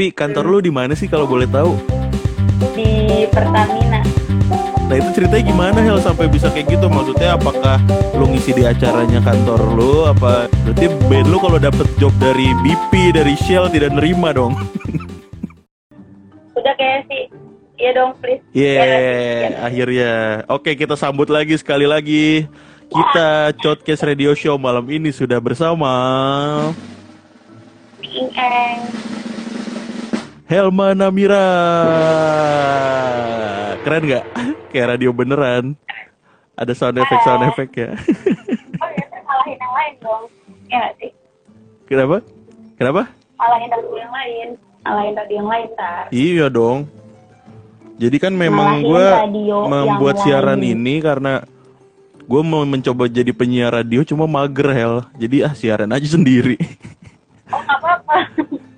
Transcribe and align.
Pi, 0.00 0.08
kantor 0.08 0.48
lu 0.48 0.58
di 0.64 0.72
mana 0.72 0.96
sih 0.96 1.12
kalau 1.12 1.28
boleh 1.28 1.44
tahu? 1.44 1.76
di 2.72 3.28
Pertamina. 3.28 4.00
Nah 4.88 4.96
itu 4.96 5.12
ceritanya 5.12 5.44
gimana 5.44 5.76
Hel 5.84 6.00
sampai 6.00 6.24
bisa 6.24 6.48
kayak 6.48 6.72
gitu? 6.72 6.88
Maksudnya 6.88 7.36
apakah 7.36 7.76
lu 8.16 8.24
ngisi 8.32 8.56
di 8.56 8.64
acaranya 8.64 9.20
kantor 9.20 9.60
lu? 9.76 10.08
Apa 10.08 10.48
berarti 10.64 10.88
band 11.04 11.28
lu 11.28 11.36
kalau 11.36 11.60
dapet 11.60 11.84
job 12.00 12.16
dari 12.16 12.48
BP, 12.64 13.12
dari 13.12 13.36
Shell 13.36 13.68
tidak 13.68 13.92
nerima 13.92 14.32
dong? 14.32 14.56
Udah 16.56 16.74
kayak 16.80 17.04
sih. 17.12 17.28
Iya 17.76 17.90
dong, 17.92 18.16
please. 18.24 18.40
Yeay, 18.56 18.80
Iya, 18.80 19.68
akhirnya. 19.68 20.12
Oke, 20.48 20.80
kita 20.80 20.96
sambut 20.96 21.28
lagi 21.28 21.60
sekali 21.60 21.84
lagi. 21.84 22.48
Kita 22.88 23.52
Podcast 23.52 24.08
Radio 24.08 24.32
Show 24.32 24.56
malam 24.56 24.88
ini 24.88 25.12
sudah 25.12 25.36
bersama 25.44 25.92
Ing 28.00 28.32
Eng. 28.32 29.10
Helma 30.50 30.98
Namira. 30.98 31.46
Keren 33.86 34.02
nggak? 34.02 34.24
Kayak 34.74 34.86
radio 34.98 35.14
beneran. 35.14 35.78
Ada 36.58 36.74
sound 36.74 36.98
effect 36.98 37.22
sound 37.22 37.46
effect 37.46 37.72
ya. 37.78 37.94
Oh 38.82 38.90
ya, 38.90 39.06
malahin 39.22 39.58
yang 39.62 39.74
lain 39.78 39.94
dong. 40.02 40.24
Iya 40.66 40.90
sih? 40.98 41.10
Kenapa? 41.86 42.26
Kenapa? 42.74 43.02
Malahin 43.38 43.70
radio 43.70 43.94
yang 43.94 44.10
lain. 44.10 44.48
Malahin 44.82 45.14
radio 45.14 45.36
yang 45.38 45.50
lain, 45.54 45.68
Tar. 45.78 46.04
Iya 46.10 46.46
dong. 46.50 46.90
Jadi 48.02 48.16
kan 48.18 48.34
memang 48.34 48.82
gue 48.82 49.06
membuat 49.70 50.18
siaran 50.26 50.58
lain. 50.58 50.74
ini 50.74 50.98
karena 50.98 51.46
gue 52.26 52.42
mau 52.42 52.66
mencoba 52.66 53.06
jadi 53.06 53.30
penyiar 53.30 53.70
radio 53.70 54.02
cuma 54.02 54.26
mager 54.26 54.74
hel. 54.74 54.94
Jadi 55.14 55.46
ah 55.46 55.54
siaran 55.54 55.94
aja 55.94 56.10
sendiri. 56.10 56.58
Oh, 57.54 57.62
nggak 57.62 57.78
apa-apa. 57.78 58.18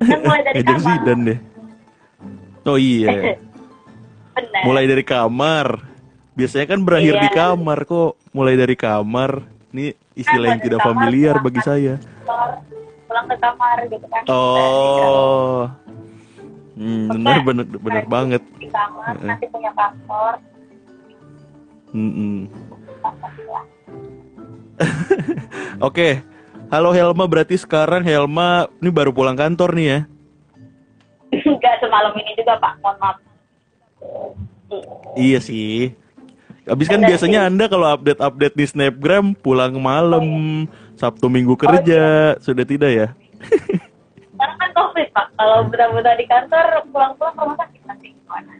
kan 0.00 0.18
mulai 0.20 0.40
dari 0.42 0.60
kamar. 0.64 0.80
Zidane 0.80 1.22
deh. 1.24 1.38
Oh 2.64 2.78
iya. 2.80 3.08
Benar. 4.36 4.62
Mulai 4.64 4.84
dari 4.86 5.04
kamar. 5.04 5.66
Biasanya 6.32 6.66
kan 6.66 6.80
berakhir 6.80 7.14
Iya. 7.18 7.22
di 7.22 7.30
kamar 7.30 7.78
kok. 7.84 8.12
Mulai 8.32 8.54
dari 8.56 8.76
kamar. 8.78 9.30
Ini 9.70 9.92
istilah 10.14 10.46
yang 10.56 10.60
Kan, 10.60 10.66
tidak 10.66 10.80
dari 10.80 10.86
kamar 10.88 10.96
familiar 10.96 11.34
pulang 11.36 11.44
bagi 11.46 11.60
kan. 11.60 11.68
saya. 11.68 11.94
Pulang, 13.06 13.24
ke 13.26 13.36
kamar 13.38 13.76
gitu 13.90 14.06
kan. 14.06 14.22
Oh. 14.30 15.60
Hmm, 16.80 17.12
bener 17.12 17.38
bener 17.44 17.66
bener 17.68 18.04
banget. 18.08 18.42
Di 18.56 18.68
kamar, 18.72 19.14
nanti 19.20 19.44
punya 19.52 19.68
kantor. 19.76 20.40
Kantor 23.00 23.32
lah. 23.50 23.64
Oke. 25.88 26.08
Halo 26.70 26.94
Helma, 26.94 27.26
berarti 27.26 27.58
sekarang 27.58 28.06
Helma 28.06 28.70
ini 28.78 28.94
baru 28.94 29.10
pulang 29.10 29.34
kantor 29.34 29.74
nih 29.74 29.86
ya? 29.90 30.00
Enggak 31.34 31.82
semalam 31.82 32.14
ini 32.14 32.30
juga, 32.38 32.62
Pak. 32.62 32.78
Mohon 32.78 32.96
maaf. 33.02 33.16
Iya 35.18 35.42
sih. 35.42 35.98
Habis 36.70 36.86
kan 36.86 37.02
biasanya 37.02 37.42
sih. 37.42 37.48
Anda 37.50 37.66
kalau 37.66 37.90
update-update 37.90 38.54
di 38.54 38.64
Snapgram 38.70 39.34
pulang 39.34 39.82
malam, 39.82 40.22
Sabtu 40.94 41.26
Minggu 41.26 41.58
kerja, 41.58 42.38
sudah 42.38 42.62
tidak 42.62 42.90
ya? 42.94 43.08
Sekarang 44.30 44.56
kan 44.62 44.70
COVID, 44.70 45.08
Pak. 45.10 45.26
Kalau 45.34 45.66
buta-buta 45.66 46.12
di 46.14 46.26
kantor, 46.30 46.66
pulang-pulang 46.94 47.34
ke 47.34 47.40
rumah 47.42 47.58
sakit 47.66 47.82
nanti 47.82 48.06
gimana? 48.14 48.52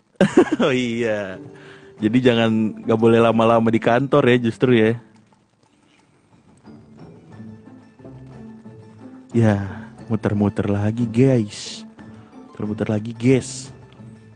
oh 0.64 0.72
iya. 0.72 1.36
Jadi 2.00 2.16
jangan 2.24 2.80
nggak 2.80 2.96
boleh 2.96 3.20
lama-lama 3.20 3.68
di 3.68 3.76
kantor 3.76 4.24
ya 4.24 4.36
justru 4.40 4.72
ya. 4.72 4.96
Ya, 9.36 9.84
muter-muter 10.08 10.64
lagi 10.64 11.04
guys. 11.04 11.84
Muter-muter 12.48 12.88
lagi 12.88 13.12
guys. 13.12 13.68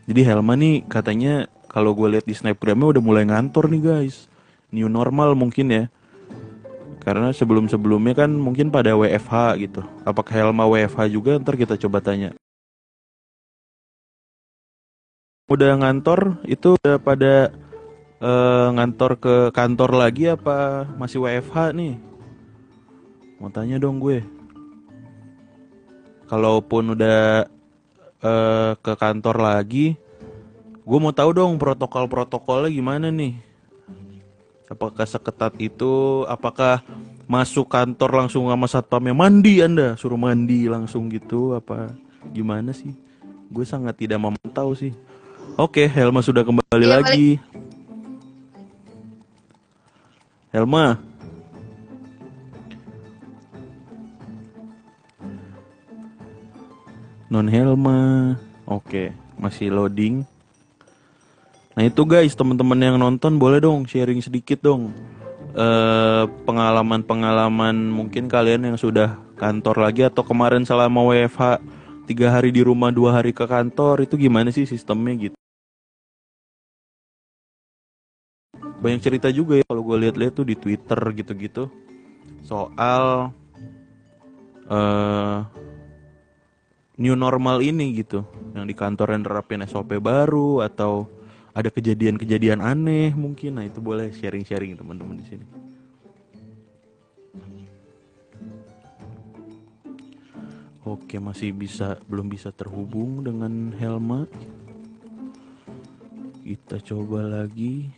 Jadi 0.05 0.21
Helma 0.21 0.53
nih 0.53 0.85
katanya 0.85 1.49
kalau 1.65 1.97
gue 1.97 2.05
lihat 2.05 2.29
di 2.29 2.37
snapgramnya 2.37 2.93
udah 2.93 3.01
mulai 3.01 3.25
ngantor 3.25 3.65
nih 3.73 3.81
guys. 3.81 4.29
New 4.69 4.85
normal 4.85 5.33
mungkin 5.33 5.73
ya. 5.73 5.83
Karena 7.01 7.33
sebelum-sebelumnya 7.33 8.13
kan 8.13 8.29
mungkin 8.29 8.69
pada 8.69 8.93
WFH 8.93 9.57
gitu. 9.65 9.81
Apakah 10.05 10.37
Helma 10.37 10.69
WFH 10.69 11.09
juga? 11.09 11.41
Ntar 11.41 11.57
kita 11.57 11.81
coba 11.81 11.97
tanya. 12.05 12.37
Udah 15.49 15.81
ngantor 15.81 16.45
itu 16.45 16.77
udah 16.77 17.01
pada 17.01 17.49
eh, 18.21 18.67
ngantor 18.77 19.17
ke 19.17 19.35
kantor 19.49 19.97
lagi 19.97 20.29
apa 20.29 20.85
masih 20.93 21.25
WFH 21.25 21.73
nih? 21.73 21.97
Mau 23.41 23.49
tanya 23.49 23.81
dong 23.81 23.97
gue. 23.97 24.40
Kalaupun 26.31 26.95
udah 26.95 27.43
eh, 28.23 28.71
ke 28.79 28.93
kantor 28.95 29.35
lagi, 29.43 29.99
gue 30.87 30.99
mau 31.03 31.11
tahu 31.11 31.35
dong 31.35 31.59
protokol-protokolnya 31.59 32.71
gimana 32.71 33.11
nih? 33.11 33.35
Apakah 34.71 35.03
seketat 35.03 35.51
itu? 35.59 36.23
Apakah 36.31 36.79
masuk 37.27 37.67
kantor 37.67 38.23
langsung 38.23 38.47
sama 38.47 38.63
satpamnya 38.71 39.11
mandi 39.11 39.59
Anda? 39.59 39.99
Suruh 39.99 40.15
mandi 40.15 40.71
langsung 40.71 41.11
gitu? 41.11 41.59
Apa 41.59 41.91
gimana 42.31 42.71
sih? 42.71 42.95
Gue 43.51 43.67
sangat 43.67 43.99
tidak 43.99 44.23
memantau 44.23 44.71
sih. 44.71 44.95
Oke, 45.59 45.83
Helma 45.83 46.23
sudah 46.23 46.47
kembali 46.47 46.87
Iya, 46.87 46.95
lagi. 47.03 47.29
Helma, 50.55 50.95
non 57.31 57.47
Helma. 57.47 58.35
Oke, 58.67 59.15
masih 59.39 59.71
loading. 59.71 60.27
Nah 61.71 61.87
itu 61.87 62.03
guys, 62.03 62.35
teman-teman 62.35 62.75
yang 62.75 62.99
nonton 62.99 63.39
boleh 63.39 63.63
dong 63.63 63.87
sharing 63.87 64.19
sedikit 64.19 64.59
dong 64.59 64.91
eh 65.51 66.23
pengalaman-pengalaman 66.47 67.75
mungkin 67.91 68.31
kalian 68.31 68.71
yang 68.71 68.77
sudah 68.79 69.19
kantor 69.35 69.83
lagi 69.83 70.07
atau 70.07 70.23
kemarin 70.23 70.63
selama 70.63 71.03
WFH 71.11 71.59
tiga 72.07 72.31
hari 72.31 72.55
di 72.55 72.63
rumah 72.63 72.87
dua 72.87 73.19
hari 73.19 73.35
ke 73.35 73.43
kantor 73.43 74.03
itu 74.03 74.15
gimana 74.15 74.51
sih 74.51 74.63
sistemnya 74.63 75.31
gitu? 75.31 75.37
Banyak 78.83 79.01
cerita 79.03 79.27
juga 79.31 79.59
ya 79.59 79.63
kalau 79.67 79.83
gue 79.83 80.07
lihat-lihat 80.07 80.33
tuh 80.35 80.47
di 80.47 80.55
Twitter 80.55 80.99
gitu-gitu 81.19 81.67
soal 82.47 83.35
eh 84.71 85.37
new 87.01 87.17
normal 87.17 87.65
ini 87.65 87.97
gitu. 87.97 88.21
Yang 88.53 88.65
di 88.69 88.75
kantor 88.77 89.17
yang 89.17 89.25
nerapin 89.25 89.65
SOP 89.65 89.97
baru 89.97 90.61
atau 90.61 91.09
ada 91.57 91.73
kejadian-kejadian 91.73 92.61
aneh 92.61 93.09
mungkin. 93.17 93.57
Nah 93.57 93.65
itu 93.65 93.81
boleh 93.81 94.13
sharing-sharing 94.13 94.77
teman-teman 94.77 95.17
di 95.17 95.25
sini. 95.25 95.45
Oke 100.85 101.17
masih 101.17 101.53
bisa 101.57 101.97
belum 102.05 102.29
bisa 102.29 102.53
terhubung 102.53 103.25
dengan 103.25 103.73
Helma. 103.73 104.29
Kita 106.45 106.77
coba 106.85 107.25
lagi. 107.41 107.89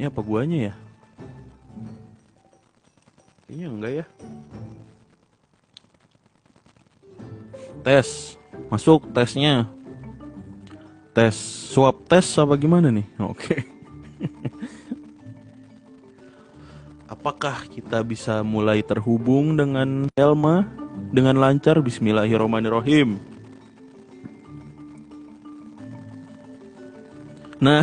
Ini 0.00 0.08
apa 0.08 0.24
guanya 0.24 0.72
ya 0.72 0.74
Kayaknya 3.50 3.66
enggak 3.66 3.92
ya. 3.98 4.06
Tes. 7.82 8.38
Masuk 8.70 9.10
tesnya. 9.10 9.66
Tes. 11.10 11.34
Swab 11.74 12.06
tes 12.06 12.22
apa 12.38 12.54
gimana 12.54 12.94
nih? 12.94 13.02
Oke. 13.34 13.66
Apakah 17.10 17.66
kita 17.66 18.06
bisa 18.06 18.46
mulai 18.46 18.86
terhubung 18.86 19.58
dengan 19.58 20.06
Helma 20.14 20.70
dengan 21.10 21.34
lancar? 21.34 21.82
Bismillahirrahmanirrahim. 21.82 23.18
Nah 27.58 27.82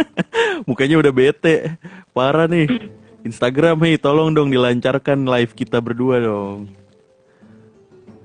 mukanya 0.64 0.96
udah 0.96 1.12
bete. 1.12 1.76
Parah 2.16 2.48
nih 2.48 3.03
Instagram 3.24 3.80
hei 3.82 3.96
tolong 3.96 4.30
dong 4.30 4.48
dilancarkan 4.48 5.24
live 5.24 5.52
kita 5.52 5.80
berdua 5.80 6.20
dong 6.20 6.68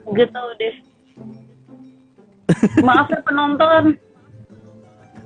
Gitu 0.10 0.26
deh. 0.58 0.76
Maaf 2.82 3.06
ya 3.08 3.22
penonton. 3.22 3.94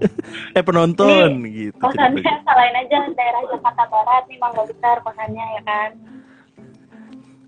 eh 0.58 0.60
penonton 0.60 1.30
gitu 1.48 1.72
Kosannya 1.80 2.20
ceritanya. 2.20 2.44
salahin 2.44 2.76
aja 2.76 2.98
daerah 3.10 3.42
Jakarta 3.48 3.84
Barat 3.88 4.24
nih 4.28 4.38
Mangga 4.38 4.64
Besar 4.68 4.96
kosannya 5.00 5.46
ya 5.50 5.62
kan. 5.64 5.90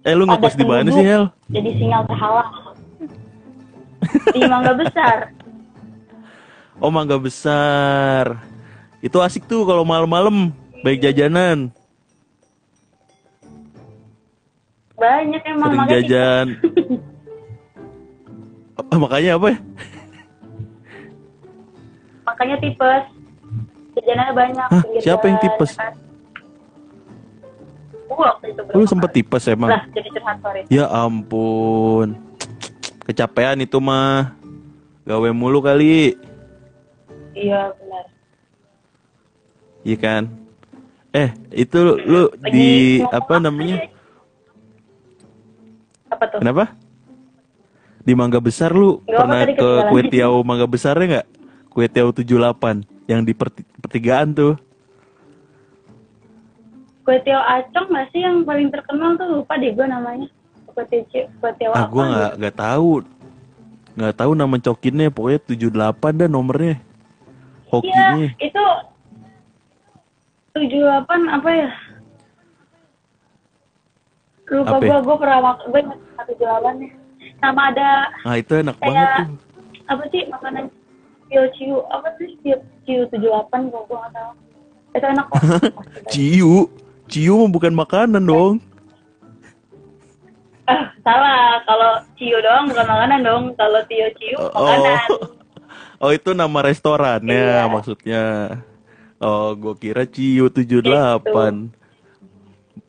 eh 0.02 0.14
lu 0.14 0.24
ngekos 0.24 0.56
di 0.56 0.64
mana 0.64 0.90
sih 0.90 1.04
Hel 1.04 1.28
Jadi 1.52 1.70
sinyal 1.76 2.08
terhalang. 2.08 2.52
Di 4.32 4.42
Mangga 4.46 4.74
Besar. 4.74 5.18
oh 6.76 6.88
mangga 6.88 7.16
besar 7.16 8.40
itu 9.00 9.16
asik 9.20 9.44
tuh 9.46 9.64
kalau 9.64 9.84
malam-malam 9.84 10.52
Baik 10.80 11.02
jajanan, 11.02 11.74
Banyak 14.96 15.42
emang 15.44 15.70
sering 15.70 15.80
makanya 15.80 16.02
jajan. 16.02 16.48
Oh, 18.76 19.00
makanya 19.00 19.40
apa 19.40 19.56
ya? 19.56 19.58
makanya 22.28 22.56
tipes. 22.60 23.04
Jajanannya 23.96 24.34
banyak. 24.36 24.68
Hah, 24.68 24.84
siapa 25.00 25.26
yang 25.32 25.40
tipes? 25.40 25.72
ya 25.74 25.80
kan? 25.80 25.94
Waktu 28.12 28.46
itu 28.52 28.62
Lu 28.76 28.84
sempet 28.84 29.10
tipes 29.16 29.44
emang? 29.48 29.72
Lah, 29.72 29.84
jadi 29.96 30.10
curhat. 30.12 30.68
Ya 30.68 30.86
ampun. 30.92 32.20
Kecapean 33.08 33.64
itu 33.64 33.80
mah. 33.80 34.36
Gawe 35.08 35.30
mulu 35.32 35.64
kali. 35.64 36.20
Iya 37.32 37.72
benar. 37.80 38.06
Iya 39.86 39.98
kan? 40.02 40.24
Eh, 41.16 41.30
itu 41.56 41.80
lu 41.80 42.28
Lagi 42.28 42.52
di 42.52 42.70
apa 43.08 43.40
namanya? 43.40 43.88
Apa 46.16 46.24
tuh? 46.28 46.40
Kenapa? 46.40 46.64
Di 48.02 48.14
Mangga 48.14 48.40
Besar 48.40 48.72
lu 48.72 49.02
apa, 49.04 49.20
pernah 49.20 49.42
tadi 49.44 49.54
ke. 49.54 49.70
Kue 49.90 50.02
Tiaw 50.08 50.34
Mangga 50.42 50.66
Besarnya 50.66 51.06
nggak? 51.12 51.28
Kue 51.68 51.86
Tiaw 51.86 52.08
78 52.10 52.86
yang 53.06 53.22
di 53.22 53.34
perti- 53.34 53.68
pertigaan 53.78 54.32
tuh. 54.32 54.56
Kue 57.06 57.22
tiaw 57.22 57.38
acong 57.38 57.86
nggak 57.86 58.08
sih 58.10 58.18
yang 58.18 58.42
paling 58.42 58.74
terkenal 58.74 59.14
tuh 59.14 59.30
lupa 59.32 59.62
deh 59.62 59.70
gue 59.70 59.86
namanya. 59.86 60.26
Kue 60.66 60.84
tiaw 61.54 61.72
Ah, 61.72 61.86
apa 61.86 61.88
gua 61.88 62.04
nggak 62.04 62.26
gitu. 62.26 62.40
nggak 62.42 62.56
tahu. 62.58 62.90
Nggak 63.96 64.16
tahu 64.18 64.32
nama 64.34 64.56
cokinnya, 64.58 65.08
pokoknya 65.08 65.40
78 65.46 66.12
dah 66.18 66.28
nomornya. 66.28 66.76
Iya, 66.76 67.70
Hokinya. 67.70 68.28
itu 68.42 68.64
tujuh 70.52 70.80
delapan 70.82 71.20
apa 71.30 71.50
ya? 71.52 71.70
Lupa 74.48 74.76
ya? 74.76 74.80
gue, 74.80 74.98
gue 75.02 75.16
pernah 75.18 75.40
mak 75.42 75.58
gue 75.66 75.80
ingat 75.82 76.00
delapan 76.36 76.74
nih. 76.78 76.92
Sama 77.36 77.62
ada 77.70 77.90
Ah, 78.24 78.36
itu 78.36 78.54
enak 78.54 78.76
banget 78.76 78.94
kayak 78.96 79.14
tuh. 79.20 79.38
apa 79.86 80.04
sih 80.08 80.22
makanan 80.28 80.64
ciu 81.26 81.44
ciu 81.54 81.76
apa 81.90 82.08
sih 82.16 82.30
ciu 82.40 82.56
ciu 82.84 83.00
tujuh 83.08 83.26
delapan 83.26 83.68
gue 83.68 83.82
gue 83.82 83.98
nggak 83.98 84.14
tahu. 84.14 84.32
Itu 84.94 85.06
enak 85.06 85.26
kok. 85.28 85.42
Ciu. 86.14 86.54
Ciu 87.06 87.38
bukan 87.46 87.74
makanan 87.74 88.24
dong. 88.24 88.64
Ah, 90.66 90.90
salah. 91.00 91.62
Kalau 91.64 91.92
ciu 92.16 92.38
doang 92.40 92.66
bukan 92.66 92.86
makanan 92.86 93.20
dong. 93.22 93.44
Kalau 93.54 93.82
tio 93.86 94.08
ciu 94.16 94.38
makanan. 94.52 95.00
Oh, 95.96 96.12
itu 96.12 96.36
nama 96.36 96.60
restorannya 96.62 97.32
Iya. 97.32 97.72
maksudnya. 97.72 98.24
Oh, 99.18 99.56
gua 99.56 99.74
kira 99.74 100.04
Ciu 100.04 100.52
78. 100.52 101.72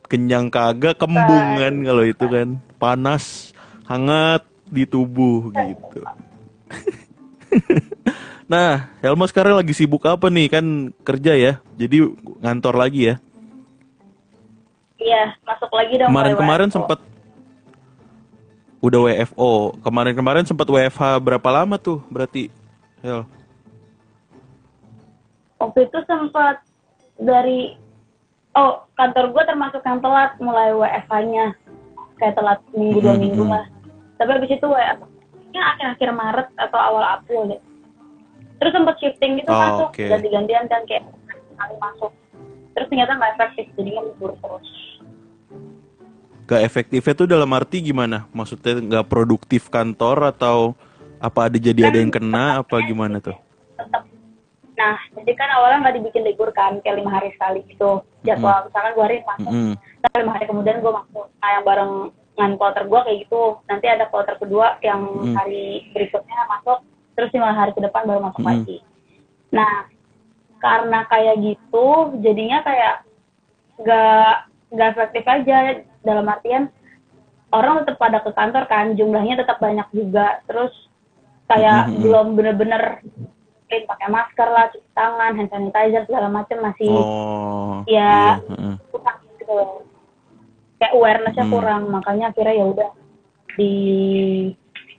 Kenyang 0.07 0.47
kagak 0.47 0.95
kembungan 0.99 1.83
kalau 1.83 2.03
itu 2.03 2.25
kan. 2.27 2.59
Panas, 2.79 3.51
hangat 3.87 4.43
di 4.67 4.83
tubuh 4.87 5.51
gitu. 5.51 6.01
nah, 8.51 8.91
Helma 8.99 9.27
sekarang 9.27 9.59
lagi 9.59 9.75
sibuk 9.75 10.03
apa 10.07 10.27
nih? 10.31 10.47
Kan 10.51 10.95
kerja 11.03 11.35
ya. 11.35 11.53
Jadi 11.75 12.07
ngantor 12.43 12.75
lagi 12.75 13.13
ya. 13.13 13.15
Iya, 14.97 15.37
masuk 15.45 15.71
lagi 15.71 15.93
dong. 16.01 16.09
Kemarin-kemarin 16.09 16.69
sempat 16.73 16.99
udah 18.81 18.99
WFO. 19.05 19.77
Kemarin-kemarin 19.83 20.45
sempat 20.47 20.67
WFH 20.67 21.21
berapa 21.21 21.49
lama 21.51 21.75
tuh 21.77 22.01
berarti? 22.09 22.49
Hel. 23.01 23.23
waktu 25.57 25.89
itu 25.89 25.99
sempat 26.05 26.61
dari 27.17 27.73
oh 28.57 28.71
kantor 28.93 29.31
gue 29.31 29.43
termasuk 29.45 29.81
yang 29.81 30.01
telat 30.01 30.33
mulai 30.41 30.73
WFH-nya 30.73 31.45
kayak 32.17 32.33
telat 32.33 32.59
minggu 32.73 32.97
dua 32.99 33.13
Mhm, 33.13 33.21
minggu 33.21 33.43
mhm. 33.45 33.51
lah 33.53 33.65
tapi 34.17 34.29
habis 34.33 34.49
itu 34.49 34.65
WFH 34.65 35.05
nya 35.47 35.61
akhir-akhir 35.73 36.09
Maret 36.11 36.47
atau 36.59 36.79
awal 36.81 37.03
April 37.05 37.41
deh 37.47 37.61
terus 38.57 38.73
sempat 38.73 38.97
shifting 38.97 39.37
gitu 39.37 39.47
Oh, 39.47 39.55
masuk 39.55 39.89
oke. 39.93 40.03
ganti-gantian 40.03 40.65
kan 40.65 40.81
kayak 40.83 41.05
kali 41.55 41.75
masuk 41.77 42.11
terus 42.73 42.87
ternyata 42.89 43.13
nggak 43.13 43.31
efektif 43.37 43.65
jadinya 43.77 44.01
libur 44.03 44.33
terus 44.37 44.67
Gak 46.47 46.63
efektifnya 46.63 47.11
tuh 47.11 47.27
dalam 47.27 47.51
arti 47.51 47.83
gimana? 47.83 48.23
Maksudnya 48.31 48.79
nggak 48.79 49.11
produktif 49.11 49.67
kantor 49.67 50.31
atau 50.31 50.79
apa 51.19 51.51
ada 51.51 51.59
jadi 51.59 51.91
ada 51.91 51.99
yang 51.99 52.07
kena 52.07 52.63
apa 52.63 52.79
gimana 52.87 53.19
tuh? 53.19 53.35
tetap 53.75 54.07
nah 54.73 54.95
jadi 55.11 55.31
kan 55.35 55.49
awalnya 55.59 55.77
nggak 55.83 55.95
dibikin 55.99 56.23
libur 56.23 56.47
kan 56.55 56.79
kayak 56.79 57.03
lima 57.03 57.11
hari 57.11 57.35
sekali 57.35 57.67
gitu 57.67 57.99
jadwal 58.27 58.67
misalkan 58.67 58.91
gue 58.91 59.05
hari 59.07 59.17
masuk. 59.23 59.51
Mm-mm. 59.51 59.73
Ntar 60.03 60.11
lima 60.19 60.31
hari 60.35 60.45
kemudian 60.45 60.77
gue 60.83 60.91
masuk. 60.91 61.25
Nah 61.39 61.49
yang 61.55 61.63
bareng 61.63 61.93
dengan 62.37 62.51
kloter 62.59 62.83
gue 62.85 62.99
kayak 63.01 63.19
gitu. 63.25 63.43
Nanti 63.65 63.85
ada 63.87 64.05
kloter 64.11 64.35
kedua 64.37 64.67
yang 64.83 65.01
Mm. 65.07 65.33
hari 65.33 65.65
berikutnya 65.95 66.39
masuk. 66.51 66.83
Terus 67.17 67.33
lima 67.33 67.49
hari 67.55 67.71
ke 67.73 67.81
depan 67.81 68.03
baru 68.05 68.21
masuk 68.21 68.43
Mm. 68.43 68.49
lagi. 68.51 68.77
Nah 69.55 69.73
karena 70.59 70.99
kayak 71.07 71.35
gitu 71.39 71.87
jadinya 72.19 72.59
kayak 72.61 72.95
gak 73.81 74.35
gak 74.75 74.89
efektif 74.93 75.23
aja. 75.25 75.57
Dalam 76.03 76.27
artian 76.27 76.71
orang 77.51 77.83
tetap 77.83 77.97
pada 77.97 78.19
ke 78.21 78.31
kantor 78.35 78.63
kan. 78.67 78.93
Jumlahnya 78.93 79.39
tetap 79.39 79.57
banyak 79.57 79.87
juga. 79.95 80.43
Terus 80.45 80.75
kayak 81.47 81.89
Mm-mm. 81.89 82.01
belum 82.03 82.27
bener-bener 82.35 83.01
clean 83.67 83.83
pakai 83.83 84.07
masker 84.07 84.47
lah 84.47 84.65
cuci 84.67 84.89
tangan 84.91 85.31
hand 85.33 85.49
sanitizer 85.49 86.03
segala 86.03 86.27
macam 86.27 86.57
masih 86.61 86.87
Oh. 86.89 87.83
Ya. 87.83 88.39
iya, 88.39 88.47
heeh. 88.47 88.73
kurang 88.89 89.17
gitu 89.33 89.57
kayak 90.77 90.93
awarenessnya 90.93 91.43
Hmm. 91.43 91.53
kurang 91.53 91.81
makanya 91.89 92.25
akhirnya 92.29 92.53
ya 92.53 92.65
udah 92.65 92.89
di 93.53 93.71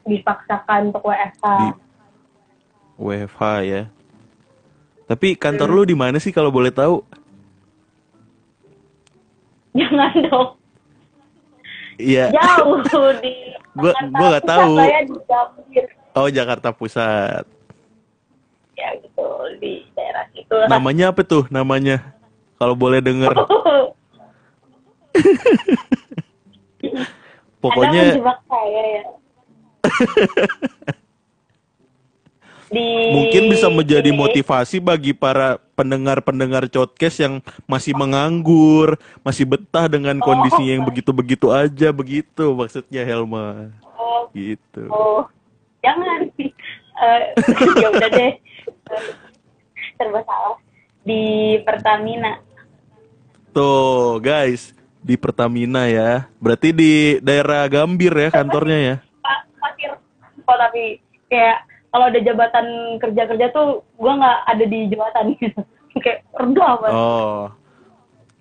dipaksakan 0.05 0.88
untuk 0.88 1.03
WFH 1.03 1.44
Di- 1.47 1.76
WFH 2.99 3.41
ya. 3.62 3.82
Tapi 5.06 5.29
kantor 5.35 5.69
Hmm. 5.69 5.76
lu 5.79 5.82
di 5.85 5.94
mana 5.94 6.19
sih 6.19 6.29
kalau 6.29 6.50
boleh 6.50 6.69
tahu? 6.71 7.00
jangan 9.71 10.11
dong 10.23 10.50
Iya. 11.97 12.31
jauh 12.31 12.82
di 13.19 13.32
Gua- 13.79 13.94
Jakarta 13.94 14.11
gua 14.12 14.26
nggak 14.29 14.47
tahu. 14.47 14.73
saya 14.76 15.00
di 15.03 15.14
Gambir 15.25 15.87
Oh, 16.12 16.26
Jakarta 16.29 16.69
Pusat. 16.73 17.44
Ya 18.79 18.95
gitu 19.03 19.27
di 19.59 19.83
daerah 19.99 20.31
situ 20.31 20.55
lah 20.55 20.71
Namanya 20.71 21.11
apa 21.11 21.27
tuh 21.27 21.51
namanya? 21.51 22.15
Kalau 22.59 22.75
boleh 22.79 23.03
denger. 23.03 23.35
Anda 23.35 23.43
Pokoknya 27.62 28.14
saya 28.47 28.83
ya 28.87 29.02
di 32.69 32.85
mungkin 33.17 33.49
bisa 33.49 33.73
menjadi 33.73 34.12
motivasi 34.12 34.76
bagi 34.76 35.17
para 35.17 35.57
pendengar-pendengar 35.73 36.69
podcast 36.69 37.17
yang 37.17 37.41
masih 37.64 37.97
menganggur, 37.97 39.00
masih 39.25 39.49
betah 39.49 39.88
dengan 39.88 40.21
kondisinya 40.21 40.76
yang 40.76 40.85
begitu-begitu 40.85 41.49
aja 41.49 41.88
begitu 41.88 42.52
maksudnya 42.52 43.09
Helma. 43.09 43.73
oh, 43.97 44.29
Gitu. 44.37 44.85
oh 44.93 45.25
jangan 45.81 46.29
Eh, 46.99 47.23
ya 47.79 47.88
udah 47.95 48.11
deh 48.11 48.33
serba 49.95 50.21
salah 50.25 50.57
di 51.02 51.23
Pertamina 51.62 52.38
Tuh, 53.50 54.21
guys, 54.21 54.71
di 55.00 55.16
Pertamina 55.16 55.88
ya. 55.88 56.28
Berarti 56.38 56.71
di 56.71 56.92
daerah 57.18 57.64
Gambir 57.66 58.12
ya 58.12 58.28
kantornya 58.30 58.78
ya. 58.78 58.97
Pak 59.18 59.38
pasir 59.59 59.90
kok 60.38 60.57
tapi 60.59 61.00
kayak 61.26 61.64
kalau 61.88 62.07
ada 62.07 62.21
jabatan 62.21 62.66
kerja-kerja 63.00 63.47
tuh 63.50 63.83
gua 63.97 64.14
nggak 64.14 64.38
ada 64.47 64.64
di 64.64 64.78
jabatan 64.87 65.25
gitu 65.40 65.61
kayak 66.04 66.23
rendah 66.33 66.73
banget 66.78 66.92
Oh. 66.95 67.42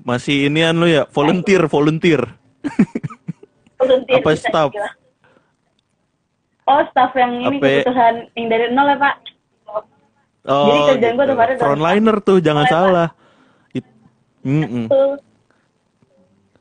Masih 0.04 0.48
inian 0.48 0.75
lu 0.77 0.88
ya, 0.88 1.04
volunteer, 1.10 1.66
volunteer. 1.68 2.22
volunteer 3.80 4.20
apa 4.20 4.32
staff? 4.34 4.70
oh 6.68 6.82
staff 6.92 7.12
yang 7.16 7.32
ini 7.42 7.58
Apa- 7.58 7.68
kebutuhan 7.80 8.16
yang 8.36 8.48
dari 8.48 8.66
nol 8.72 8.88
ya 8.88 8.98
pak 8.98 9.16
Oh, 10.48 10.66
Jadi 10.66 10.80
kerjaan 10.96 11.13
gua 11.13 11.25
gitu. 11.25 11.36
pada 11.36 11.46
dari- 11.46 11.60
frontliner 11.60 12.18
tuh, 12.20 12.38
jangan 12.39 12.66
salah. 12.66 13.10
It- 13.72 13.92
Mm-mm. 14.42 14.88
tuh 14.88 15.20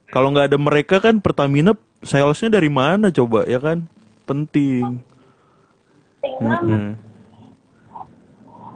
Kalau 0.06 0.30
nggak 0.30 0.50
ada 0.50 0.58
mereka 0.58 0.96
kan 0.98 1.18
Pertamina 1.18 1.74
salesnya 2.00 2.50
dari 2.52 2.66
mana 2.66 3.10
coba 3.10 3.42
ya 3.44 3.58
kan? 3.58 3.86
Penting. 4.24 4.98
tinggal 6.18 6.58
Mm-mm. 6.60 6.98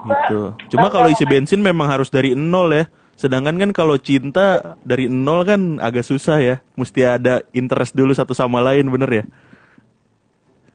Gitu. 0.00 0.40
Cuma 0.70 0.88
kalau 0.88 1.06
isi 1.08 1.22
bensin 1.22 1.58
memang 1.58 1.86
harus 1.86 2.06
dari 2.06 2.32
nol 2.32 2.70
ya. 2.72 2.84
Sedangkan 3.14 3.58
kan 3.58 3.70
kalau 3.70 3.94
cinta 3.94 4.78
dari 4.80 5.06
nol 5.06 5.42
kan 5.42 5.76
agak 5.78 6.02
susah 6.02 6.38
ya. 6.38 6.56
Mesti 6.72 7.00
ada 7.04 7.42
interest 7.50 7.92
dulu 7.92 8.10
satu 8.10 8.30
sama 8.30 8.58
lain, 8.60 8.86
bener 8.86 9.10
ya? 9.12 9.24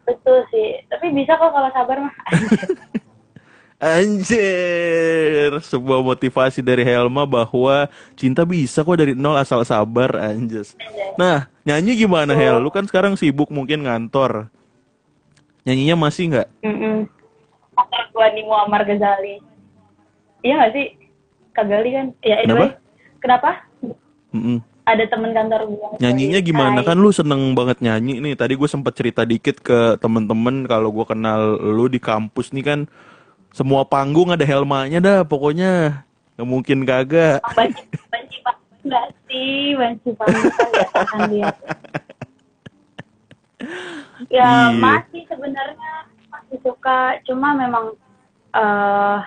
betul 0.05 0.37
sih 0.47 0.85
tapi 0.85 1.09
bisa 1.09 1.33
kok 1.33 1.49
kalau 1.49 1.65
sabar 1.73 1.97
mah 1.97 2.13
Anjir, 3.85 5.61
sebuah 5.61 6.01
motivasi 6.01 6.65
dari 6.65 6.81
Helma 6.81 7.21
bahwa 7.21 7.85
cinta 8.17 8.41
bisa 8.41 8.81
kok 8.81 8.97
dari 8.97 9.13
nol 9.13 9.37
asal 9.37 9.61
sabar, 9.61 10.09
anjir. 10.17 10.65
Nah, 11.21 11.45
nyanyi 11.61 11.93
gimana 11.93 12.33
Hel? 12.33 12.57
Lu 12.57 12.73
kan 12.73 12.89
sekarang 12.89 13.13
sibuk 13.13 13.53
mungkin 13.53 13.85
ngantor. 13.85 14.49
Nyanyinya 15.69 16.01
masih 16.01 16.33
nggak? 16.33 16.47
Kantor 17.77 18.03
gua 18.09 18.27
di 18.33 18.41
Muammar 18.41 18.81
Ghazali. 18.89 19.37
Iya 20.41 20.53
nggak 20.57 20.71
sih? 20.73 20.87
Kak 21.53 21.65
Gali 21.69 21.89
kan? 21.93 22.07
Ya 22.25 22.41
anyway. 22.41 22.73
Kenapa? 23.21 23.69
Mm-mm. 24.33 24.65
Ada 24.89 25.05
temen 25.13 25.29
kantor 25.29 25.61
gua. 25.69 25.87
Nyanyinya 26.01 26.41
gimana? 26.41 26.81
Hai. 26.81 26.89
Kan 26.89 26.97
lu 27.05 27.13
seneng 27.13 27.53
banget 27.53 27.85
nyanyi 27.85 28.17
nih. 28.17 28.33
Tadi 28.33 28.57
gue 28.57 28.65
sempet 28.65 28.97
cerita 28.97 29.21
dikit 29.29 29.61
ke 29.61 30.01
temen-temen 30.01 30.65
kalau 30.65 30.89
gue 30.89 31.05
kenal 31.05 31.61
lu 31.61 31.85
di 31.85 32.01
kampus 32.01 32.49
nih 32.49 32.65
kan 32.65 32.81
semua 33.55 33.87
panggung 33.87 34.35
ada 34.35 34.43
Helmanya 34.43 34.99
dah 34.99 35.19
pokoknya. 35.23 36.03
Nggak 36.35 36.47
mungkin 36.51 36.77
kagak. 36.83 37.39
Banci, 37.55 37.87
sih? 39.31 39.71
Banci 39.79 40.09
tahan 40.11 41.21
dia. 41.31 41.47
Ya 44.27 44.43
Iya. 44.69 44.75
masih 44.75 45.23
sebenarnya 45.31 45.93
masih 46.27 46.59
suka, 46.59 47.15
cuma 47.23 47.55
memang 47.55 47.95
eh 48.51 49.19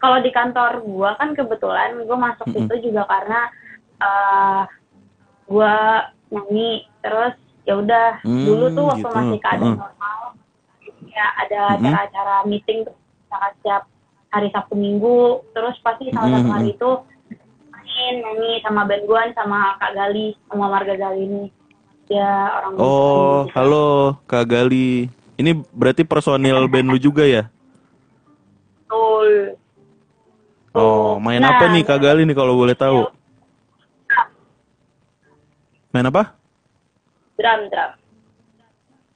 kalau 0.00 0.18
di 0.20 0.32
kantor 0.32 0.80
gua 0.80 1.12
kan 1.20 1.36
kebetulan 1.36 2.00
gua 2.08 2.32
masuk 2.32 2.48
Mm-mm. 2.48 2.64
itu 2.68 2.88
juga 2.90 3.04
karena 3.04 3.40
eh 4.00 4.62
gua 5.44 5.76
nyanyi 6.32 6.88
terus 7.04 7.36
ya 7.68 7.76
udah 7.78 8.20
Hmm, 8.24 8.44
dulu 8.44 8.64
tuh 8.72 8.84
waktu 8.88 9.04
gitu. 9.06 9.16
masih 9.16 9.38
keadaan 9.44 9.68
Heeh. 9.68 9.80
normal 9.84 10.20
ya 11.06 11.26
ada 11.40 11.60
acara-acara 11.78 12.34
meeting 12.44 12.84
tuh 12.84 12.96
misalkan 13.26 13.52
setiap 13.58 13.82
hari 14.30 14.48
Sabtu 14.54 14.74
Minggu 14.78 15.42
terus 15.50 15.74
pasti 15.82 16.14
salah 16.14 16.30
satu 16.30 16.46
Mm-mm. 16.46 16.54
hari 16.54 16.68
itu 16.72 16.90
main 17.74 18.14
nyanyi 18.22 18.62
sama 18.62 18.86
band 18.86 19.02
gua 19.10 19.26
sama 19.34 19.74
Kak 19.82 19.92
Gali 19.98 20.38
sama 20.46 20.70
Marga 20.70 20.94
Gali 20.94 21.22
ini 21.26 21.44
ya 22.06 22.54
orang 22.62 22.72
Oh, 22.78 23.42
gitu. 23.42 23.50
halo 23.58 23.86
Kak 24.30 24.46
Gali. 24.46 25.10
Ini 25.36 25.52
berarti 25.74 26.06
personil 26.06 26.70
band 26.70 26.86
lu 26.86 26.98
juga 27.02 27.26
ya? 27.26 27.50
Betul. 28.86 29.58
Oh, 30.70 31.18
main 31.18 31.42
Nah, 31.42 31.50
apa 31.50 31.66
nih 31.66 31.82
Kak 31.82 31.98
Gali 31.98 32.22
nih 32.22 32.36
kalau 32.36 32.54
boleh 32.54 32.78
tahu? 32.78 33.10
Main 35.90 36.06
apa? 36.06 36.36
Drum, 37.36 37.60
drum. 37.72 37.90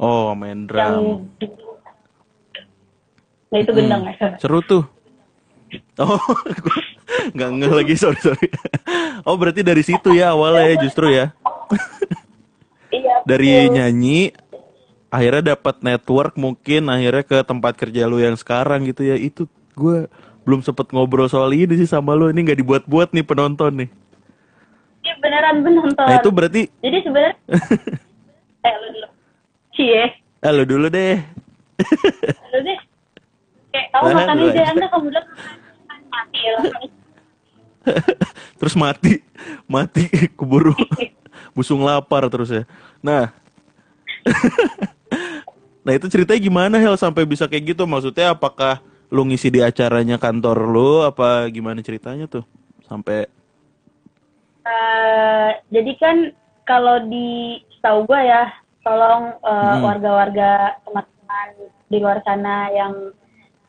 Oh, 0.00 0.32
main 0.32 0.64
Yang 0.66 0.66
drum. 0.66 1.69
Nah 3.50 3.58
itu 3.58 3.70
gendang 3.74 4.02
ya. 4.06 4.14
Seru 4.38 4.62
tuh. 4.62 4.86
Oh, 5.98 6.18
nggak 7.34 7.50
ngeh 7.62 7.72
lagi, 7.74 7.94
sorry 7.94 8.18
sorry. 8.18 8.50
Oh, 9.22 9.38
berarti 9.38 9.62
dari 9.62 9.82
situ 9.86 10.14
ya 10.14 10.34
awalnya 10.34 10.66
ya 10.66 10.76
justru 10.82 11.06
ya. 11.10 11.30
Iya. 12.90 13.22
Dari 13.22 13.70
nyanyi, 13.70 14.34
akhirnya 15.14 15.54
dapat 15.54 15.78
network 15.82 16.34
mungkin, 16.34 16.90
akhirnya 16.90 17.22
ke 17.22 17.38
tempat 17.46 17.78
kerja 17.78 18.10
lu 18.10 18.18
yang 18.18 18.34
sekarang 18.34 18.82
gitu 18.90 19.06
ya. 19.06 19.14
Itu 19.14 19.46
gue 19.78 20.10
belum 20.42 20.66
sempet 20.66 20.90
ngobrol 20.90 21.30
soal 21.30 21.54
ini 21.54 21.78
sih 21.78 21.86
sama 21.86 22.18
lu. 22.18 22.30
Ini 22.34 22.40
nggak 22.42 22.58
dibuat-buat 22.64 23.14
nih 23.14 23.22
penonton 23.22 23.86
nih. 23.86 23.90
Iya 25.06 25.14
beneran 25.22 25.56
penonton. 25.62 26.06
Nah 26.06 26.16
itu 26.18 26.30
berarti, 26.34 26.62
Jadi 26.82 26.96
sebenarnya 27.06 27.34
eh 28.66 28.74
lu 28.74 28.88
dulu. 28.90 29.08
Cie. 29.70 30.04
ah, 30.42 30.52
lu 30.52 30.64
dulu 30.66 30.86
deh. 30.90 31.16
Lu 32.52 32.58
deh. 32.64 32.79
Kayak 33.70 33.88
kamu 33.92 34.04
Nah, 34.04 34.14
makan 34.18 34.36
aja, 34.50 34.62
enggak 34.74 34.90
kamu 34.90 35.04
bilang 35.08 35.26
mati 36.10 36.38
ya. 36.42 36.56
terus 38.60 38.74
mati, 38.76 39.12
mati 39.64 40.04
keburu 40.38 40.74
busung 41.56 41.80
lapar 41.82 42.28
terus 42.28 42.50
ya. 42.50 42.62
Nah, 43.00 43.32
nah 45.80 45.92
itu 45.94 46.06
ceritanya 46.06 46.40
gimana 46.40 46.76
Hel 46.76 46.94
sampai 46.94 47.24
bisa 47.24 47.48
kayak 47.48 47.72
gitu? 47.72 47.88
Maksudnya 47.88 48.34
apakah 48.34 48.82
lu 49.08 49.24
ngisi 49.26 49.48
di 49.48 49.64
acaranya 49.64 50.20
kantor 50.20 50.58
lu? 50.68 50.90
Apa 51.02 51.48
gimana 51.48 51.80
ceritanya 51.80 52.26
tuh? 52.26 52.44
Sampai 52.84 53.26
Eh, 54.60 55.50
jadi 55.72 55.92
kan 55.96 56.16
kalau 56.62 57.02
di 57.08 57.58
setahu 57.74 58.04
gue 58.04 58.20
ya, 58.22 58.44
tolong 58.84 59.32
eh, 59.32 59.50
Hmm. 59.50 59.82
warga-warga 59.82 60.78
teman-teman 60.84 61.48
di 61.88 61.96
luar 61.98 62.20
sana 62.22 62.68
yang 62.70 62.92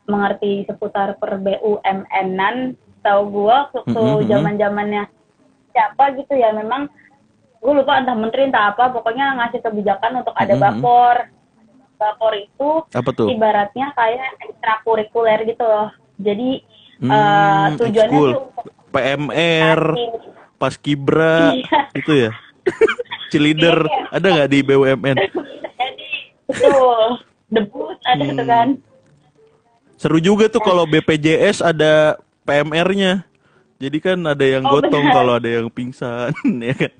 mengerti 0.04 0.64
seputar 0.64 1.14
per 1.16 1.38
BUMN-an, 1.38 2.74
tahu 3.00 3.20
gue 3.28 3.46
waktu 3.48 3.78
Hmm, 3.84 3.94
hmm, 3.94 4.14
hmm. 4.16 4.28
zaman 4.28 4.54
zamannya 4.56 5.04
siapa 5.70 6.12
gitu 6.14 6.34
ya, 6.34 6.50
memang 6.50 6.90
gue 7.56 7.72
lupa 7.72 7.96
entah 7.96 8.12
menteri 8.12 8.44
entah 8.44 8.70
apa, 8.70 8.90
pokoknya 8.90 9.34
ngasih 9.36 9.60
kebijakan 9.60 10.20
untuk 10.20 10.34
ada 10.34 10.50
Hmm, 10.50 10.60
hmm. 10.60 10.74
bapor. 10.78 11.16
Bapor 11.94 12.32
itu 12.34 12.70
apa 12.90 13.10
tuh? 13.12 13.30
ibaratnya 13.30 13.94
kayak 13.94 14.34
ekstrakurikuler 14.42 15.46
gitu 15.46 15.62
loh. 15.62 15.88
Jadi 16.18 16.66
Hmm, 16.98 17.78
tujuannya 17.78 18.10
ekskul. 18.12 18.30
tuh 18.32 18.42
PMR, 18.92 19.80
ngasih- 19.88 20.30
pas 20.56 20.74
kibra, 20.76 21.50
Iya. 21.52 21.80
gitu 21.94 22.12
ya? 22.16 22.30
Cilider, 23.30 23.78
Iya. 23.80 24.02
ada 24.12 24.26
nggak 24.28 24.50
di 24.50 24.58
BUMN? 24.60 25.16
Jadi 25.16 26.10
betul 26.44 27.00
debut 27.48 27.96
ada 28.04 28.18
Hmm. 28.20 28.36
tuh 28.36 28.46
kan. 28.46 28.68
Seru 30.02 30.18
juga 30.18 30.50
tuh 30.50 30.58
kalau 30.58 30.82
BPJS 30.82 31.62
ada 31.62 32.18
PMR-nya. 32.42 33.22
Jadi 33.78 33.98
kan 33.98 34.18
ada 34.18 34.42
yang 34.42 34.66
Oh, 34.66 34.78
gotong 34.78 34.98
benar. 35.00 35.14
kalau 35.14 35.32
ada 35.38 35.46
yang 35.48 35.70
pingsan, 35.70 36.34
ya 36.66 36.74
kan? 36.74 36.90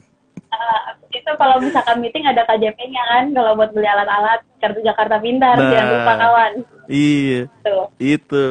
Eh, 0.53 0.81
itu 1.13 1.31
kalau 1.35 1.59
misalkan 1.59 1.99
meeting 1.99 2.23
ada 2.23 2.43
KJP-nya 2.45 3.03
kan 3.05 3.25
kalau 3.33 3.55
buat 3.55 3.71
beli 3.71 3.85
alat-alat 3.85 4.47
kartu 4.57 4.81
Jakarta 4.81 5.19
Pintar 5.19 5.59
Nah. 5.59 5.67
jangan 5.69 5.87
lupa 5.93 6.13
kawan. 6.17 6.53
Iya, 6.87 7.41
Tuh. 7.61 7.85
itu. 7.99 8.47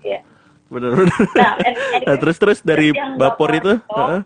Iya. 0.00 0.20
Bener-bener. 0.66 1.12
Nah, 1.36 1.52
and- 1.60 1.76
and- 1.92 2.04
Nah, 2.08 2.16
terus 2.16 2.36
terus 2.36 2.58
dari 2.60 2.90
terus 2.90 3.12
Bapor 3.12 3.48
Bapor 3.48 3.50
itu, 3.52 3.72
itu, 3.74 3.92
heeh. 3.94 4.20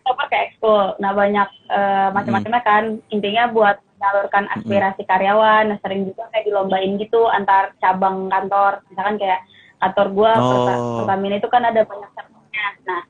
Super 0.00 0.26
ke 0.26 0.38
ekskul. 0.48 0.86
Nah, 0.98 1.10
banyak 1.12 1.48
eh, 1.68 2.08
macam-macamnya 2.10 2.62
kan. 2.62 2.84
Intinya 3.08 3.50
buat 3.50 3.76
menyalurkan 4.00 4.48
aspirasi 4.56 5.04
karyawan. 5.04 5.68
Nah, 5.68 5.78
sering 5.84 6.08
juga 6.08 6.24
kayak 6.32 6.48
dilombain 6.48 6.96
gitu 6.96 7.28
antar 7.28 7.76
cabang 7.76 8.32
kantor. 8.32 8.80
Misalkan 8.88 9.20
kayak 9.20 9.44
kantor 9.76 10.06
gua 10.16 10.32
Oh. 10.32 10.48
Perta- 10.48 10.80
Pertamina 11.04 11.36
itu 11.36 11.48
kan 11.52 11.62
ada 11.68 11.84
banyak 11.84 12.10
cabangnya. 12.16 12.66
Nah, 12.88 13.00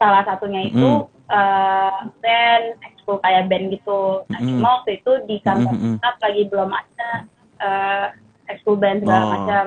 salah 0.00 0.24
satunya 0.24 0.64
itu 0.64 0.88
Mm. 1.04 1.16
eh, 1.28 1.98
band 2.24 2.64
ekskul 2.80 3.20
kayak 3.20 3.52
band 3.52 3.68
gitu. 3.68 4.24
Nah, 4.32 4.40
Mm. 4.40 4.48
cuma 4.56 4.68
waktu 4.80 4.90
itu 4.96 5.12
di 5.28 5.36
kantor 5.44 5.68
Mm, 5.68 5.76
mm, 5.76 5.84
mm. 5.84 5.96
pusat 6.00 6.16
lagi 6.24 6.42
belum 6.48 6.70
ada 6.72 7.10
eh, 7.58 8.06
ekskul 8.48 8.80
band 8.80 9.04
segala 9.04 9.20
Oh. 9.20 9.30
macam. 9.36 9.64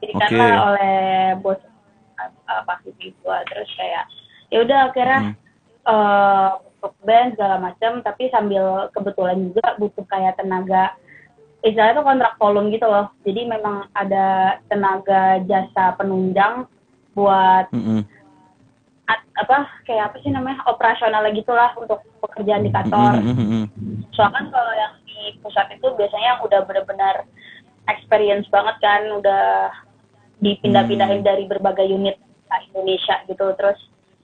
Jadi 0.00 0.12
Oke. 0.16 0.20
karena 0.24 0.46
oleh 0.64 0.96
bos 1.44 1.60
uh, 2.16 2.62
Pak 2.64 2.80
Vivi 2.88 3.12
gua 3.20 3.44
terus 3.44 3.68
kayak 3.76 4.08
ya 4.48 4.64
udah 4.64 4.88
akhirnya 4.88 5.20
Mm. 5.20 5.34
eh 5.84 6.50
untuk 6.80 6.96
band 7.04 7.36
segala 7.36 7.60
macam 7.60 8.00
tapi 8.00 8.32
sambil 8.32 8.88
kebetulan 8.90 9.52
juga 9.52 9.76
butuh 9.76 10.00
kayak 10.08 10.40
tenaga 10.40 10.96
istilahnya 11.60 12.00
itu 12.00 12.08
kontrak 12.08 12.34
volume 12.40 12.72
gitu 12.72 12.88
loh 12.88 13.12
jadi 13.20 13.44
memang 13.44 13.92
ada 13.92 14.56
tenaga 14.66 15.44
jasa 15.44 15.92
penunjang 15.94 16.64
buat 17.12 17.68
Mm-mm. 17.68 18.00
at- 19.04 19.28
apa 19.36 19.68
kayak 19.84 20.08
apa 20.08 20.16
sih 20.24 20.32
namanya 20.32 20.64
operasional 20.64 21.20
gitulah 21.30 21.76
untuk 21.76 22.00
pekerjaan 22.24 22.64
di 22.64 22.72
kantor 22.72 23.20
Mm-mm, 23.20 23.36
mm-mm. 23.36 23.64
soalnya 24.16 24.40
kan 24.40 24.44
kalau 24.48 24.72
yang 24.72 24.94
di 25.04 25.36
pusat 25.44 25.68
itu 25.68 25.84
biasanya 25.92 26.26
yang 26.32 26.40
udah 26.40 26.60
benar-benar 26.64 27.28
experience 27.92 28.48
banget 28.48 28.80
kan 28.80 29.04
udah 29.12 29.68
dipindah-pindahin 30.40 31.20
Hmm. 31.20 31.28
dari 31.28 31.44
berbagai 31.44 31.84
unit 31.84 32.16
di 32.16 32.56
Indonesia 32.72 33.20
gitu 33.28 33.52
terus 33.54 33.76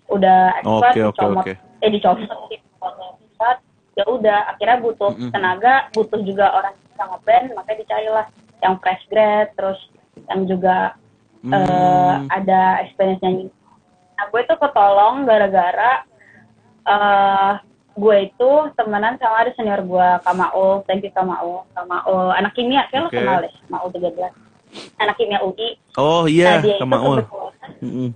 udah 0.08 0.56
expert 0.56 0.94
Oke, 0.94 1.02
oke, 1.02 1.12
dicomot 1.12 1.44
oke. 1.44 1.54
eh 1.82 1.90
dicomot 1.90 2.30
udah 4.08 4.54
akhirnya 4.54 4.78
butuh 4.78 5.12
Mm-mm. 5.12 5.30
tenaga 5.30 5.90
butuh 5.90 6.22
juga 6.22 6.50
orang 6.50 6.72
yang 6.72 6.86
bisa 6.86 7.02
ngeband 7.04 7.46
makanya 7.52 7.78
dicarilah 7.82 8.26
yang 8.62 8.74
fresh 8.78 9.04
grad 9.10 9.50
terus 9.54 9.78
yang 10.30 10.46
juga 10.46 10.94
eh, 11.44 11.54
Hmm. 12.16 12.26
ada 12.26 12.82
experience 12.82 13.22
nyanyi. 13.22 13.46
Nah, 14.16 14.26
gue 14.26 14.42
tuh 14.44 14.56
ketolong 14.56 15.22
gara-gara 15.22 16.02
eh 16.86 17.52
gue 17.94 18.16
itu 18.24 18.50
temenan 18.74 19.16
sama 19.16 19.40
ada 19.40 19.50
senior 19.54 19.80
gue, 19.80 20.08
Kamaul, 20.20 20.84
thank 20.84 21.00
you 21.00 21.12
Kamaul, 21.12 21.64
Kamaul, 21.72 22.28
anak 22.34 22.52
kimia, 22.52 22.84
kayak 22.90 23.02
lo 23.02 23.08
Oke. 23.08 23.16
kenal 23.16 23.40
deh, 23.40 23.52
Kamaul 23.66 23.88
13. 23.88 24.36
Anak 24.98 25.16
kimia 25.16 25.40
UI. 25.40 25.80
Oh 25.96 26.24
Nah, 26.24 26.28
iya, 26.28 26.60
dia 26.60 26.76
itu 26.76 26.84
kebetulan, 26.84 27.24
Mm-mm. 27.80 28.08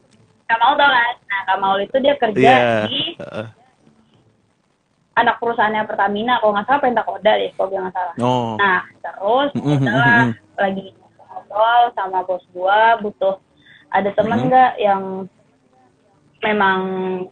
Kamaul 0.44 0.74
tau 0.74 0.90
kan? 0.90 1.14
Nah, 1.22 1.40
Kamaul 1.46 1.80
itu 1.80 1.96
dia 1.96 2.14
kerja 2.16 2.40
Iya. 2.40 2.58
di. 2.84 3.00
Anak 5.20 5.36
perusahaannya 5.36 5.84
Pertamina, 5.84 6.40
kalau 6.40 6.56
nggak 6.56 6.66
salah 6.66 6.80
Pentakoda 6.80 7.32
deh, 7.36 7.50
kalau 7.54 7.68
gue 7.68 7.80
nggak 7.80 7.94
salah. 7.94 8.14
Oh. 8.18 8.56
Nah, 8.56 8.80
terus 8.98 9.50
mm-mm. 9.54 10.32
lagi 10.56 10.86
ngobrol 11.30 11.82
sama 11.94 12.18
bos 12.24 12.44
gua 12.50 12.98
butuh 12.98 13.36
ada 13.90 14.10
temen 14.12 14.38
Mhm. 14.38 14.46
nggak 14.48 14.72
yang 14.78 15.02
memang 16.40 16.78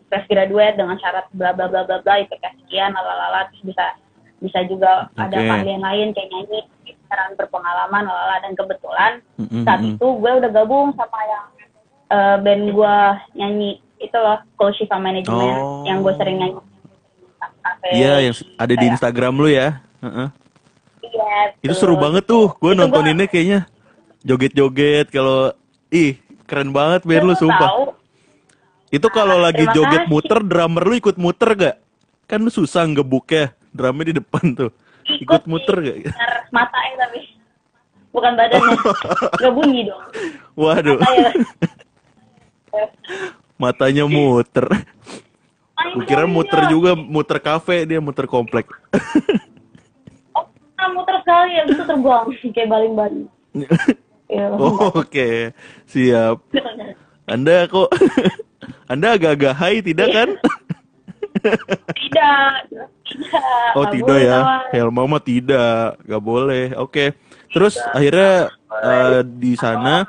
fresh 0.07 0.29
graduate 0.29 0.77
dengan 0.77 1.01
syarat 1.01 1.25
bla 1.33 1.57
bla 1.57 1.65
bla 1.65 1.83
bla 1.83 2.05
bla 2.05 2.15
IPK 2.21 2.45
sekian 2.61 2.93
lalala 2.93 3.49
terus 3.49 3.65
bisa 3.65 3.85
bisa 4.39 4.61
juga 4.69 5.09
ada 5.17 5.33
Oke. 5.33 5.49
keahlian 5.49 5.81
lain 5.81 6.09
kayak 6.13 6.29
nyanyi 6.29 6.61
sekarang 6.85 7.33
berpengalaman 7.35 8.05
lalala 8.05 8.37
dan 8.45 8.53
kebetulan 8.53 9.13
Mm-mm, 9.41 9.65
saat 9.65 9.81
mm-mm. 9.81 9.97
itu 9.97 10.07
gue 10.13 10.33
udah 10.45 10.51
gabung 10.53 10.93
sama 10.93 11.21
yang 11.25 11.45
eh, 12.09 12.37
band 12.39 12.65
gue 12.69 12.97
nyanyi 13.35 13.71
itu 13.99 14.15
loh 14.15 14.39
Cool 14.55 14.77
Shiva 14.77 15.01
Management 15.01 15.57
Oh. 15.57 15.83
yang 15.89 16.05
gue 16.05 16.13
sering 16.21 16.37
nyanyi 16.37 16.61
Iya, 17.89 18.15
yang 18.23 18.35
ada 18.55 18.75
di 18.75 18.87
Instagram 18.87 19.35
lu 19.35 19.49
ya. 19.49 19.81
Heeh. 19.99 20.29
Iya, 21.01 21.33
Itu 21.61 21.75
seru 21.75 21.97
banget 21.97 22.25
tuh. 22.25 22.53
Gue 22.55 22.73
Itu 22.73 22.81
nontoninnya 22.81 23.25
kayaknya 23.25 23.67
joget-joget 24.21 25.09
kalau 25.09 25.53
ih 25.89 26.17
keren 26.45 26.71
banget 26.71 27.03
band 27.03 27.25
lu 27.25 27.29
Lu 27.29 27.39
sumpah. 27.39 27.69
tahu, 27.69 27.85
Itu 28.89 29.09
kalau 29.09 29.37
Ah, 29.39 29.49
lagi 29.49 29.65
joget 29.71 30.05
kasih. 30.05 30.11
muter 30.11 30.39
drummer 30.41 30.83
lu 30.83 30.95
ikut 30.97 31.17
muter 31.17 31.51
gak? 31.53 31.77
Kan 32.25 32.41
lu 32.41 32.49
susah 32.49 32.85
ngebuknya. 32.85 33.53
Drumnya 33.69 34.05
di 34.07 34.15
depan 34.17 34.45
tuh. 34.55 34.71
Ikut 35.07 35.43
sih, 35.43 35.49
muter 35.49 35.77
gak? 35.79 35.97
bener, 36.05 36.33
matanya 36.51 36.97
tapi 37.03 37.21
bukan 38.09 38.33
badannya 38.35 38.77
gak 39.41 39.53
bunyi 39.53 39.81
dong 39.85 40.01
Waduh. 40.55 40.97
Ayo. 40.99 41.29
Matanya 43.59 44.05
muter. 44.07 44.67
Main 45.79 45.95
Gue 45.95 46.05
kira 46.11 46.27
dong, 46.27 46.35
muter 46.35 46.61
iya. 46.67 46.71
juga, 46.75 46.91
muter 46.99 47.39
kafe 47.39 47.87
dia 47.87 48.03
muter 48.03 48.27
komplek. 48.27 48.67
oh, 50.35 50.45
nah, 50.75 50.89
muter 50.91 51.15
sekali 51.23 51.55
ya 51.55 51.63
itu 51.71 51.83
terbang 51.87 52.27
kayak 52.51 52.69
baling-baling 52.69 53.27
Iya, 54.29 54.53
Oh, 54.61 54.93
Oke, 55.01 55.57
siap. 55.89 56.45
Anda 57.25 57.65
kok 57.65 57.89
Anda 58.93 59.17
agak-agak 59.17 59.55
high 59.57 59.81
tidak 59.81 60.09
kan? 60.13 60.29
tidak 61.97 62.53
tidak 63.09 63.45
Oh 63.73 63.89
tidak 63.89 64.19
ya. 64.21 64.39
Helma 64.73 65.09
mah 65.09 65.23
tidak, 65.25 65.97
nggak 66.05 66.23
boleh. 66.25 66.77
Oke, 66.77 67.17
terus 67.53 67.81
akhirnya 67.81 68.53
eh, 68.85 69.21
di 69.25 69.57
sana, 69.57 70.05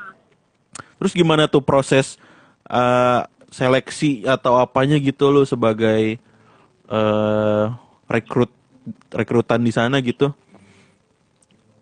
terus 1.00 1.16
gimana 1.16 1.48
tuh 1.48 1.64
proses 1.64 2.20
eh, 2.68 3.20
seleksi 3.50 4.24
atau 4.24 4.56
apanya 4.56 4.96
gitu 4.96 5.28
lo 5.28 5.42
sebagai 5.42 6.16
eh, 6.86 7.64
rekrut 8.06 8.50
rekrutan 9.12 9.60
di 9.60 9.70
sana 9.70 9.98
gitu? 10.00 10.32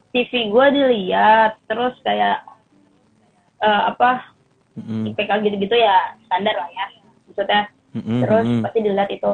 CV 0.09 0.49
gue 0.49 0.67
dilihat 0.73 1.61
terus 1.69 1.93
kayak 2.01 2.41
eh, 3.61 3.83
apa 3.93 4.33
Mm-mm, 4.75 5.13
IPK 5.13 5.31
gitu-gitu 5.45 5.77
ya 5.77 6.17
standar 6.25 6.57
lah 6.57 6.71
ya 6.73 6.87
maksudnya 7.29 7.63
mm-mm, 7.93 8.19
terus 8.25 8.47
mm-mm. 8.47 8.63
pasti 8.65 8.79
dilihat 8.81 9.11
itu 9.13 9.33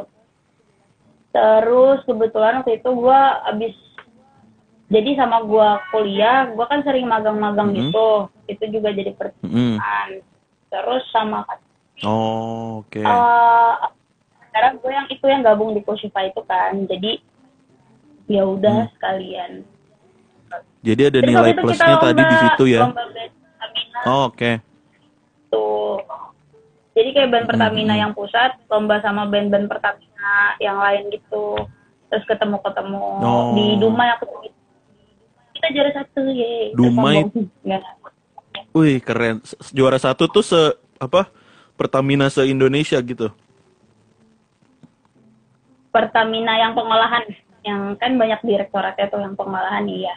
terus 1.31 1.99
kebetulan 2.07 2.63
waktu 2.63 2.83
itu 2.83 2.91
gue 2.91 3.21
abis 3.55 3.75
jadi 4.91 5.11
sama 5.17 5.43
gue 5.47 5.69
kuliah 5.91 6.51
gue 6.51 6.67
kan 6.67 6.81
sering 6.83 7.07
magang-magang 7.07 7.71
Mhm. 7.71 7.77
gitu 7.91 8.09
itu 8.51 8.65
juga 8.75 8.89
jadi 8.93 9.11
Mm-mm. 9.11 9.19
pertanyaan 9.19 10.09
terus 10.69 11.03
sama 11.15 11.47
Oh 12.03 12.83
oke. 12.83 12.99
eh 12.99 13.73
sekarang 14.49 14.79
gue 14.79 14.91
yang 14.91 15.07
itu 15.09 15.25
yang 15.25 15.43
gabung 15.43 15.71
di 15.71 15.81
Koshifa 15.81 16.25
itu 16.25 16.43
kan 16.43 16.75
jadi 16.85 17.19
ya 18.27 18.43
udah 18.43 18.87
Hmm. 18.87 18.93
sekalian 18.93 19.53
Jadi 20.81 21.01
ada 21.03 21.17
Terus 21.17 21.27
nilai 21.27 21.53
plusnya 21.57 21.97
tadi 21.97 22.23
di 22.23 22.37
situ 22.37 22.65
ya? 22.69 22.81
lomba 22.85 23.03
Oh 24.05 24.29
oke. 24.29 24.51
tuh 25.49 25.97
jadi 26.93 27.09
kayak 27.11 27.31
band 27.31 27.47
Pertamina 27.47 27.95
Mhm. 27.95 28.01
yang 28.01 28.13
pusat 28.13 28.59
lomba 28.67 29.01
sama 29.01 29.25
band-band 29.25 29.67
Pertamina 29.67 30.35
yang 30.59 30.77
lain 30.77 31.09
gitu 31.09 31.57
terus 32.07 32.23
ketemu-ketemu 32.25 33.07
Oh. 33.19 33.55
di 33.55 33.75
Dumai 33.77 34.13
aku 34.13 34.29
tuh 34.29 34.41
kita 35.55 35.67
juara 35.73 35.91
satu 35.95 36.21
ye 36.29 36.71
Dumai-. 36.73 37.27
Wih 38.71 38.99
keren. 38.99 39.39
Juara 39.71 39.97
satu 39.97 40.27
tuh 40.29 40.43
se 40.43 40.61
apa? 40.97 41.31
Pertamina 41.75 42.31
se 42.31 42.47
Indonesia 42.47 42.99
gitu. 43.03 43.31
Pertamina 45.91 46.59
yang 46.59 46.75
pengolahan 46.75 47.23
yang 47.65 47.97
kan 47.97 48.15
banyak 48.19 48.41
direktoratnya 48.45 49.07
tuh 49.09 49.25
yang 49.25 49.35
pengolahan 49.35 49.89
iya 49.89 50.15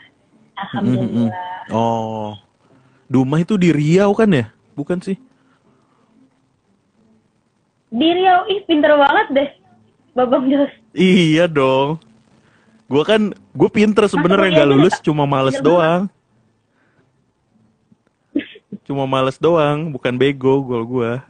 alhamdulillah 0.60 1.72
Oh. 1.72 2.36
Dumai 3.08 3.48
itu 3.48 3.56
di 3.56 3.72
Riau 3.72 4.12
kan 4.12 4.28
ya? 4.28 4.52
Bukan 4.76 5.00
sih? 5.00 5.16
di 7.88 8.10
Riau 8.12 8.44
ih 8.52 8.68
pinter 8.68 9.00
banget 9.00 9.28
deh 9.32 9.50
babang 10.12 10.50
jos 10.52 10.72
Iya 10.92 11.48
dong. 11.48 12.04
Gua 12.88 13.04
kan 13.04 13.32
gue 13.32 13.70
pinter 13.72 14.08
sebenarnya 14.08 14.64
nggak 14.64 14.70
lulus 14.70 14.96
cuma 15.04 15.24
males 15.28 15.60
doang. 15.60 16.08
Cuma 18.88 19.04
males 19.04 19.36
doang, 19.36 19.92
bukan 19.92 20.16
bego 20.16 20.64
gol 20.64 20.84
gua. 20.88 21.28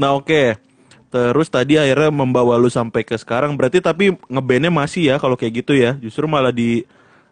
Nah 0.00 0.16
oke. 0.16 0.56
Terus 1.10 1.50
tadi 1.50 1.74
akhirnya 1.74 2.14
membawa 2.14 2.54
lu 2.54 2.70
sampai 2.70 3.02
ke 3.02 3.18
sekarang. 3.18 3.58
Berarti 3.58 3.82
tapi 3.82 4.14
ngebandnya 4.30 4.70
masih 4.70 5.10
ya 5.10 5.16
kalau 5.18 5.34
kayak 5.34 5.66
gitu 5.66 5.74
ya. 5.74 5.98
Justru 5.98 6.30
malah 6.30 6.54
di 6.54 6.86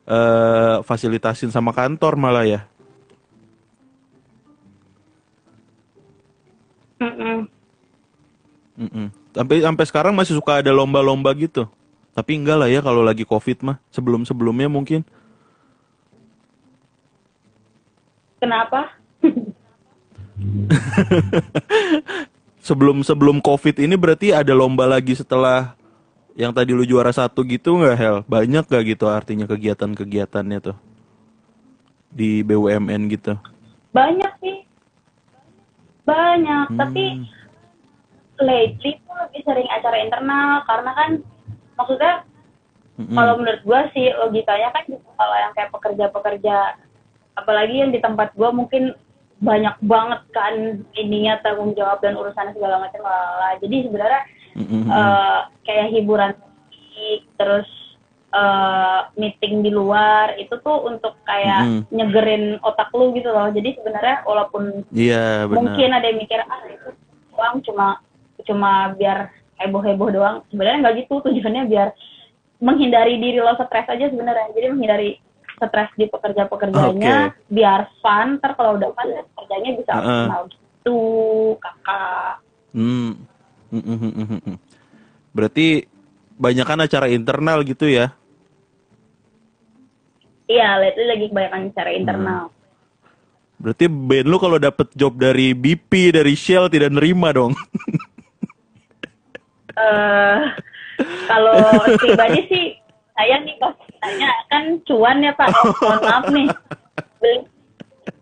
eh, 0.06 0.76
fasilitasin 0.82 1.54
sama 1.54 1.70
kantor 1.70 2.18
malah 2.18 2.44
ya. 2.44 2.60
Mm-mm. 6.98 7.46
Mm-mm. 8.74 9.06
Sampai 9.30 9.62
sampai 9.62 9.84
sekarang 9.86 10.14
masih 10.18 10.34
suka 10.34 10.58
ada 10.58 10.74
lomba-lomba 10.74 11.30
gitu. 11.38 11.70
Tapi 12.18 12.34
enggak 12.34 12.58
lah 12.58 12.66
ya 12.66 12.82
kalau 12.82 13.06
lagi 13.06 13.22
covid 13.22 13.62
mah. 13.62 13.78
Sebelum-sebelumnya 13.94 14.66
mungkin. 14.66 15.06
kenapa 18.38 18.97
Sebelum 22.68 23.00
sebelum 23.00 23.40
covid 23.40 23.80
ini 23.80 23.96
berarti 23.96 24.34
ada 24.34 24.52
lomba 24.52 24.84
lagi 24.84 25.16
setelah 25.16 25.72
yang 26.36 26.52
tadi 26.52 26.76
lu 26.76 26.84
juara 26.84 27.10
satu 27.10 27.40
gitu 27.46 27.80
nggak 27.80 27.96
Hel? 27.96 28.16
Banyak 28.28 28.68
gak 28.68 28.84
gitu 28.84 29.08
artinya 29.08 29.48
kegiatan-kegiatannya 29.48 30.58
tuh 30.60 30.76
di 32.08 32.40
BUMN 32.40 33.04
gitu? 33.12 33.36
banyak 33.88 34.32
sih 34.44 34.56
banyak 36.04 36.66
Hmm. 36.70 36.78
tapi 36.78 37.04
lately 38.38 39.00
tuh 39.02 39.16
lebih 39.26 39.40
sering 39.44 39.68
acara 39.72 39.96
internal 39.98 40.62
karena 40.64 40.90
kan 40.94 41.10
maksudnya 41.74 42.14
Mm-mm. 43.00 43.16
kalau 43.16 43.34
menurut 43.40 43.62
gua 43.64 43.80
sih 43.96 44.12
logikanya 44.12 44.68
kan 44.76 44.84
kalau 44.92 45.36
yang 45.36 45.52
kayak 45.56 45.72
pekerja-pekerja 45.72 46.56
apalagi 47.34 47.74
yang 47.80 47.90
di 47.90 48.00
tempat 48.00 48.30
gua 48.38 48.54
mungkin 48.54 48.94
banyak 49.38 49.76
banget 49.86 50.20
kan 50.34 50.54
ininya 50.98 51.38
tanggung 51.46 51.70
jawab 51.78 52.02
dan 52.02 52.18
urusan 52.18 52.50
segala 52.58 52.82
macam 52.82 53.06
lah 53.06 53.54
jadi 53.62 53.86
sebenarnya 53.86 54.22
Mm-mm. 54.58 54.82
eh, 54.90 55.40
kayak 55.62 55.88
hiburan 55.94 56.32
terus 57.38 57.68
eh, 58.34 59.00
meeting 59.14 59.62
di 59.62 59.70
luar 59.70 60.34
itu 60.42 60.58
tuh 60.58 60.90
untuk 60.90 61.14
kayak 61.22 61.70
Mm-mm. 61.70 61.82
nyegerin 61.94 62.58
otak 62.66 62.90
lu 62.90 63.14
gitu 63.14 63.30
loh 63.30 63.46
jadi 63.54 63.78
sebenarnya 63.78 64.26
walaupun 64.26 64.82
Iya 64.90 65.46
benar. 65.46 65.56
mungkin 65.62 65.90
ada 65.94 66.06
yang 66.10 66.18
mikir 66.18 66.40
ah 66.42 66.62
itu 66.66 66.90
doang 67.30 67.62
cuma 67.62 67.86
cuma 68.42 68.70
biar 68.98 69.30
heboh 69.62 69.82
heboh 69.86 70.10
doang 70.10 70.36
sebenarnya 70.50 70.82
nggak 70.82 70.96
gitu 71.06 71.22
tujuannya 71.22 71.70
biar 71.70 71.88
menghindari 72.58 73.22
diri 73.22 73.38
lo 73.38 73.54
stres 73.54 73.86
aja 73.86 74.10
sebenarnya 74.10 74.50
jadi 74.50 74.74
menghindari 74.74 75.22
stres 75.58 75.90
di 75.98 76.06
pekerja 76.06 76.46
pekerjaannya 76.46 77.16
biar 77.50 77.90
fun 78.00 78.38
ntar 78.38 78.54
kalau 78.54 78.78
udah 78.78 78.90
fun 78.94 79.08
ya 79.10 79.22
kerjanya 79.34 79.70
bisa 79.74 79.92
Heeh. 79.92 80.06
optimal 80.06 80.42
gitu 80.48 81.00
kakak 81.58 82.34
Hmm. 82.72 83.18
Mm-mm. 83.68 84.56
Berarti 85.32 85.84
banyakan 86.36 86.84
acara 86.84 87.08
internal 87.10 87.60
gitu 87.66 87.84
ya? 87.84 88.12
iya 90.48 90.80
lately 90.80 91.04
lagi 91.04 91.26
kebanyakan 91.28 91.68
secara 91.72 91.90
internal 91.92 92.42
Berarti 93.58 93.90
band 93.90 94.26
lu 94.30 94.38
kalau 94.38 94.54
dapet 94.56 94.86
job 94.94 95.18
dari 95.18 95.50
BP, 95.50 96.14
dari 96.14 96.38
Shell 96.38 96.70
tidak 96.70 96.94
nerima 96.94 97.34
dong? 97.34 97.52
eh 99.74 100.38
kalau 101.26 101.58
pribadi 102.00 102.40
sih 102.48 102.64
saya 103.18 103.34
nih 103.42 103.54
kalau 103.58 103.74
tanya 103.98 104.30
kan 104.46 104.64
cuan 104.86 105.18
ya 105.18 105.32
pak 105.34 105.50
oh, 105.50 105.74
mohon 105.82 106.00
maaf 106.06 106.24
nih 106.30 106.46
beli 107.18 107.38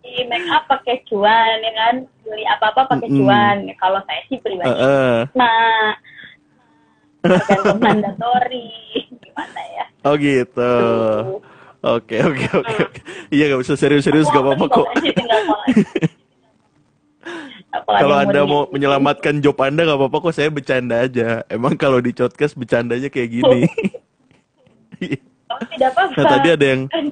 beli 0.01 0.23
make 0.33 0.49
up 0.49 0.65
pakai 0.65 1.05
cuan 1.05 1.57
ya 1.61 1.73
kan 1.77 1.95
beli 2.25 2.45
apa 2.49 2.73
apa 2.73 2.83
pakai 2.97 3.09
cuan 3.13 3.57
kalau 3.77 4.01
saya 4.09 4.21
sih 4.33 4.41
pribadi 4.41 4.73
Heeh. 4.73 5.29
nah 5.37 5.93
tergantung 7.21 7.79
mandatory 7.85 8.73
gimana 9.21 9.63
ya 9.77 9.87
Oh 10.07 10.15
gitu. 10.15 10.75
Oke 11.83 12.23
oke 12.23 12.47
oke. 12.63 12.75
Iya 13.35 13.51
nggak 13.51 13.63
usah 13.67 13.75
serius-serius 13.75 14.31
gak 14.31 14.39
apa-apa 14.39 14.67
kok. 14.71 14.87
Kalau 17.77 18.17
anda 18.17 18.41
mau 18.47 18.65
menyelamatkan 18.75 19.43
job 19.43 19.59
anda 19.59 19.83
nggak 19.83 19.99
apa-apa 19.99 20.31
kok. 20.31 20.35
Saya 20.39 20.49
bercanda 20.55 21.03
aja. 21.03 21.43
Emang 21.51 21.75
kalau 21.75 21.99
di 21.99 22.15
podcast 22.15 22.55
bercandanya 22.55 23.11
kayak 23.11 23.31
gini. 23.35 23.67
Oh, 25.47 25.61
tidak 25.71 25.95
apa-apa. 25.95 26.19
Nah 26.19 26.25
tadi 26.27 26.49
ada 26.59 26.67
yang 26.67 26.83
Kan 26.91 27.07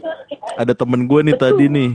ada 0.58 0.72
temen 0.74 1.06
gue 1.06 1.20
nih 1.22 1.36
Betul. 1.38 1.44
tadi 1.50 1.64
nih. 1.70 1.92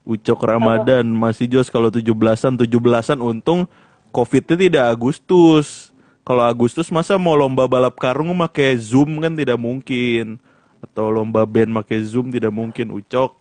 Ucok 0.00 0.40
Ramadan 0.42 1.04
masih 1.06 1.46
jos 1.46 1.68
kalau 1.68 1.92
17-an 1.92 2.56
17-an 2.56 3.18
untung 3.20 3.68
Covid-nya 4.10 4.56
tidak 4.56 4.84
Agustus. 4.90 5.94
Kalau 6.26 6.42
Agustus 6.46 6.90
masa 6.90 7.18
mau 7.18 7.34
lomba 7.34 7.66
balap 7.66 7.98
karung 7.98 8.34
pakai 8.46 8.78
Zoom 8.78 9.22
kan 9.22 9.34
tidak 9.34 9.58
mungkin. 9.58 10.38
Atau 10.80 11.12
lomba 11.12 11.44
band 11.44 11.74
pakai 11.84 12.02
Zoom 12.02 12.32
tidak 12.32 12.50
mungkin 12.50 12.90
Ucok. 12.90 13.36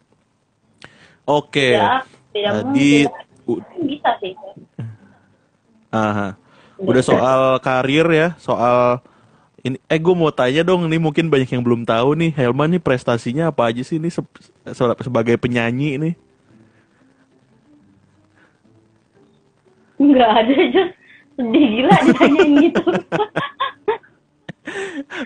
Oke. 1.26 1.78
Tidak 2.34 2.52
Tadi 2.54 3.06
mungkin. 3.46 3.86
Bisa 3.86 4.12
sih. 4.22 4.34
Aha. 5.90 6.38
Udah 6.80 7.04
soal 7.04 7.42
karir 7.60 8.08
ya, 8.14 8.28
soal 8.40 9.04
ini 9.60 9.78
eh 9.86 10.00
gue 10.00 10.16
mau 10.16 10.30
tanya 10.30 10.62
dong 10.62 10.88
nih 10.88 10.98
mungkin 10.98 11.28
banyak 11.28 11.50
yang 11.50 11.64
belum 11.64 11.84
tahu 11.84 12.16
nih 12.16 12.32
Helma 12.32 12.66
nih 12.66 12.80
prestasinya 12.80 13.50
apa 13.50 13.68
aja 13.68 13.82
sih 13.82 13.98
nih 13.98 14.10
se- 14.10 14.36
se- 14.66 15.00
sebagai 15.00 15.36
penyanyi 15.36 15.98
nih 15.98 16.14
Enggak 20.00 20.32
ada 20.32 20.54
aja. 20.56 20.84
Sedih 21.36 21.66
gila 21.74 21.96
ditanyain 22.04 22.52
gitu. 22.64 22.82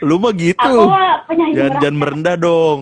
lu 0.02 0.16
mah 0.18 0.32
gitu 0.32 0.56
Aku 0.56 0.88
penyanyi 1.28 1.54
jangan 1.54 1.74
jangan 1.78 1.98
merendah 2.00 2.36
dong 2.40 2.78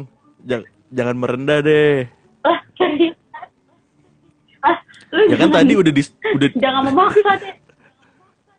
jangan 0.45 0.65
jangan 0.89 1.15
merendah 1.17 1.57
deh 1.59 2.05
serius. 2.77 3.15
Ah, 4.61 4.77
lu 5.09 5.21
ya 5.25 5.35
kan 5.35 5.49
tadi 5.49 5.73
udah 5.73 5.89
di 5.89 6.03
udah 6.31 6.49
Jangan 6.55 6.81
memaksa 6.87 7.31
deh. 7.39 7.53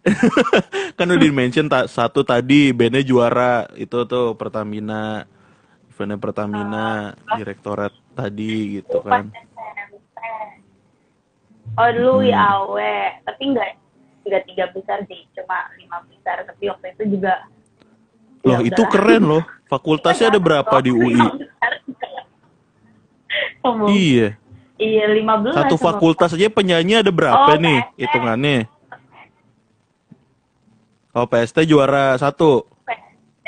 kan 0.98 1.06
udah 1.06 1.20
di 1.22 1.30
mention 1.30 1.70
ta- 1.70 1.86
satu 1.86 2.26
tadi 2.26 2.74
bandnya 2.74 3.06
juara 3.06 3.70
itu 3.78 4.02
tuh 4.02 4.34
Pertamina 4.34 5.22
eventnya 5.86 6.18
Pertamina 6.18 7.14
direktorat 7.38 7.94
tadi 8.12 8.82
gitu 8.82 8.98
kan 8.98 9.30
SMP. 9.30 10.18
Oh 11.72 11.88
dulu 11.88 12.20
Hmm. 12.20 12.28
IAW, 12.28 12.76
tapi 13.24 13.42
enggak 13.48 13.70
enggak 14.26 14.42
tiga 14.44 14.64
besar 14.76 14.98
sih, 15.08 15.24
cuma 15.32 15.70
lima 15.78 16.04
besar. 16.10 16.44
Tapi 16.44 16.68
waktu 16.68 16.86
itu 16.98 17.16
juga 17.16 17.48
loh 18.42 18.58
Ya 18.60 18.66
itu 18.66 18.82
udahlah. 18.82 18.92
keren 18.92 19.22
loh 19.22 19.42
fakultasnya 19.70 20.34
ada 20.34 20.40
berapa 20.42 20.76
di 20.82 20.90
UI 20.90 21.22
iya 23.88 24.36
Iya, 24.82 25.14
lima 25.14 25.38
belas. 25.38 25.54
Satu 25.54 25.78
fakultas 25.78 26.34
aja 26.34 26.50
penyanyi 26.50 26.98
ada 26.98 27.12
berapa 27.14 27.54
Oh, 27.54 27.54
nih 27.54 27.86
hitungannya? 27.94 28.66
Oh 31.12 31.24
PST 31.24 31.64
juara 31.64 32.16
satu. 32.16 32.64
PST. 32.82 33.46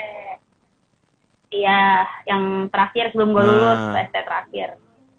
Iya, 1.51 1.83
yang 2.27 2.43
terakhir 2.69 3.09
sebelum 3.11 3.33
gue 3.33 3.43
lulus, 3.43 3.79
Nah. 3.79 3.93
PST 3.97 4.17
terakhir. 4.21 4.69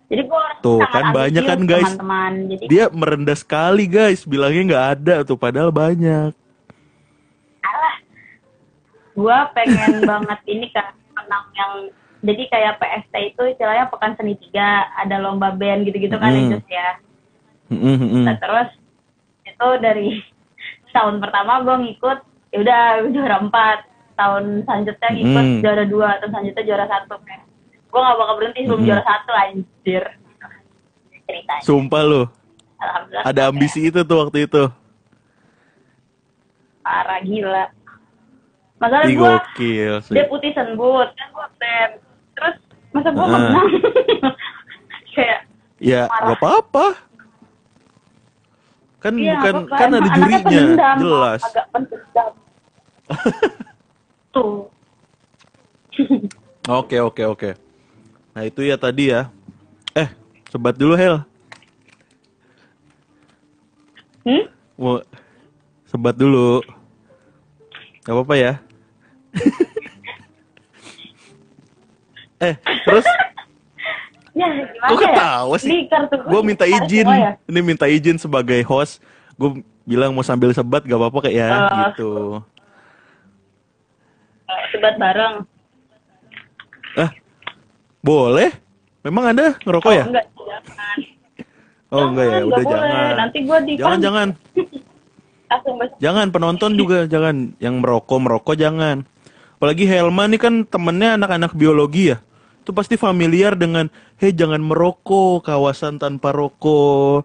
Jadi 0.06 0.22
gue 0.22 0.44
Tuh, 0.62 0.78
sangat 0.80 0.94
kan 0.94 1.06
banyak 1.12 1.44
kan, 1.44 1.60
guys. 1.66 1.90
Teman-teman. 1.90 2.34
Jadi 2.48 2.64
Dia 2.68 2.86
merendah 2.88 3.34
sekali 3.34 3.86
guys, 3.86 4.22
bilangnya 4.24 4.64
nggak 4.68 4.86
ada 4.96 5.16
tuh 5.22 5.36
padahal 5.36 5.70
banyak. 5.70 6.32
gue 9.16 9.38
pengen 9.56 10.04
banget 10.12 10.40
ini 10.46 10.68
kan 10.70 10.92
menang 11.16 11.48
yang 11.56 11.74
jadi 12.20 12.44
kayak 12.52 12.74
PST 12.78 13.16
itu 13.32 13.42
istilahnya 13.48 13.88
pekan 13.88 14.12
seni 14.14 14.36
tiga 14.36 14.92
ada 14.94 15.16
lomba 15.18 15.56
band 15.56 15.88
gitu-gitu 15.88 16.20
kan 16.20 16.36
Hmm. 16.36 16.52
ya 16.52 16.60
ya 16.68 16.90
Mm-mm, 17.72 17.96
mm-mm. 17.96 18.24
nah 18.28 18.36
terus 18.36 18.76
itu 19.42 19.68
dari 19.80 20.20
tahun 20.92 21.24
pertama 21.24 21.64
gue 21.64 21.76
ngikut 21.88 22.20
ya 22.56 22.62
udah 22.62 22.80
juara 23.10 23.38
empat 23.38 23.78
tahun 24.16 24.44
selanjutnya 24.64 25.10
ngikut 25.12 25.44
Hmm. 25.46 25.60
juara 25.60 25.84
dua 25.86 26.08
tahun 26.18 26.32
selanjutnya 26.32 26.64
juara 26.64 26.86
satu 26.88 27.14
kayak 27.22 27.44
gue 27.86 28.00
gak 28.02 28.16
bakal 28.18 28.36
berhenti 28.38 28.60
sebelum 28.62 28.80
Hmm. 28.80 28.88
juara 28.88 29.04
satu 29.04 29.32
anjir 29.34 30.04
ceritanya 31.22 31.62
Sumpah 31.62 32.02
lu, 32.02 32.22
alhamdulillah 32.78 33.26
ada 33.26 33.42
ambisi 33.46 33.80
itu 33.84 34.00
tuh 34.02 34.18
waktu 34.22 34.46
itu. 34.46 34.64
parah 36.82 37.20
gila 37.20 37.66
masalah 38.78 39.04
gue 39.04 39.34
deputi 40.12 40.54
senbut 40.54 41.10
kan 41.12 41.28
gue 41.30 41.48
bem 41.58 41.90
terus 42.32 42.56
masa 42.92 43.10
gue 43.10 43.20
Ah. 43.20 43.32
menang 43.34 43.68
kayak 45.12 45.40
Ya 45.76 46.08
marah. 46.08 46.24
gak 46.26 46.38
apa-apa. 46.40 46.86
Kan 48.98 49.14
iya, 49.18 49.36
bukan 49.36 49.54
nggak 49.54 49.68
apa-apa. 49.68 49.76
kan 49.76 49.90
ada 49.92 50.10
jurinya, 50.10 50.40
pendendam, 50.42 50.96
jelas. 50.98 51.42
agak 51.44 51.66
pendendam 51.70 52.30
tuh 54.32 54.70
Oke 56.66 56.98
oke 57.00 57.24
oke. 57.26 57.50
Nah 58.34 58.42
itu 58.44 58.62
ya 58.62 58.76
tadi 58.76 59.08
ya. 59.08 59.30
Eh 59.94 60.10
sebat 60.50 60.74
dulu 60.74 60.94
Hel. 60.94 61.22
hmm? 64.24 64.44
Mau 64.76 65.00
sebat 65.86 66.14
dulu. 66.14 66.60
Gak 68.02 68.12
apa-apa 68.12 68.36
ya. 68.36 68.54
eh, 72.44 72.56
terus 72.84 73.06
ya 74.36 74.48
gimana 74.52 74.84
kok 74.84 74.92
ya 74.92 75.00
ketawa 75.08 75.56
sih? 75.56 75.70
Gue 76.28 76.42
minta 76.44 76.66
izin. 76.68 77.08
ya? 77.08 77.40
Ini 77.46 77.60
minta 77.62 77.86
izin 77.88 78.20
sebagai 78.20 78.60
host. 78.68 79.00
Gue 79.38 79.64
bilang 79.86 80.12
mau 80.12 80.22
sambil 80.22 80.52
sebat 80.52 80.84
gak 80.84 80.98
apa-apa 80.98 81.18
kayak 81.24 81.36
ya 81.40 81.48
Oh. 81.48 81.70
gitu. 81.88 82.12
Sebat 84.76 85.00
bareng 85.00 85.48
Ah, 86.96 87.12
boleh? 88.04 88.52
Memang 89.08 89.32
anda 89.32 89.56
ngerokok 89.64 89.94
ya? 89.96 90.04
enggak 90.04 90.28
jangan 90.36 90.98
Oh 91.88 92.04
enggak 92.12 92.26
ya, 92.26 92.32
Jangan, 92.36 92.44
udah 92.44 92.60
nggak 92.60 92.66
boleh. 92.68 92.92
jangan. 92.92 93.14
nanti 93.16 93.38
gue 93.40 93.58
di 93.64 93.74
Jangan 93.80 94.00
jangan. 94.04 94.28
Jangan 96.04 96.28
penonton 96.36 96.72
juga 96.76 97.08
jangan 97.08 97.56
yang 97.64 97.80
merokok 97.80 98.20
merokok 98.20 98.56
jangan. 98.60 99.08
Apalagi 99.56 99.88
Helma 99.88 100.28
nih 100.28 100.42
kan 100.42 100.68
temennya 100.68 101.16
anak-anak 101.16 101.56
biologi 101.56 102.12
ya. 102.12 102.20
Itu 102.60 102.76
pasti 102.76 103.00
familiar 103.00 103.56
dengan 103.56 103.88
hei 104.20 104.36
jangan 104.36 104.60
merokok, 104.60 105.48
kawasan 105.48 105.96
tanpa 105.96 106.36
rokok, 106.36 107.24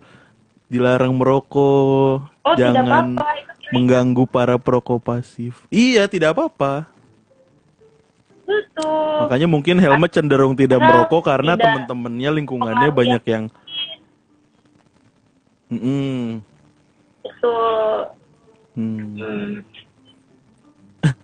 dilarang 0.70 1.18
merokok, 1.18 2.30
oh 2.46 2.54
tidak 2.54 2.78
jangan 2.78 3.18
apa-apa 3.18 3.26
itu 3.34 3.52
ini 3.58 3.72
mengganggu 3.74 4.24
para 4.30 4.54
perokok 4.54 5.02
pasif. 5.02 5.66
Iya, 5.66 6.06
tidak 6.06 6.38
apa-apa. 6.38 6.86
Tutup 8.50 9.30
Makanya 9.30 9.46
mungkin 9.46 9.78
Helma 9.78 10.10
cenderung 10.10 10.58
tidak 10.58 10.82
Karena 10.82 10.90
merokok 10.90 11.22
karena 11.22 11.52
tidak 11.54 11.62
teman-temannya 11.62 12.30
lingkungannya 12.42 12.90
pengaruh 12.90 12.98
banyak 12.98 13.22
yang 13.30 13.44
itu 17.20 17.54
Hmm. 18.70 19.18
hmm. 19.18 19.66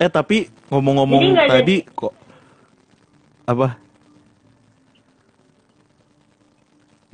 Eh 0.03 0.11
tapi 0.11 0.51
ngomong-ngomong 0.67 1.23
Jadi 1.35 1.47
tadi 1.47 1.77
kok 1.95 2.15
apa? 3.47 3.79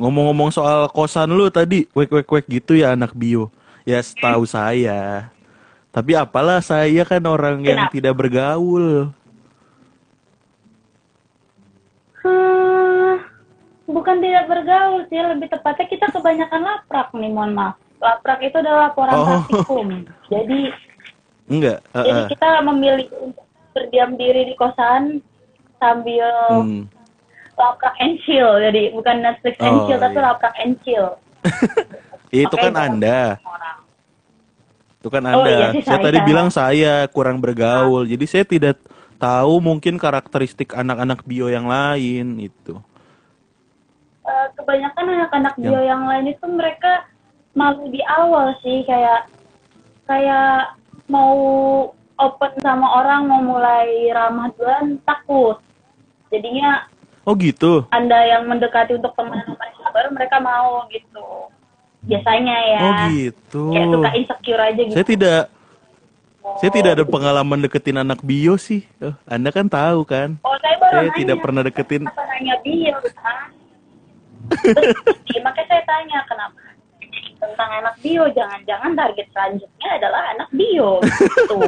Ngomong-ngomong 0.01 0.51
soal 0.51 0.88
kosan 0.90 1.31
lu 1.31 1.53
tadi, 1.53 1.87
wek 1.92 2.11
wek 2.11 2.27
wek 2.27 2.46
gitu 2.48 2.75
ya 2.75 2.96
anak 2.96 3.12
bio. 3.12 3.53
Ya 3.85 4.01
setahu 4.01 4.48
saya. 4.48 5.31
Tapi 5.92 6.16
apalah 6.16 6.64
saya 6.64 7.05
kan 7.05 7.20
orang 7.29 7.61
yang 7.62 7.87
Kenapa? 7.87 7.94
tidak 7.94 8.14
bergaul. 8.16 9.12
Bukan 13.92 14.18
tidak 14.18 14.48
bergaul 14.48 15.05
sih, 15.07 15.20
lebih 15.20 15.48
tepatnya 15.48 15.87
kita 15.87 16.07
kebanyakan 16.11 16.61
laprak 16.61 17.12
nih, 17.12 17.31
mohon 17.31 17.52
maaf. 17.52 17.76
Laprak 18.00 18.40
itu 18.40 18.57
adalah 18.57 18.90
laporan 18.90 19.14
Oh. 19.14 19.26
praktikum. 19.28 19.87
Jadi, 20.26 20.61
Enggak, 21.46 21.78
jadi 21.92 22.11
heeh. 22.18 22.28
kita 22.33 22.48
memilih 22.64 23.07
untuk 23.20 23.44
berdiam 23.70 24.11
diri 24.16 24.48
di 24.48 24.55
kosan 24.55 25.20
sambil 25.76 26.26
Hmm. 26.59 26.85
laprak 27.55 27.94
and 27.98 28.16
chill. 28.22 28.59
Jadi 28.59 28.90
bukan 28.90 29.20
Netflix 29.20 29.55
and 29.61 29.76
Oh, 29.76 29.85
chill, 29.87 30.00
tapi 30.00 30.16
iya. 30.16 30.24
laprak 30.24 30.55
and 30.59 30.74
chill. 30.83 31.07
Itu 32.33 32.57
kan 32.57 32.72
Anda. 32.72 33.37
Orang. 33.38 33.76
Itu 34.98 35.09
kan 35.11 35.22
Oh, 35.28 35.42
Anda. 35.42 35.50
iya 35.50 35.66
sih, 35.70 35.83
saya 35.83 35.98
saya. 35.98 36.07
tadi 36.09 36.18
bilang 36.22 36.48
saya 36.48 36.94
kurang 37.07 37.38
bergaul. 37.38 38.07
Jadi 38.07 38.24
saya 38.24 38.44
tidak 38.46 38.81
tahu 39.18 39.61
mungkin 39.61 39.94
karakteristik 39.94 40.72
anak-anak 40.72 41.22
bio 41.22 41.46
yang 41.46 41.66
lain 41.66 42.40
itu. 42.40 42.78
Eh, 44.23 44.47
kebanyakan 44.55 45.07
anak-anak 45.19 45.55
Yang- 45.59 45.67
bio 45.67 45.81
yang 45.83 46.03
lain 46.07 46.27
itu 46.31 46.47
mereka 46.47 47.03
malu 47.53 47.91
di 47.91 47.99
awal 48.07 48.55
sih 48.63 48.87
kayak 48.87 49.27
kayak 50.07 50.79
mau 51.11 51.35
open 52.17 52.53
sama 52.63 52.87
orang 52.97 53.27
mau 53.27 53.43
mulai 53.43 53.91
ramah 54.09 54.47
duluan 54.55 54.95
takut 55.03 55.59
jadinya 56.31 56.87
Oh 57.23 57.35
gitu. 57.35 57.83
anda 57.91 58.15
yang 58.23 58.47
mendekati 58.47 58.95
untuk 58.95 59.11
sama 59.13 59.43
manusia 59.43 59.91
baru 59.91 60.11
mereka 60.11 60.39
mau 60.39 60.87
gitu 60.87 61.51
biasanya 62.01 62.57
ya 62.63 62.81
Oh 62.81 62.93
gitu. 63.11 63.63
kayak 63.71 63.89
suka 63.91 64.11
insecure 64.15 64.63
aja 64.63 64.81
gitu 64.81 64.95
Saya 64.95 65.07
tidak 65.09 65.41
saya 66.59 66.71
tidak 66.71 66.93
ada 66.95 67.05
pengalaman 67.05 67.59
deketin 67.61 67.99
anak 67.99 68.19
bio 68.19 68.55
sih. 68.55 68.83
Oh, 68.99 69.15
anda 69.25 69.51
kan 69.51 69.67
tahu 69.67 70.03
kan? 70.03 70.39
oh 70.41 70.55
saya 70.59 70.79
baru 70.79 70.91
Saya 70.93 71.03
nanya 71.05 71.19
tidak 71.19 71.37
pernah 71.39 71.63
deketin. 71.63 72.03
kenapa 72.07 72.23
nanya 72.29 72.55
bio 72.63 72.95
kan 73.13 73.51
Terus, 74.50 74.96
iya, 75.28 75.40
makanya 75.40 75.68
saya 75.68 75.83
tanya 75.85 76.18
kenapa 76.24 76.59
tentang 77.38 77.70
anak 77.74 77.94
bio 77.98 78.24
jangan-jangan 78.28 78.92
target 78.92 79.26
selanjutnya 79.31 79.88
adalah 79.96 80.22
anak 80.33 80.48
bio 80.50 80.90
gitu 81.02 81.59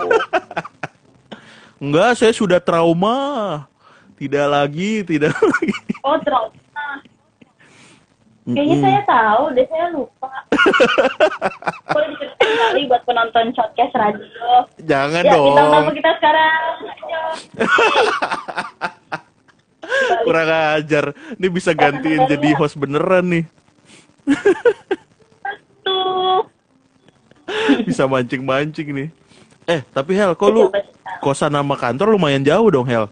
Enggak, 1.77 2.17
saya 2.17 2.31
sudah 2.31 2.59
trauma. 2.59 3.67
Tidak 4.15 4.47
lagi, 4.47 5.03
tidak 5.03 5.35
lagi. 5.43 5.75
oh 6.01 6.17
trauma 6.21 7.03
Kayaknya 8.45 8.77
Mm-mm. 8.77 8.85
saya 8.85 9.01
tahu 9.05 9.43
deh, 9.51 9.67
saya 9.67 9.87
lupa. 9.91 10.29
Boleh 11.89 12.09
diceritain 12.13 12.55
kali 12.55 12.81
buat 12.85 13.01
penonton 13.03 13.47
podcast 13.51 13.95
radio. 13.97 14.69
Jangan 14.79 15.25
Ya, 15.25 15.33
dong. 15.33 15.57
kita 15.91 16.11
sekarang. 16.15 16.73
Ayo. 16.85 17.25
Kurang 20.25 20.49
ajar. 20.49 21.05
Ini 21.37 21.47
bisa 21.49 21.71
gantiin 21.73 22.25
jadi 22.27 22.49
host 22.57 22.75
beneran 22.75 23.29
nih. 23.29 23.45
Tuh. 25.85 26.49
Bisa 27.85 28.09
mancing-mancing 28.09 28.89
nih. 28.89 29.09
Eh, 29.65 29.81
tapi 29.93 30.17
Hel, 30.17 30.33
kok 30.37 30.49
lu 30.49 30.69
kosan 31.21 31.53
sama 31.53 31.77
kantor 31.77 32.17
lumayan 32.17 32.45
jauh 32.45 32.69
dong, 32.69 32.89
Hel? 32.89 33.09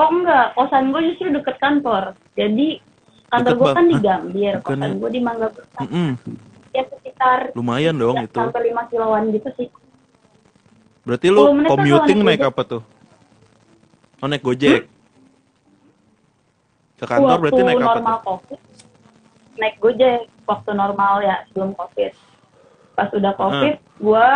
Oh 0.00 0.08
enggak, 0.08 0.56
kosan 0.56 0.92
gue 0.92 1.00
justru 1.12 1.28
deket 1.28 1.56
kantor. 1.60 2.16
Jadi 2.32 2.80
kantor 3.28 3.52
gue 3.56 3.68
kan 3.76 3.84
di? 3.84 3.96
Gambir, 4.00 4.54
Bukan- 4.60 4.80
kosan 4.80 4.92
gue 4.96 5.10
di 5.12 5.20
Mangga 5.20 5.48
Besar. 5.52 5.80
Mm-mm. 5.84 6.10
Ya 6.70 6.82
sekitar 6.86 7.38
Lumayan 7.52 7.98
dong 7.98 8.16
ya, 8.16 8.24
itu. 8.30 8.38
sampai 8.38 8.70
5 8.70 8.90
kiloan 8.94 9.22
gitu 9.34 9.48
sih. 9.58 9.68
Berarti 11.02 11.26
lu 11.28 11.42
10 11.50 11.56
menit 11.58 11.68
commuting 11.68 12.18
naik 12.22 12.40
naik 12.40 12.50
apa 12.54 12.62
tuh? 12.62 12.82
Oh, 14.20 14.28
naik 14.28 14.44
Gojek. 14.44 14.86
Ke 17.00 17.04
kantor 17.06 17.26
waktu 17.26 17.42
berarti 17.42 17.62
naik 17.62 17.74
apa 17.74 17.84
normal 17.90 18.14
tuh? 18.14 18.24
covid, 18.28 18.60
naik 19.56 19.74
gojek 19.78 20.18
waktu 20.44 20.70
normal 20.72 21.12
ya 21.20 21.36
sebelum 21.48 21.70
covid. 21.72 22.12
Pas 22.92 23.08
udah 23.10 23.32
covid, 23.34 23.74
Ah. 23.74 23.76
gue 23.98 24.26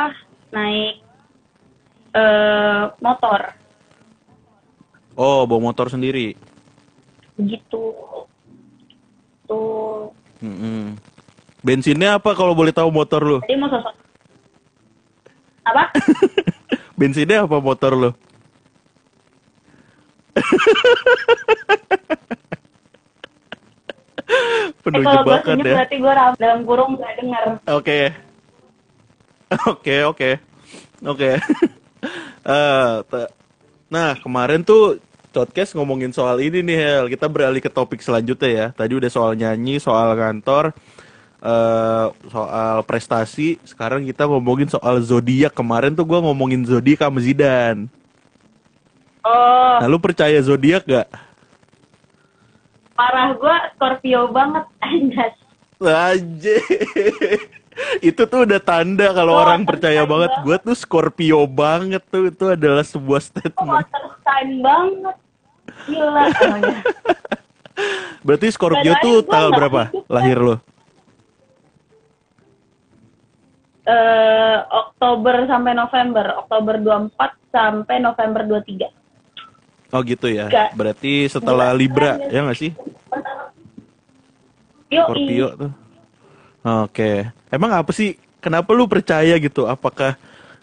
naik 0.51 0.93
eh 2.15 2.83
motor. 2.99 3.41
Oh, 5.15 5.45
bawa 5.45 5.61
motor 5.63 5.87
sendiri. 5.89 6.35
begitu 7.35 7.91
tuh 9.45 10.07
Mm-mm. 10.39 10.95
Bensinnya 11.61 12.15
apa 12.15 12.31
kalau 12.31 12.55
boleh 12.55 12.71
tahu 12.71 12.89
motor 12.89 13.21
lu? 13.21 13.39
jadi 13.43 13.59
mau 13.59 13.67
sosok 13.67 13.91
apa 15.65 15.83
Bensinnya 16.99 17.43
apa 17.43 17.59
motor 17.59 17.93
lu? 17.93 18.11
Penuh 24.85 25.01
eh, 25.01 25.05
kalau 25.05 25.23
gue 25.23 25.33
jebakan 25.33 25.57
senyum 25.57 25.67
ya. 25.67 25.75
berarti 25.77 25.97
gue 25.97 26.13
dalam 26.39 26.61
kurung 26.67 26.91
nggak 26.99 27.13
dengar 27.21 27.45
Oke. 27.73 28.01
Oke, 29.71 29.97
oke. 30.05 30.31
Oke. 31.05 31.31
Eh, 32.45 32.97
nah, 33.89 34.13
kemarin 34.21 34.61
tuh 34.61 35.01
podcast 35.33 35.73
ngomongin 35.73 36.13
soal 36.13 36.37
ini 36.45 36.61
nih, 36.61 36.77
Hel. 36.77 37.05
Kita 37.09 37.33
beralih 37.33 37.65
ke 37.65 37.73
topik 37.73 38.05
selanjutnya 38.05 38.51
ya. 38.53 38.67
Tadi 38.77 38.93
udah 38.93 39.09
soal 39.09 39.33
nyanyi, 39.33 39.81
soal 39.81 40.13
kantor, 40.13 40.77
eh 41.41 42.07
soal 42.29 42.85
prestasi. 42.85 43.57
Sekarang 43.65 44.05
kita 44.05 44.29
ngomongin 44.29 44.69
soal 44.69 45.01
zodiak. 45.01 45.57
Kemarin 45.57 45.97
tuh 45.97 46.05
gua 46.05 46.21
ngomongin 46.21 46.69
zodiak 46.69 47.01
sama 47.01 47.25
Zidan. 47.25 47.89
oh 49.25 49.81
Nah, 49.81 49.89
lu 49.89 49.97
percaya 49.97 50.37
zodiak 50.45 50.85
gak? 50.85 51.09
Parah 52.95 53.35
gue 53.35 53.57
Scorpio 53.75 54.31
banget 54.31 54.65
anjas 54.87 55.35
Aja. 55.77 56.57
itu 58.01 58.23
tuh 58.25 58.41
udah 58.47 58.57
tanda 58.57 59.13
kalau 59.13 59.37
Oh, 59.37 59.43
orang 59.43 59.67
percaya 59.67 60.07
banget. 60.07 60.31
Gue 60.41 60.57
tuh 60.57 60.73
Scorpio 60.73 61.45
banget 61.45 62.01
tuh. 62.09 62.31
Itu 62.31 62.55
adalah 62.55 62.81
sebuah 62.81 63.21
oh, 63.21 63.27
statement. 63.27 63.69
water 63.69 64.05
sign 64.23 64.63
banget 64.63 65.17
gila 65.85 66.25
Berarti 68.25 68.47
Scorpio 68.49 68.95
tuh 68.97 69.27
tanggal 69.27 69.51
berapa 69.53 69.83
lahir 70.09 70.39
lo? 70.39 70.57
eh 73.85 74.57
Oktober 74.65 75.45
sampai 75.45 75.77
November 75.77 76.41
Oktober 76.41 76.81
24 76.81 77.13
sampai 77.53 78.01
November 78.01 78.41
23 78.49 79.04
Oh 79.95 80.03
gitu 80.03 80.27
ya. 80.27 80.51
Nggak. 80.51 80.69
Berarti 80.75 81.31
setelah 81.31 81.71
Nggak. 81.71 81.79
Libra 81.79 82.13
ya 82.27 82.43
nggak 82.43 82.59
sih? 82.59 82.73
Scorpio 84.91 85.49
tuh. 85.55 85.73
Oke. 86.83 87.31
Emang 87.49 87.71
apa 87.71 87.91
sih? 87.95 88.19
Kenapa 88.43 88.75
lu 88.75 88.85
percaya 88.85 89.39
gitu? 89.39 89.65
Apakah 89.65 90.19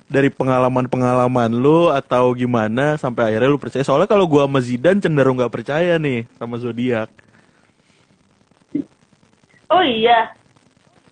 dari 0.05 0.27
pengalaman-pengalaman 0.27 1.47
lu 1.49 1.87
atau 1.87 2.35
gimana 2.35 2.99
sampai 2.99 3.31
akhirnya 3.31 3.47
lu 3.47 3.57
percaya? 3.57 3.81
Soalnya 3.81 4.05
kalau 4.05 4.27
gua 4.27 4.43
sama 4.45 4.59
Zidan 4.59 4.99
cenderung 4.99 5.39
nggak 5.39 5.53
percaya 5.53 5.95
nih 5.95 6.27
sama 6.35 6.59
zodiak. 6.59 7.07
Oh 9.71 9.79
iya 9.79 10.35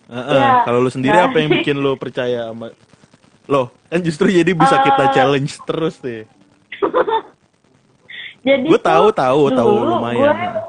Heeh. 0.06 0.36
Ya. 0.36 0.60
Kalau 0.68 0.84
lu 0.84 0.92
sendiri 0.92 1.16
Nah. 1.16 1.32
apa 1.32 1.40
yang 1.40 1.48
bikin 1.50 1.80
lu 1.80 1.96
percaya 1.96 2.52
sama 2.52 2.68
Loh, 3.48 3.72
kan 3.88 3.98
justru 3.98 4.28
jadi 4.28 4.52
bisa 4.52 4.78
kita 4.78 5.04
Eh. 5.08 5.12
challenge 5.16 5.56
terus 5.64 5.96
nih. 6.04 6.22
Jadi 8.40 8.66
Gue 8.66 8.80
tahu 8.80 9.12
tahu 9.12 9.42
tahu 9.50 9.72
lumayan. 9.86 10.32
gue- 10.32 10.68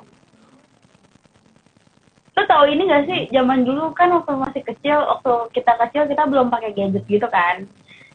Lu 2.31 2.43
tahu 2.45 2.63
ini 2.65 2.83
gak 2.85 3.03
sih? 3.05 3.19
Zaman 3.29 3.63
dulu 3.63 3.91
kan 3.91 4.09
waktu 4.09 4.31
masih 4.33 4.61
kecil, 4.63 4.97
waktu 4.97 5.31
kita 5.51 5.73
kecil 5.77 6.03
kita 6.07 6.23
belum 6.25 6.47
pakai 6.47 6.71
gadget 6.71 7.03
gitu 7.05 7.27
kan. 7.27 7.67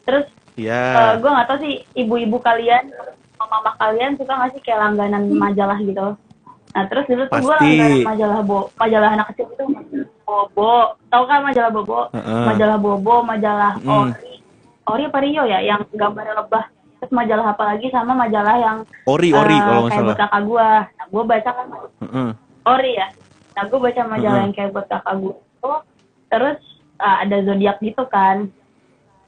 Terus 0.02 0.24
Ya. 0.56 1.14
gue 1.14 1.28
nggak 1.28 1.46
tahu 1.46 1.58
sih 1.60 1.84
ibu-ibu 1.94 2.40
kalian, 2.40 2.88
mama 3.38 3.76
kalian 3.76 4.16
suka 4.16 4.32
nggak 4.32 4.52
sih 4.52 4.62
kayak 4.62 4.80
langganan 4.82 5.28
majalah 5.30 5.76
gitu. 5.78 6.16
Nah 6.72 6.84
terus 6.88 7.04
dulu 7.06 7.22
tuh 7.26 7.36
gue 7.38 7.54
langganan 7.54 8.00
majalah 8.02 8.40
bo, 8.40 8.58
majalah 8.74 9.10
anak 9.12 9.26
kecil 9.30 9.46
itu 9.50 9.64
Bobo, 10.26 10.74
tahu 11.06 11.24
kan 11.24 11.38
majalah 11.40 11.70
Bobo? 11.70 12.00
Heeh. 12.10 12.44
Majalah 12.44 12.76
Bobo, 12.76 13.14
majalah 13.22 13.72
Hmm. 13.78 14.10
Ori, 14.10 14.32
Ori 14.84 15.02
apa 15.06 15.18
Rio 15.22 15.44
ya, 15.44 15.60
yang 15.60 15.86
gambarnya 15.92 16.34
lebah. 16.34 16.66
Terus 16.96 17.12
majalah 17.12 17.52
apa 17.52 17.64
lagi 17.74 17.86
sama 17.92 18.16
majalah 18.16 18.56
yang 18.56 18.78
Ori 19.04 19.30
Ori 19.30 19.52
eh, 19.52 19.60
kalau 19.60 19.82
kayak 19.86 20.04
buat 20.04 20.18
kakak 20.18 20.42
gue. 20.42 20.68
Nah 20.96 21.06
gue 21.06 21.22
baca 21.22 21.50
kan 21.52 21.66
Heeh. 22.00 22.30
Ori 22.66 22.92
ya. 22.96 23.08
Nah 23.52 23.62
gue 23.64 23.78
baca 23.78 24.00
majalah 24.04 24.36
Mm-mm. 24.36 24.44
yang 24.48 24.54
kayak 24.56 24.70
buat 24.72 24.86
kakak 24.88 25.14
gue 25.20 25.34
itu, 25.36 25.72
terus 26.28 26.58
eh, 26.96 27.16
ada 27.20 27.36
zodiak 27.44 27.76
gitu 27.80 28.04
kan. 28.08 28.48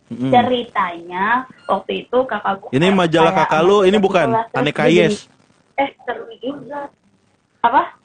Mm-mm. 0.09 0.33
Ceritanya 0.33 1.27
waktu 1.69 2.09
itu 2.09 2.19
kakak 2.25 2.55
gue. 2.65 2.71
Ini 2.73 2.89
majalah 2.89 3.33
kakak 3.37 3.61
lu, 3.61 3.85
ini 3.85 3.99
bukan 4.01 4.29
Aneka 4.57 4.89
Yes. 4.89 5.29
Eh 5.77 5.93
seru 6.03 6.25
juga. 6.41 6.89
Apa? 7.61 8.01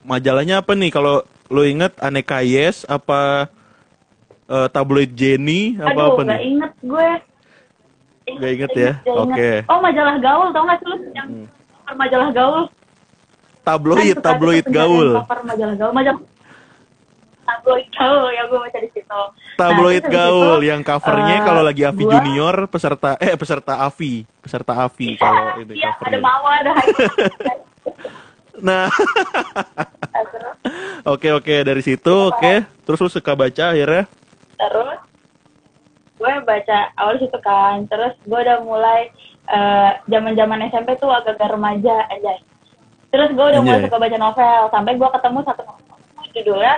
Majalahnya 0.00 0.60
apa 0.60 0.72
nih 0.72 0.92
kalau 0.92 1.24
lu 1.48 1.64
inget 1.64 1.92
Aneka 1.98 2.40
Yes 2.40 2.84
apa 2.84 3.48
eh, 4.46 4.68
tabloid 4.68 5.12
Jenny 5.12 5.76
apa 5.76 5.96
Aduh, 5.96 6.08
apa 6.14 6.20
nggak 6.24 6.40
nih? 6.40 6.48
inget 6.52 6.72
gue. 6.84 7.08
Nggak 8.32 8.50
inget 8.52 8.70
ya? 8.70 8.92
inget. 9.00 9.16
Oke. 9.16 9.50
Oh 9.66 9.78
majalah 9.78 10.16
gaul, 10.18 10.46
tau 10.50 10.62
nggak 10.62 10.78
sih 10.78 10.86
lu 10.86 10.96
yang 11.12 11.28
cover 11.72 11.94
majalah 11.96 12.28
gaul? 12.30 12.62
Tabloid, 13.60 14.14
Kan 14.14 14.24
tabloid 14.24 14.64
ada 14.64 14.74
gaul. 14.74 15.08
Cover 15.16 15.38
majalah 15.44 15.74
gaul, 15.76 15.92
majalah 15.92 16.20
tabloid 17.42 17.88
gaul 17.90 18.24
ya 18.30 18.42
gue 18.44 18.58
baca 18.58 18.78
di 18.78 18.90
situ. 18.90 19.22
Tabloid 19.52 20.00
Nah, 20.00 20.06
habis 20.06 20.16
gaul 20.16 20.56
itu, 20.56 20.66
yang 20.66 20.80
covernya 20.80 21.36
eh, 21.36 21.42
kalau 21.42 21.62
lagi 21.62 21.82
Avi 21.82 22.00
gua- 22.00 22.12
Junior 22.14 22.56
peserta 22.66 23.10
eh 23.18 23.34
peserta 23.34 23.74
Avi, 23.80 24.12
peserta 24.38 24.72
Avi 24.78 25.06
kalau 25.14 25.58
ini 25.58 25.74
Iya, 25.74 25.90
ada 25.90 25.98
covernya. 25.98 26.20
mawar, 26.20 26.62
ada 26.62 26.72
Nah, 28.60 28.92
oke 31.06 31.28
oke 31.34 31.54
dari 31.60 31.80
situ 31.80 32.12
oke. 32.12 32.52
Terus 32.82 32.98
lu 32.98 33.10
suka 33.10 33.32
baca 33.34 33.64
akhirnya? 33.70 34.04
terus 34.52 35.00
gue 36.20 36.32
baca 36.44 36.78
awal 37.00 37.16
situ 37.16 37.38
kan, 37.40 37.88
terus 37.88 38.12
gue 38.20 38.36
udah 38.36 38.60
mulai 38.60 39.08
zaman 40.04 40.36
zaman 40.36 40.68
SMP 40.68 41.00
tuh 41.00 41.08
agak-agak 41.08 41.56
remaja 41.56 42.04
aja. 42.06 42.36
Terus 43.08 43.32
gue 43.32 43.46
udah 43.50 43.60
mulai 43.64 43.80
suka 43.80 43.96
baca 43.96 44.18
novel, 44.20 44.62
sampai 44.68 44.92
gue 44.94 45.08
ketemu 45.08 45.38
satu 45.42 45.62
novel 45.64 45.96
judulnya 46.30 46.74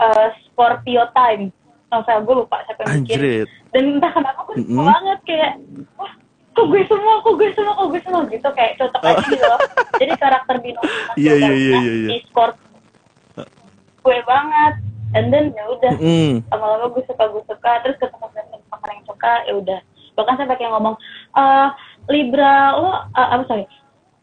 eh, 0.00 0.28
Scorpio 0.48 1.04
Time. 1.12 1.52
Novel 1.92 2.18
gue 2.24 2.34
lupa 2.40 2.56
siapa 2.64 2.80
yang 2.88 3.04
bikin. 3.04 3.44
Dan 3.70 3.82
entah 4.00 4.10
kenapa 4.10 4.40
gue 4.48 4.56
suka 4.64 4.72
Mm-mm. 4.72 4.88
banget 4.88 5.18
kayak, 5.28 5.52
wah 6.00 6.12
kok 6.52 6.66
gue 6.68 6.82
semua 6.84 7.14
kok 7.20 7.34
gue 7.36 7.48
semua 7.52 7.72
kok 7.76 7.86
gue 7.88 8.00
semua 8.00 8.20
gitu 8.28 8.48
kayak 8.52 8.72
cocok 8.80 9.02
aja 9.04 9.24
gitu 9.24 9.44
loh 9.44 9.60
jadi 10.00 10.12
karakter 10.16 10.56
bintang 10.60 10.84
Iya, 11.20 11.32
iya, 11.36 11.52
iya, 11.52 11.76
iya, 11.76 11.78
iya. 11.80 12.08
di 12.12 12.18
skor 12.28 12.50
gue 14.02 14.18
banget 14.26 14.74
and 15.14 15.28
then 15.32 15.52
ya 15.52 15.64
udah 15.68 15.92
Mm. 15.96 16.44
lama-lama 16.52 16.92
gue 16.92 17.04
suka 17.08 17.24
gue 17.28 17.42
suka 17.48 17.70
terus 17.84 17.96
ketemu 17.96 18.26
teman 18.32 18.60
suka 19.22 19.46
ya 19.46 19.52
udah. 19.54 19.80
Bahkan 20.18 20.34
sampai 20.34 20.58
kayak 20.58 20.74
ngomong 20.74 20.98
eh 21.38 21.68
Libra 22.10 22.74
lo 22.74 22.90
eh, 23.14 23.28
apa 23.30 23.46
sorry 23.46 23.64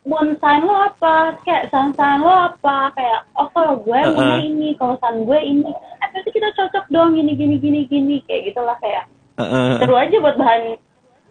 moon 0.03 0.35
sign 0.43 0.67
lo 0.67 0.75
apa? 0.75 1.39
Kayak 1.47 1.71
sun 1.71 1.95
sign 1.95 2.19
lo 2.19 2.51
apa? 2.51 2.91
Kayak 2.99 3.23
oh 3.39 3.47
kalau 3.55 3.79
gue 3.79 3.95
Uh-uh. 3.95 4.11
moonnya 4.11 4.37
ini 4.43 4.69
kalau 4.75 4.99
sun 4.99 5.23
gue 5.23 5.39
ini 5.39 5.71
eh 5.71 6.07
berarti 6.11 6.29
kita 6.35 6.51
cocok 6.59 6.85
dong 6.91 7.15
gini 7.15 7.31
gini 7.39 7.55
gini 7.55 7.87
gini. 7.87 8.15
Kayak 8.27 8.51
gitulah 8.51 8.75
kayak 8.83 9.07
Heeh. 9.39 9.79
seru 9.79 9.95
aja 9.95 10.15
buat 10.19 10.35
bahan. 10.35 10.75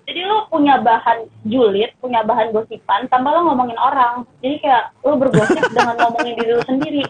Jadi 0.08 0.24
lo 0.24 0.48
punya 0.48 0.80
bahan 0.80 1.28
julid 1.44 1.92
punya 2.00 2.24
bahan 2.24 2.48
gosipan 2.56 3.04
tanpa 3.12 3.28
lo 3.36 3.52
ngomongin 3.52 3.76
orang. 3.76 4.24
Jadi 4.40 4.64
kayak 4.64 4.96
lo 5.04 5.20
bergosip 5.20 5.60
dengan 5.76 6.00
ngomongin 6.00 6.34
diri 6.40 6.52
lo 6.56 6.64
sendiri. 6.64 7.04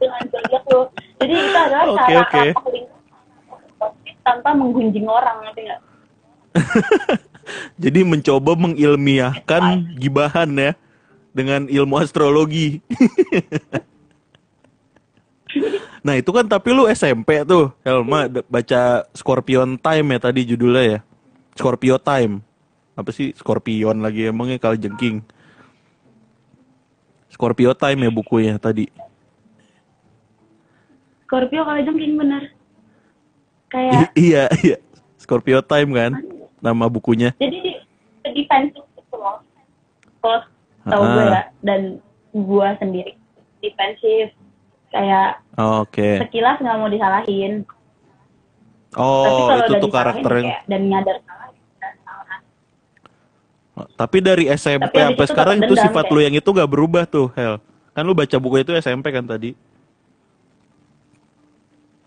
Dengan 0.00 0.20
zodiak 0.32 0.64
lo. 0.72 0.88
Jadi 1.20 1.32
itu 1.36 1.52
adalah 1.52 1.84
Oke, 1.92 1.96
cara 2.00 2.24
oke. 2.24 2.93
Tanpa 4.24 4.56
menggunjing 4.56 5.04
orang 5.04 5.44
ngerti 5.44 5.60
nggak? 5.68 5.80
Jadi 7.82 8.00
mencoba 8.02 8.56
mengilmiahkan 8.56 9.62
gibahan 10.00 10.48
ya 10.56 10.72
dengan 11.36 11.68
ilmu 11.68 12.00
astrologi. 12.00 12.80
nah 16.06 16.16
itu 16.16 16.32
kan 16.32 16.48
tapi 16.48 16.74
lu 16.74 16.88
SMP 16.90 17.44
tuh 17.46 17.70
Helma 17.84 18.26
d- 18.26 18.42
baca 18.48 19.04
Scorpion 19.12 19.76
Time 19.76 20.16
ya 20.16 20.18
tadi 20.18 20.48
judulnya 20.48 20.82
ya. 20.82 20.98
Scorpio 21.54 22.00
Time. 22.00 22.40
Apa 22.96 23.12
sih? 23.12 23.36
Scorpion 23.36 24.00
lagi 24.00 24.32
emangnya 24.32 24.56
kalau 24.56 24.80
jengking. 24.80 25.20
Scorpio 27.28 27.76
Time 27.76 28.08
ya 28.08 28.10
bukunya 28.10 28.56
tadi. 28.56 28.88
Scorpio 31.28 31.66
kalau 31.66 31.80
jengking 31.82 32.14
bener 32.16 32.54
kayak 33.74 33.92
I- 33.92 34.14
iya 34.16 34.44
iya 34.62 34.76
Scorpio 35.16 35.58
Time 35.60 35.90
kan 35.90 36.12
nama 36.58 36.86
bukunya 36.86 37.34
jadi 37.34 37.58
di 37.58 37.72
defensif 38.32 38.86
gitu 38.94 39.14
loh 39.14 39.42
kalau 40.22 40.38
tahu 40.84 41.02
Ah. 41.02 41.10
gue 41.10 41.24
ya 41.26 41.42
dan 41.60 41.80
gue 42.30 42.68
sendiri 42.76 43.12
defensif 43.58 44.30
kayak 44.88 45.42
Oh, 45.54 45.82
oke 45.82 46.08
sekilas 46.20 46.56
nggak 46.56 46.76
mau 46.76 46.86
disalahin 46.86 47.66
tapi 48.90 49.02
oh 49.02 49.46
kalau 49.50 49.64
itu 49.64 49.74
tuh 49.76 49.90
karakter 49.90 50.32
yang 50.36 50.46
kayak 50.48 50.62
dan 50.64 50.80
nyadar 50.84 51.16
salah 51.20 51.48
ya 51.50 51.90
salah 52.00 52.38
Tapi 53.74 54.18
dari 54.20 54.44
SMP 54.48 54.86
Tapi 54.86 55.02
sampai 55.02 55.18
itu 55.18 55.24
sekarang 55.26 55.56
itu 55.58 55.74
sifat 55.76 56.04
kayak. 56.04 56.14
lu 56.14 56.20
yang 56.20 56.34
itu 56.36 56.46
gak 56.48 56.70
berubah 56.70 57.02
tuh, 57.04 57.26
Hel. 57.34 57.58
Kan 57.90 58.02
lu 58.02 58.14
baca 58.14 58.36
buku 58.38 58.56
itu 58.60 58.70
SMP 58.72 59.10
kan 59.10 59.22
tadi? 59.24 59.50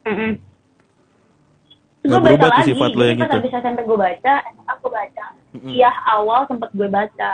Mm-mm. 0.06 0.32
Nggak 0.32 0.57
gue 2.08 2.20
baca 2.24 2.48
lagi, 2.50 2.62
sifat 2.66 2.92
lo 2.92 3.04
yang 3.04 3.18
pas 3.18 3.28
itu. 3.28 3.38
habis 3.38 3.52
SMP 3.54 3.80
gue 3.84 4.00
baca, 4.00 4.34
aku 4.68 4.88
baca. 4.88 5.26
Mm-mm. 5.52 5.72
Iya 5.72 5.92
awal 6.08 6.40
sempet 6.48 6.70
gue 6.72 6.88
baca. 6.88 7.32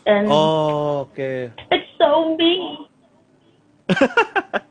Dan 0.00 0.26
Oh, 0.26 1.04
oke. 1.04 1.54
it's 1.70 1.90
so 1.94 2.34
me. 2.34 2.52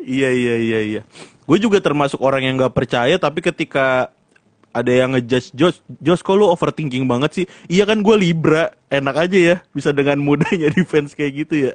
Iya, 0.00 0.32
iya, 0.32 0.54
iya, 0.56 0.80
iya. 0.80 1.02
Gue 1.44 1.60
juga 1.60 1.78
termasuk 1.78 2.16
orang 2.18 2.40
yang 2.40 2.56
gak 2.56 2.72
percaya, 2.72 3.12
tapi 3.14 3.44
ketika 3.44 4.08
ada 4.70 4.88
yang 4.88 5.12
ngejudge 5.12 5.52
Jos, 5.52 5.76
Jos 6.00 6.20
kok 6.20 6.32
lu 6.32 6.48
overthinking 6.48 7.04
banget 7.04 7.30
sih? 7.34 7.46
Iya 7.68 7.84
kan 7.84 8.00
gue 8.00 8.16
Libra, 8.16 8.72
enak 8.88 9.28
aja 9.28 9.38
ya, 9.38 9.56
bisa 9.70 9.92
dengan 9.92 10.16
mudahnya 10.16 10.72
defense 10.76 11.12
kayak 11.12 11.44
gitu 11.44 11.54
ya. 11.68 11.72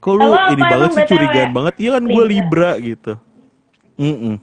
Kok 0.00 0.12
lu 0.16 0.32
apa 0.32 0.56
ini 0.56 0.62
banget 0.64 0.90
sih 0.96 1.04
curigaan 1.12 1.50
banget? 1.52 1.74
Iya 1.76 1.90
kan 1.96 2.04
gue 2.08 2.24
Libra. 2.24 2.70
Gitu. 2.80 3.12
Mm-mm. 4.00 4.36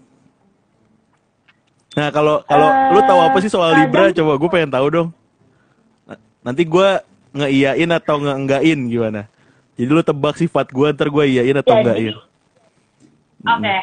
Nah 1.98 2.08
kalau 2.14 2.46
kalau 2.46 2.70
lu 2.94 3.00
tahu 3.02 3.20
apa 3.26 3.38
sih 3.42 3.50
soal 3.50 3.74
Libra? 3.74 4.14
Coba 4.14 4.38
gue 4.38 4.50
pengen 4.54 4.72
tahu 4.72 4.88
dong. 4.94 5.10
Nanti 6.46 6.64
gue 6.64 6.90
ngeiyain 7.34 7.90
atau 7.92 8.22
ngeenggain 8.22 8.80
gimana? 8.88 9.26
Jadi 9.78 9.90
lu 9.90 10.02
tebak 10.02 10.38
sifat 10.38 10.70
gue 10.74 10.88
ntar 10.94 11.10
gue 11.10 11.24
iyain 11.26 11.58
atau 11.58 11.74
Jadi, 11.74 11.82
enggain. 11.86 12.16
Oke. 13.46 13.78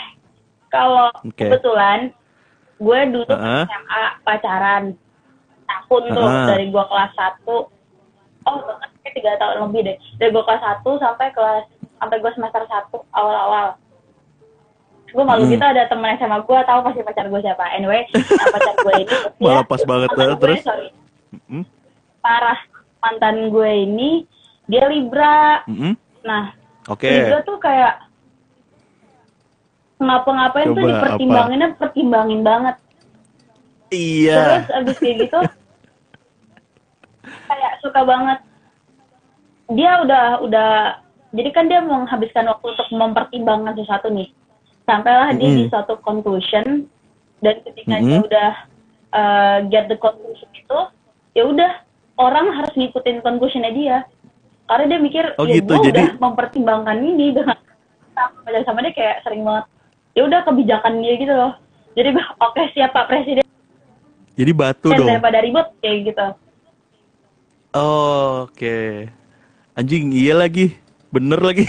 Kalau 0.71 1.07
kebetulan 1.39 2.11
gue 2.83 2.99
dulu 3.15 3.31
Uh-uh. 3.31 3.63
SMA 3.67 4.03
pacaran 4.27 4.85
tahun 5.71 6.03
tuh 6.11 6.27
Uh-uh. 6.27 6.47
dari 6.51 6.67
gue 6.71 6.85
kelas 6.91 7.13
1 7.15 7.47
oh 7.47 8.59
tiga 9.11 9.37
tahun 9.37 9.69
lebih 9.69 9.81
deh 9.85 9.97
dari 10.17 10.31
gue 10.31 10.43
kelas 10.43 10.63
1 10.81 10.83
sampai 10.97 11.27
kelas 11.31 11.65
sampai 11.95 12.17
gue 12.17 12.31
semester 12.33 12.63
1 12.63 12.91
awal-awal 13.13 13.67
gue 15.07 15.23
malu 15.23 15.43
Hmm. 15.45 15.53
gitu 15.53 15.63
ada 15.63 15.83
temen 15.85 16.11
SMA 16.17 16.39
gue 16.41 16.59
tahu 16.65 16.79
pasti 16.83 17.01
pacar 17.03 17.27
gue 17.29 17.39
siapa 17.39 17.63
anyway 17.71 18.03
nah, 18.33 18.47
pacar 18.51 18.75
gue 18.77 18.93
ini 18.99 19.15
Malah 19.45 19.63
pas 19.63 19.83
banget, 19.83 20.09
gue, 20.11 20.27
terus? 20.39 20.59
sorry, 20.63 20.89
Mm-mm. 21.31 21.63
parah 22.19 22.59
mantan 22.99 23.49
gue 23.49 23.71
ini 23.85 24.11
dia 24.65 24.89
libra 24.89 25.61
Mm-mm. 25.67 25.93
nah 26.23 26.55
Oke. 26.85 27.09
Libra 27.09 27.41
tuh 27.41 27.57
kayak 27.57 27.97
ngapa-ngapain 29.97 30.69
tuh 30.69 30.85
dipertimbanginnya 30.85 31.73
pertimbangin 31.81 32.45
banget. 32.45 32.77
Iya. 33.89 34.61
Terus 34.61 34.69
abis 34.77 34.97
kayak 35.01 35.17
gitu 35.25 35.39
kayak 37.49 37.73
suka 37.81 38.01
banget. 38.05 38.37
Dia 39.67 40.01
udah 40.01 40.25
udah 40.41 40.71
jadi 41.33 41.51
kan 41.51 41.67
dia 41.67 41.81
menghabiskan 41.81 42.47
waktu 42.47 42.67
untuk 42.69 42.89
mempertimbangkan 42.91 43.75
sesuatu 43.75 44.09
nih. 44.09 44.29
Sampailah 44.85 45.33
dia 45.33 45.49
di 45.49 45.65
Mm-mm. 45.65 45.73
suatu 45.73 45.97
conclusion 45.99 46.85
dan 47.41 47.55
ketika 47.65 47.97
dia 47.99 48.21
Mm-mm. 48.21 48.29
udah 48.29 48.51
uh, 49.11 49.59
get 49.67 49.89
the 49.89 49.97
conclusion 49.97 50.47
itu, 50.53 50.79
ya 51.33 51.49
udah 51.49 51.81
orang 52.17 52.53
harus 52.53 52.71
ngikutin 52.75 53.19
conclusionnya 53.21 53.73
dia. 53.73 53.97
Karena 54.65 54.85
dia 54.87 54.99
mikir, 54.99 55.25
Oh 55.37 55.45
ya 55.45 55.59
gitu, 55.59 55.73
gue 55.73 55.89
jadi- 55.89 56.09
udah 56.09 56.21
mempertimbangkan 56.21 56.97
ini 56.99 57.33
dengan 57.33 57.57
sama 58.15 58.49
sama 58.63 58.79
dia 58.81 58.93
kayak 58.93 59.17
sering 59.25 59.43
banget. 59.43 59.65
Ya 60.15 60.23
udah 60.25 60.41
kebijakan 60.45 61.01
dia 61.01 61.15
gitu 61.17 61.33
loh. 61.33 61.53
Jadi 61.93 62.09
oke 62.47 62.63
siapa 62.73 63.09
presiden 63.09 63.43
Jadi 64.35 64.51
batu 64.51 64.91
dan 64.91 64.99
dong. 64.99 65.09
daripada 65.09 65.39
ribut 65.41 65.67
kayak 65.79 65.99
gitu. 66.11 66.27
Oh, 67.73 68.47
Oke. 68.47 69.09
Anjing 69.75 70.15
iya 70.15 70.39
lagi. 70.39 70.79
Bener 71.11 71.43
lagi. 71.43 71.67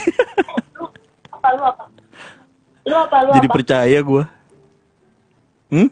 Lu 0.78 0.86
apa 1.34 1.50
lu 1.54 1.64
apa? 1.66 1.84
Lu 2.86 2.96
apa 2.96 3.18
lu 3.26 3.32
Jadi 3.42 3.48
apa? 3.50 3.56
percaya 3.58 3.98
gue. 3.98 4.24
Hmm? 5.74 5.90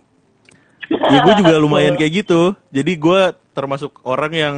Ya 0.94 1.20
gue 1.26 1.34
juga 1.42 1.56
lumayan 1.58 1.98
kayak 1.98 2.26
gitu. 2.26 2.54
Jadi 2.70 2.92
gue 3.02 3.22
termasuk 3.58 3.98
orang 4.06 4.34
yang 4.34 4.58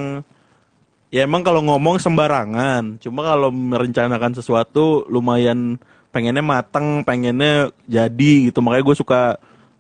ya 1.12 1.24
emang 1.24 1.48
kalau 1.48 1.64
ngomong 1.64 1.96
sembarangan. 1.96 3.00
Cuma 3.00 3.24
kalau 3.24 3.52
merencanakan 3.56 4.36
sesuatu 4.36 5.08
lumayan 5.08 5.80
pengennya 6.12 6.44
mateng, 6.44 7.08
pengennya 7.08 7.72
jadi 7.88 8.52
gitu. 8.52 8.60
Makanya 8.60 8.84
gue 8.84 8.98
suka 9.00 9.22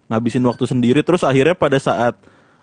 ngabisin 0.07 0.47
waktu 0.47 0.63
sendiri. 0.63 0.99
Terus 1.03 1.27
akhirnya 1.27 1.59
pada 1.59 1.75
saat 1.75 2.15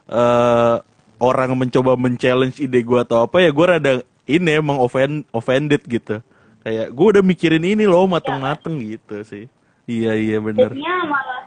eh, 0.08 0.76
orang 1.20 1.52
mencoba 1.52 2.00
men-challenge 2.00 2.64
ide 2.64 2.80
gue 2.80 2.98
atau 3.04 3.28
apa 3.28 3.44
ya 3.44 3.52
gue 3.52 3.66
rada 3.68 3.92
ini 4.26 4.58
emang 4.58 4.78
offend, 4.78 5.26
offended 5.34 5.82
gitu. 5.86 6.22
Kayak 6.62 6.94
gue 6.94 7.06
udah 7.18 7.24
mikirin 7.26 7.64
ini 7.66 7.84
loh 7.90 8.06
mateng-mateng 8.06 8.78
gitu 8.78 9.22
sih. 9.26 9.50
Iya 9.86 10.14
iya 10.14 10.38
bener. 10.38 10.70
Jadinya 10.70 10.96
malah 11.10 11.42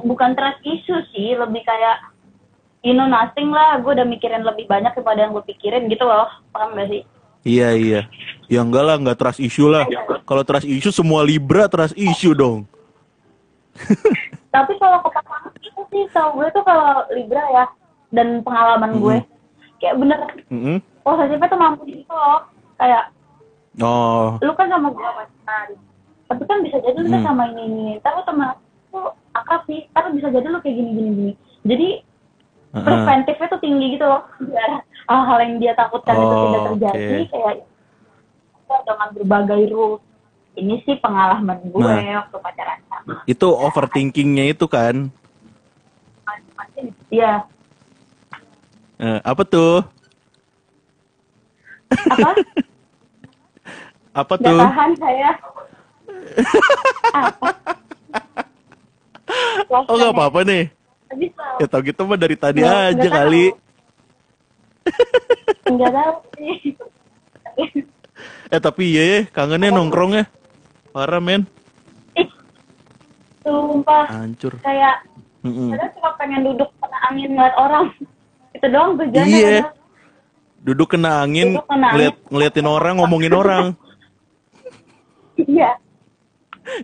bukan 0.00 0.32
trust 0.32 0.64
issue 0.64 1.00
sih, 1.12 1.36
lebih 1.36 1.60
kayak 1.60 2.08
you 2.80 2.96
know 2.96 3.04
nothing 3.04 3.52
lah. 3.52 3.76
Gue 3.84 3.92
udah 3.92 4.08
mikirin 4.08 4.40
lebih 4.40 4.64
banyak 4.64 4.96
daripada 4.96 5.28
yang 5.28 5.36
gue 5.36 5.44
pikirin 5.44 5.92
gitu 5.92 6.08
loh. 6.08 6.24
Paham 6.56 6.72
gak 6.72 6.88
sih? 6.88 7.04
Iya 7.44 7.76
iya. 7.76 8.00
Ya 8.48 8.64
enggak 8.64 8.84
lah, 8.88 8.96
enggak 8.96 9.20
trust 9.20 9.44
issue 9.44 9.68
lah. 9.68 9.84
Kalau 10.24 10.40
trust 10.40 10.64
issue 10.64 10.92
semua 10.92 11.20
Libra 11.20 11.68
trust 11.68 11.92
issue 12.00 12.32
dong. 12.32 12.64
Tapi 14.48 14.72
kalau 14.80 15.04
kepasangan 15.04 15.52
itu 15.60 15.82
sih 15.92 16.08
tau 16.14 16.32
gue 16.38 16.48
tuh 16.54 16.64
kalau 16.64 17.04
Libra 17.12 17.44
ya 17.52 17.64
dan 18.14 18.40
pengalaman 18.40 18.96
gue 19.02 19.16
kayak 19.84 20.00
bener 20.00 20.18
Mm-mm. 20.48 20.76
posesifnya 21.00 21.46
tuh 21.46 21.60
mampu 21.60 21.82
gitu 21.84 22.08
loh. 22.08 22.48
Kayak 22.74 23.12
Oh, 23.76 24.38
lu 24.38 24.54
kan 24.54 24.70
sama 24.70 24.88
gue 24.88 25.02
pacaran 25.02 25.68
tapi 26.24 26.42
kan 26.46 26.62
bisa 26.62 26.78
jadi 26.78 26.94
lu 26.94 27.10
kan 27.10 27.20
Hmm. 27.20 27.28
sama 27.28 27.42
ini 27.50 27.62
ini 27.66 27.84
lu 27.98 28.22
temen 28.24 28.54
lu 28.88 29.02
akrab 29.32 29.66
nih 29.66 29.90
ntar 29.90 30.08
bisa 30.08 30.30
jadi 30.30 30.46
lu 30.46 30.58
kayak 30.58 30.74
gini 30.74 30.90
gini 30.90 31.10
gini 31.10 31.32
jadi 31.64 31.88
Heeh. 32.70 32.84
preventifnya 32.86 33.46
tuh 33.50 33.60
tinggi 33.60 33.86
gitu 33.92 34.06
loh 34.06 34.22
biar 34.40 34.70
hal-hal 35.04 35.38
yang 35.40 35.54
dia 35.58 35.72
takutkan 35.74 36.14
itu 36.14 36.22
Oh, 36.24 36.40
tidak 36.40 36.62
terjadi 36.70 37.02
oke. 37.18 37.26
kayak 37.28 37.54
ya, 38.64 38.76
dengan 38.80 39.08
berbagai 39.12 39.62
rules 39.68 40.02
ini 40.54 40.74
sih 40.80 40.94
pengalaman 40.96 41.58
gue 41.60 41.82
Nah. 41.82 42.22
waktu 42.22 42.36
pacaran 42.40 42.78
sama 42.86 43.26
itu 43.26 43.48
overthinkingnya 43.50 44.44
itu 44.48 44.66
kan. 44.66 45.10
Iya. 47.10 47.46
Eh, 49.04 49.18
apa 49.20 49.42
tuh? 49.44 49.84
Apa? 52.08 52.30
Apa 54.14 54.34
Gak 54.38 54.46
tuh? 54.46 54.60
tahan 54.62 54.90
saya. 54.96 55.30
Apa? 57.10 57.48
Oh 59.82 59.96
nggak 59.98 60.14
apa-apa 60.14 60.40
nih. 60.46 60.64
Ya 61.58 61.66
tau 61.66 61.82
gitu 61.82 62.06
mah 62.06 62.14
dari 62.14 62.38
tadi 62.38 62.62
Nggak- 62.62 62.78
aja 62.86 62.94
nggak 62.94 63.10
tahu. 63.10 63.18
kali. 63.18 63.44
Enggak 65.68 65.90
tahu 65.92 66.12
sih. 66.32 66.56
Eh 68.48 68.60
tapi 68.62 68.82
iya 68.88 69.02
ya, 69.04 69.20
kangennya 69.28 69.68
nongkrong 69.68 70.12
ya. 70.14 70.24
Parah 70.88 71.18
men. 71.18 71.42
Ih, 72.14 72.30
Sumpah. 73.42 74.06
Hancur. 74.08 74.54
Kayak 74.62 75.02
Mm-mm. 75.42 75.74
kadang 75.74 75.90
cuma 75.92 76.10
pengen 76.16 76.40
duduk 76.46 76.70
kena 76.78 76.98
angin 77.04 77.34
ngeliat 77.34 77.54
orang. 77.58 77.90
Itu 78.64 78.72
doang 78.72 78.96
tujuannya. 78.96 79.28
Iya. 79.28 79.44
kadang. 79.60 79.76
Duduk 80.64 80.88
kena 80.96 81.10
angin, 81.20 81.48
Duduk 81.52 81.68
kena 81.68 81.84
angin. 81.84 81.92
ngeliat, 81.92 82.16
ngeliatin 82.32 82.64
orang, 82.72 82.94
ngomongin 82.96 83.34
orang. 83.36 83.64
Iya. 85.36 85.70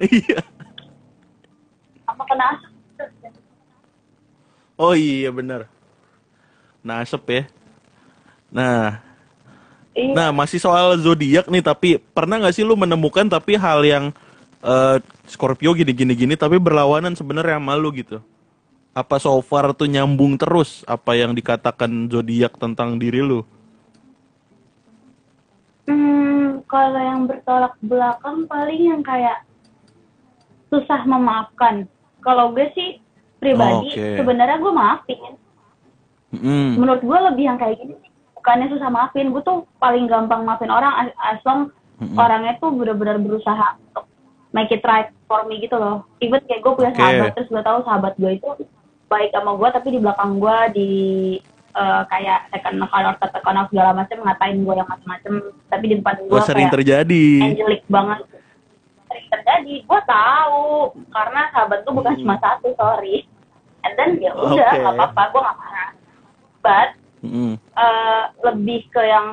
Iya. 0.05 0.41
Apa 2.05 2.23
kena 2.29 2.45
asap? 2.53 3.33
Oh 4.77 4.93
iya 4.93 5.33
benar. 5.33 5.73
Nah 6.85 7.01
asep 7.01 7.25
ya. 7.33 7.43
Nah, 8.53 9.01
Iya. 9.97 10.13
nah 10.13 10.29
masih 10.37 10.61
soal 10.61 11.01
zodiak 11.01 11.49
nih. 11.49 11.65
Tapi 11.65 11.97
pernah 11.97 12.37
nggak 12.45 12.53
sih 12.53 12.61
lu 12.61 12.77
menemukan 12.77 13.25
tapi 13.25 13.57
hal 13.57 13.81
yang 13.89 14.13
eh, 14.61 15.01
Scorpio 15.25 15.73
gini 15.73 15.97
gini 15.97 16.13
gini 16.13 16.35
tapi 16.37 16.61
berlawanan 16.61 17.17
sebenarnya 17.17 17.57
sama 17.57 17.73
lu 17.81 17.89
gitu? 17.97 18.21
Apa 19.01 19.17
so 19.17 19.41
far 19.41 19.73
tuh 19.73 19.89
nyambung 19.89 20.37
terus 20.37 20.85
apa 20.85 21.17
yang 21.17 21.33
dikatakan 21.33 22.13
zodiak 22.13 22.53
tentang 22.61 23.01
diri 23.01 23.25
lu? 23.25 23.41
Hmm, 25.89 26.61
kalau 26.69 27.01
yang 27.01 27.25
bertolak 27.25 27.73
belakang 27.81 28.45
paling 28.45 28.93
yang 28.93 29.01
kayak 29.01 29.41
susah 30.69 31.01
memaafkan. 31.09 31.89
Kalau 32.21 32.53
gue 32.53 32.69
sih 32.77 33.01
pribadi 33.41 33.97
Oke. 33.97 34.21
sebenarnya 34.21 34.61
gue 34.61 34.73
maafin. 34.77 35.21
Mm-mm. 36.37 36.77
Menurut 36.77 37.01
gue 37.01 37.19
lebih 37.33 37.45
yang 37.49 37.57
kayak 37.57 37.81
gini. 37.81 37.97
Bukannya 38.37 38.69
susah 38.69 38.93
maafin, 38.93 39.33
gue 39.33 39.41
tuh 39.41 39.65
paling 39.81 40.05
gampang 40.13 40.45
maafin 40.45 40.69
orang 40.69 41.09
as, 41.09 41.11
as 41.25 41.41
long 41.49 41.73
Mm-mm. 41.97 42.21
orangnya 42.21 42.61
tuh 42.61 42.69
benar-benar 42.77 43.17
berusaha 43.17 43.81
untuk 43.81 44.05
make 44.53 44.69
it 44.69 44.85
right 44.85 45.09
for 45.25 45.49
me 45.49 45.57
gitu 45.65 45.81
loh. 45.81 46.05
Even 46.21 46.45
kayak 46.45 46.61
gue 46.61 46.73
punya 46.77 46.93
Oke. 46.93 47.01
sahabat 47.01 47.31
terus 47.33 47.49
gue 47.49 47.63
tahu 47.65 47.79
sahabat 47.89 48.13
gue 48.21 48.33
itu 48.37 48.49
baik 49.11 49.31
sama 49.31 49.53
gue 49.53 49.69
tapi 49.71 49.89
di 49.91 49.99
belakang 49.99 50.33
gue 50.37 50.57
di 50.73 50.91
eh, 51.73 52.03
kayak 52.07 52.49
second 52.49 52.79
account 52.81 53.07
or 53.07 53.15
third 53.17 53.35
account 53.35 53.67
segala 53.69 53.91
macam 53.93 54.19
ngatain 54.21 54.59
gue 54.61 54.75
yang 54.75 54.89
macam-macam 54.89 55.33
tapi 55.67 55.85
di 55.85 55.95
depan 55.99 56.17
gue 56.21 56.33
Oh 56.33 56.41
sering 56.41 56.67
kayak 56.67 56.77
terjadi. 56.79 57.27
angelic 57.45 57.83
banget 57.87 58.21
sering 59.05 59.27
terjadi 59.29 59.75
gue 59.83 60.01
tahu 60.05 60.67
karena 61.11 61.41
sahabat 61.51 61.79
gue 61.81 61.93
bukan 61.93 62.13
Hmm. 62.13 62.23
cuma 62.23 62.37
satu 62.39 62.69
sorry 62.73 63.27
and 63.83 63.93
then 63.97 64.15
ya 64.17 64.31
udah 64.31 64.55
nggak 64.55 64.95
apa-apa 64.95 65.23
gue 65.27 65.41
nggak 65.41 65.59
marah 65.59 65.91
but 66.61 66.89
Mm-mm. 67.21 67.53
eh, 67.57 68.23
lebih 68.45 68.87
ke 68.89 69.03
yang 69.03 69.27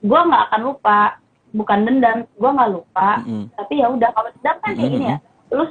gue 0.00 0.20
nggak 0.20 0.42
akan 0.46 0.60
lupa 0.62 1.16
bukan 1.50 1.78
dendam 1.82 2.18
gue 2.30 2.50
nggak 2.50 2.70
lupa 2.70 3.10
Mm-mm. 3.22 3.48
tapi 3.54 3.74
ya 3.78 3.88
udah 3.88 4.10
kalau 4.10 4.28
dendam 4.34 4.56
kan 4.58 4.72
kayak 4.74 4.90
gini 4.90 5.06
ya 5.06 5.18
Mm-mm. 5.18 5.56
lu 5.56 5.64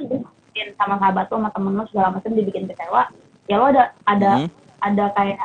sudah 0.50 0.66
bikin 0.66 0.74
sama 0.74 0.98
sahabat 0.98 1.30
lu 1.30 1.36
sama 1.38 1.50
temen 1.54 1.72
lu 1.78 1.84
segala 1.88 2.08
macam 2.10 2.30
dibikin 2.34 2.66
kecewa 2.66 3.02
ya 3.46 3.54
lo 3.56 3.64
ada 3.70 3.84
ada 4.04 4.30
Mm-mm. 4.36 4.50
ada 4.82 5.04
kayak 5.14 5.38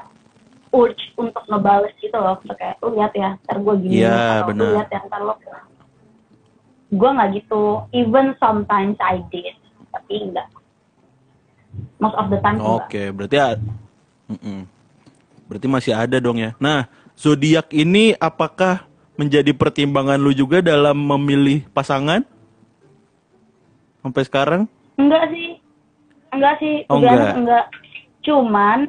urge 0.73 1.03
untuk 1.15 1.43
ngebales 1.47 1.93
gitu 2.01 2.17
loh 2.17 2.35
Untuk 2.41 2.57
kayak 2.57 2.75
lu 2.81 2.97
lihat 2.97 3.13
ya 3.13 3.29
ntar 3.45 3.57
gue 3.61 3.75
gini 3.79 4.01
Iya, 4.01 4.41
atau 4.41 4.47
benar. 4.49 4.69
lihat 4.73 4.87
ya 4.89 4.99
ntar 5.07 5.21
lo 5.21 5.33
gue 6.85 7.09
nggak 7.11 7.29
gitu 7.33 7.63
even 7.91 8.33
sometimes 8.37 8.95
I 8.97 9.21
did 9.29 9.55
tapi 9.93 10.25
enggak 10.25 10.47
most 11.99 12.15
of 12.17 12.27
the 12.27 12.39
time 12.41 12.57
enggak 12.59 12.87
Oke, 12.89 13.03
berarti 13.13 13.37
a- 13.37 13.61
Mm-mm. 14.25 14.65
berarti 15.45 15.67
masih 15.69 15.93
ada 15.93 16.17
dong 16.17 16.41
ya. 16.41 16.57
Nah, 16.57 16.89
zodiak 17.13 17.69
ini 17.69 18.17
apakah 18.17 18.89
menjadi 19.13 19.53
pertimbangan 19.53 20.17
lu 20.17 20.33
juga 20.33 20.65
dalam 20.65 20.97
memilih 20.97 21.61
pasangan? 21.69 22.25
Sampai 24.01 24.25
sekarang? 24.25 24.61
Enggak 24.95 25.23
sih. 25.29 25.59
Enggak 26.29 26.53
sih. 26.57 26.75
Oh, 26.87 26.97
enggak. 26.97 27.35
enggak. 27.35 27.65
Cuman 28.21 28.79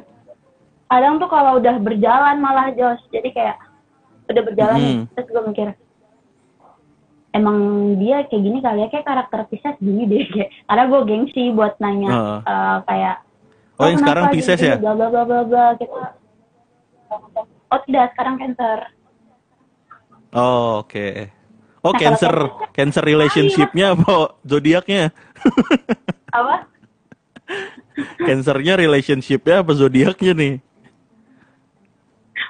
kadang 0.87 1.15
tuh 1.17 1.27
kalau 1.27 1.57
udah 1.57 1.75
berjalan 1.77 2.37
malah 2.37 2.71
Jos. 2.71 2.99
Jadi 3.09 3.29
kayak 3.31 3.57
udah 4.27 4.43
berjalan 4.43 4.77
Mhm. 4.77 5.03
terus 5.13 5.27
gue 5.29 5.43
mikir 5.45 5.67
emang 7.31 7.57
dia 7.95 8.25
kayak 8.25 8.43
gini 8.43 8.59
kali 8.59 8.81
ya 8.81 8.87
kayak 8.89 9.07
karakter 9.07 9.39
Pisces 9.47 9.79
gini 9.79 10.03
deh 10.03 10.25
kayak 10.33 10.51
karena 10.65 10.83
gue 10.83 11.01
gengsi 11.05 11.43
buat 11.49 11.79
nanya 11.79 12.11
Heeh. 12.11 12.39
eh, 12.43 12.77
kayak 12.83 13.17
Oh, 13.77 13.85
yang 13.85 14.01
sekarang 14.01 14.25
Pisces 14.33 14.57
gini, 14.57 14.67
ya? 14.67 14.75
bla 14.75 14.91
bla 14.91 15.07
bla 15.07 15.23
bla 15.23 15.41
bla 15.45 15.65
kita 15.77 16.17
oh 17.69 17.79
tidak 17.85 18.11
sekarang 18.11 18.35
Cancer 18.35 18.79
Oh, 20.35 20.83
oke. 20.83 21.31
Oh, 21.87 21.95
Nah, 21.95 21.99
cancer, 22.03 22.35
kalau 22.35 22.67
cancer 22.75 23.03
relationship-nya 23.07 23.95
apa 23.95 24.35
zodiaknya? 24.43 25.15
apa 26.35 26.67
Cancernya 28.19 28.75
relationship-nya 28.75 29.63
apa 29.63 29.71
zodiaknya 29.71 30.31
nih? 30.35 30.53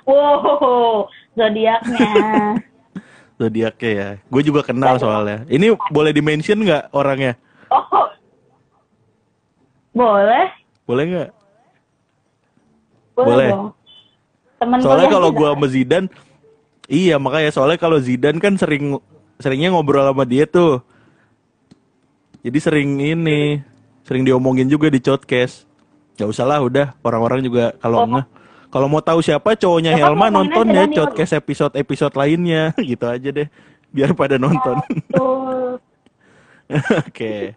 wow 0.09 1.05
zodiaknya 1.37 2.09
Zodiaknya 3.37 3.89
ya. 3.93 4.09
Gue 4.33 4.41
juga 4.41 4.65
kenal 4.65 4.97
soalnya. 4.97 5.45
Ini 5.45 5.77
boleh 5.93 6.09
di-mention 6.09 6.57
nggak 6.57 6.89
orangnya? 6.89 7.37
oh 7.69 8.09
boleh 9.93 10.49
Boleh 10.89 11.03
nggak? 11.05 11.29
boleh, 13.13 13.49
Boleh. 13.49 13.53
temen 14.57 14.77
Soalnya 14.81 15.07
kalau 15.09 15.29
gua 15.33 15.57
sama 15.57 15.65
Zidane, 15.69 16.05
iya 16.85 17.17
makanya 17.17 17.49
soalnya 17.49 17.81
kalau 17.81 17.97
Zidane 17.97 18.37
kan 18.37 18.53
sering 18.57 18.97
seringnya 19.37 19.73
ngobrol 19.73 20.05
sama 20.05 20.23
dia 20.25 20.45
tuh. 20.45 20.81
Jadi 22.41 22.57
sering 22.61 22.91
ini, 23.01 23.59
sering 24.05 24.23
diomongin 24.23 24.69
juga 24.69 24.87
di 24.87 25.01
podcast. 25.01 25.65
Gak 26.17 26.29
usah 26.29 26.45
lah 26.47 26.59
udah, 26.63 26.97
orang-orang 27.05 27.45
juga 27.45 27.77
kalau 27.77 28.03
Oh. 28.03 28.09
nggak 28.09 28.25
kalau 28.67 28.87
mau 28.91 28.99
tahu 28.99 29.23
siapa 29.23 29.55
cowoknya 29.55 29.95
Ya 29.95 30.11
Helma 30.11 30.27
nonton 30.27 30.67
ya 30.75 30.83
podcast 30.91 31.39
episode-episode 31.39 32.13
lainnya 32.19 32.75
gitu 32.91 33.05
aja 33.07 33.29
deh. 33.31 33.47
Biar 33.95 34.11
pada 34.11 34.35
nonton. 34.35 34.83
Betul. 34.91 35.79
Oke. 37.07 37.55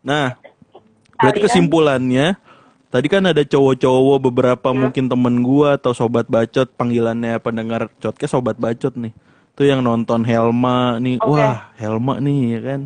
Nah, 0.00 0.40
berarti 1.20 1.44
kesimpulannya 1.44 2.40
tadi 2.88 3.06
kan 3.12 3.28
ada 3.28 3.44
cowok-cowok 3.44 4.18
beberapa 4.18 4.68
mungkin 4.72 5.12
temen 5.12 5.44
gua 5.44 5.76
atau 5.76 5.92
sobat 5.92 6.24
bacot 6.24 6.72
panggilannya 6.72 7.36
pendengar 7.44 7.92
podcast 8.00 8.32
sobat 8.32 8.56
bacot 8.56 8.96
nih. 8.96 9.12
Tuh 9.60 9.68
yang 9.68 9.84
nonton 9.84 10.24
Helma 10.24 10.96
nih. 10.96 11.20
Oke. 11.20 11.36
Wah, 11.36 11.68
Helma 11.76 12.16
nih 12.16 12.56
ya 12.56 12.60
kan. 12.64 12.80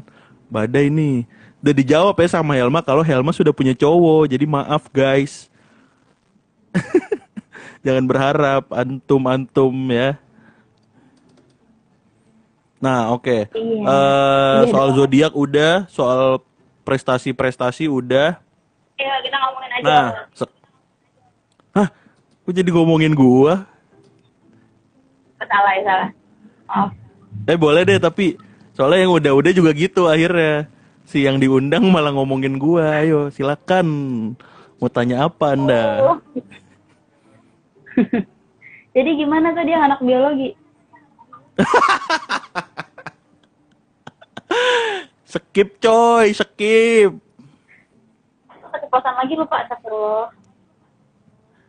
Badai 0.50 0.90
nih. 0.90 1.22
Udah 1.62 1.70
dijawab 1.70 2.18
ya 2.18 2.26
sama 2.26 2.58
Helma 2.58 2.82
kalau 2.82 3.06
Helma 3.06 3.30
sudah 3.30 3.54
punya 3.54 3.78
cowok. 3.78 4.26
Jadi 4.26 4.42
maaf 4.42 4.90
guys. 4.90 5.46
Jangan 7.86 8.02
berharap 8.10 8.66
antum-antum 8.74 9.70
ya. 9.86 10.18
Nah, 12.82 13.14
oke. 13.14 13.46
Iya. 13.54 13.86
Eh, 13.86 14.58
Iya 14.66 14.72
soal 14.74 14.88
dong. 14.90 14.96
zodiak 14.98 15.30
udah, 15.30 15.86
soal 15.86 16.42
prestasi-prestasi 16.82 17.86
udah. 17.86 18.34
Iya, 18.98 19.14
kita 19.22 19.36
ngomongin 19.38 19.70
aja. 19.78 19.84
Nah, 19.86 20.06
se- 20.34 20.56
Hah? 21.70 21.86
Kok 22.42 22.50
jadi 22.50 22.70
ngomongin 22.74 23.14
gua? 23.14 23.62
Salah 25.38 25.72
ya, 25.78 25.82
salah. 25.86 26.23
Eh 27.44 27.58
boleh 27.58 27.84
deh, 27.84 27.98
tapi 28.00 28.38
soalnya 28.72 29.04
yang 29.04 29.14
udah-udah 29.16 29.52
juga 29.52 29.70
gitu 29.76 30.08
akhirnya. 30.08 30.68
Si 31.04 31.20
yang 31.20 31.36
diundang 31.36 31.84
malah 31.92 32.16
ngomongin 32.16 32.56
gua. 32.56 33.04
Ayo, 33.04 33.28
silakan. 33.28 33.86
Mau 34.80 34.88
tanya 34.88 35.28
apa 35.28 35.52
Anda? 35.52 35.84
Oh. 36.00 36.18
Jadi 38.96 39.10
gimana 39.18 39.52
tuh 39.52 39.64
dia 39.68 39.78
anak 39.84 40.00
biologi? 40.00 40.56
Skip 45.34 45.82
coy, 45.82 46.30
skip. 46.30 47.10
Keceplosan 48.70 49.14
lagi 49.18 49.34
lupa 49.34 49.66
astagfirullah. 49.66 50.30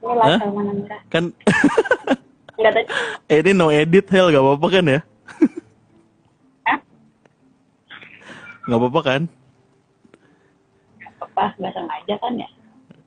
Ini 0.05 0.13
merah. 0.13 1.01
Kan 1.09 1.33
Enggak 2.55 2.71
tadi. 2.73 2.87
eh, 3.27 3.39
ini 3.39 3.51
no 3.51 3.67
edit 3.67 4.05
hell 4.07 4.29
gak 4.29 4.39
apa-apa 4.39 4.67
kan 4.69 4.85
ya? 4.85 4.99
Hah? 6.63 6.79
Gak 8.63 8.79
apa-apa 8.79 9.01
kan? 9.01 9.21
Apa? 11.19 11.43
Enggak 11.55 11.73
sengaja 11.73 12.15
kan 12.17 12.33
ya? 12.35 12.49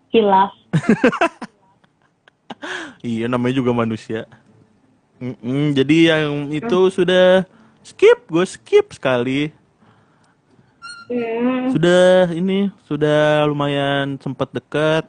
hilaf. 0.09 0.53
Iya 2.99 3.30
namanya 3.30 3.55
juga 3.55 3.70
manusia. 3.70 4.26
Mm-mm, 5.22 5.70
jadi 5.70 5.96
yang 6.11 6.51
itu 6.51 6.90
sudah 6.90 7.46
skip, 7.86 8.26
gue 8.26 8.42
skip 8.42 8.90
sekali. 8.90 9.55
Hmm. 11.07 11.70
Sudah 11.70 12.26
ini 12.34 12.66
sudah 12.82 13.46
lumayan 13.46 14.18
sempat 14.18 14.51
dekat. 14.51 15.07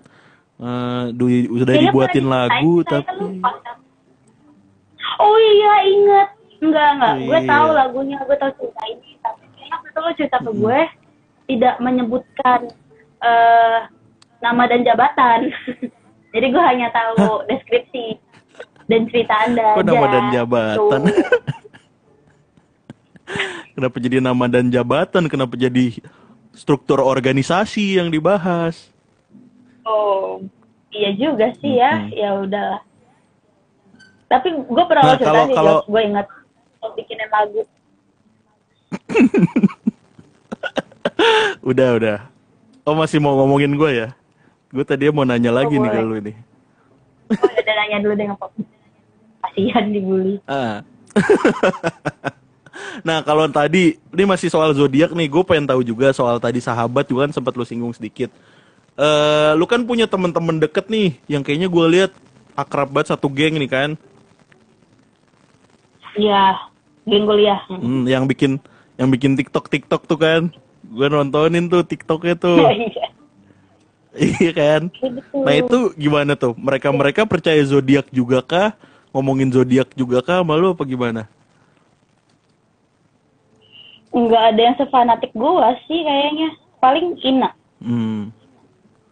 Eh, 0.62 1.04
du- 1.12 1.50
udah 1.58 1.66
Kayaknya 1.66 1.90
dibuatin 1.90 2.26
lagu 2.30 2.86
tapi 2.86 3.42
lupa. 3.42 3.50
Oh 5.20 5.36
iya 5.36 5.74
inget. 5.86 6.28
Enggak 6.60 6.88
enggak. 6.96 7.16
Gue 7.22 7.40
Iya. 7.40 7.50
tahu 7.50 7.68
lagunya, 7.72 8.18
gue 8.24 8.38
tahu 8.40 8.52
cerita 8.56 8.82
ini. 8.88 9.10
Tapi 9.20 9.44
waktu 9.70 9.88
itu 9.88 10.00
lo 10.00 10.12
cerita 10.16 10.38
ke 10.40 10.52
gue 10.52 10.80
tidak 11.50 11.76
menyebutkan 11.80 12.60
eh 13.20 13.80
nama 14.40 14.64
dan 14.66 14.82
jabatan. 14.82 15.40
Jadi 16.34 16.46
gue 16.48 16.64
hanya 16.64 16.88
tahu 16.90 17.44
deskripsi 17.46 18.16
dan 18.86 19.10
cerita 19.10 19.34
anda 19.44 19.76
kok 19.76 19.84
nama 19.84 20.06
dan 20.08 20.26
jabatan. 20.32 21.02
Tuh. 21.04 21.16
Kenapa 23.78 23.96
jadi 24.02 24.18
nama 24.20 24.46
dan 24.50 24.68
jabatan? 24.68 25.30
Kenapa 25.30 25.54
jadi 25.54 26.02
struktur 26.52 27.00
organisasi 27.00 28.02
yang 28.02 28.10
dibahas? 28.10 28.90
Oh, 29.86 30.42
iya 30.92 31.14
juga 31.14 31.54
sih 31.62 31.78
ya. 31.78 32.10
Mm-mm. 32.10 32.18
Ya 32.18 32.30
udahlah. 32.36 32.82
Tapi 34.30 34.48
gue 34.54 34.84
pernah 34.86 35.04
Nah, 35.04 35.18
cerita 35.18 35.26
kalau- 35.28 35.48
sih, 35.50 35.56
kalau- 35.58 35.82
gue 35.84 36.02
ingat 36.06 36.28
lo 36.80 36.88
bikinin 36.96 37.30
lagu. 37.30 37.62
Udah, 41.62 41.90
udah. 42.00 42.18
Oh 42.88 42.96
masih 42.96 43.20
mau 43.20 43.36
ngomongin 43.36 43.74
gue 43.76 43.90
ya? 43.92 44.08
Gue 44.70 44.86
tadi 44.86 45.10
mau 45.10 45.26
nanya 45.26 45.52
lagi 45.52 45.76
nih 45.76 45.90
boleh. 45.90 45.98
ke 45.98 46.08
lu 46.08 46.16
ini. 46.22 46.34
Oh, 47.30 47.50
udah 47.50 47.74
nanya 47.76 47.98
dulu 48.02 48.14
deh 48.16 48.26
ngapa. 48.30 48.46
Kasihan 49.46 49.86
dibully. 49.92 50.36
Ah. 50.46 50.82
nah 53.08 53.20
kalau 53.26 53.50
tadi 53.50 53.98
ini 54.14 54.24
masih 54.26 54.48
soal 54.48 54.72
zodiak 54.74 55.12
nih, 55.12 55.28
gue 55.28 55.44
pengen 55.44 55.68
tahu 55.68 55.82
juga 55.84 56.14
soal 56.14 56.38
tadi 56.38 56.62
sahabat 56.62 57.06
juga 57.10 57.28
kan 57.28 57.34
sempat 57.34 57.54
lu 57.58 57.66
singgung 57.66 57.94
sedikit. 57.94 58.30
Eh, 59.00 59.52
lu 59.56 59.66
kan 59.66 59.82
punya 59.84 60.06
teman-teman 60.06 60.60
deket 60.60 60.88
nih, 60.88 61.18
yang 61.28 61.42
kayaknya 61.44 61.68
gue 61.72 61.86
lihat 61.88 62.12
akrab 62.54 62.92
banget 62.92 63.16
satu 63.16 63.32
geng 63.32 63.56
nih 63.56 63.72
kan, 63.72 63.90
Iya, 66.18 66.58
geng 67.06 67.26
kuliah. 67.30 67.60
Hmm, 67.70 68.06
yang 68.10 68.26
bikin 68.26 68.58
yang 68.98 69.10
bikin 69.14 69.38
TikTok 69.38 69.70
TikTok 69.70 70.08
tuh 70.10 70.20
kan, 70.20 70.42
gue 70.86 71.08
nontonin 71.08 71.70
tuh 71.70 71.86
TikToknya 71.86 72.36
tuh, 72.36 72.60
Iya. 72.70 73.08
iya 74.18 74.52
kan. 74.52 74.82
Betul. 74.90 75.44
Nah 75.46 75.54
itu 75.54 75.78
gimana 75.96 76.34
tuh? 76.34 76.58
Mereka 76.58 76.90
mereka 76.90 77.22
percaya 77.30 77.62
zodiak 77.62 78.10
juga 78.10 78.42
kah? 78.42 78.70
Ngomongin 79.14 79.54
zodiak 79.54 79.94
juga 79.94 80.26
kah? 80.26 80.42
Malu 80.42 80.74
apa 80.74 80.84
gimana? 80.86 81.30
Nggak 84.10 84.44
ada 84.54 84.62
yang 84.62 84.76
sefanatik 84.82 85.32
gua 85.38 85.78
sih 85.86 86.02
kayaknya. 86.02 86.50
Paling 86.82 87.08
Ina. 87.22 87.50
Hmm. 87.80 88.34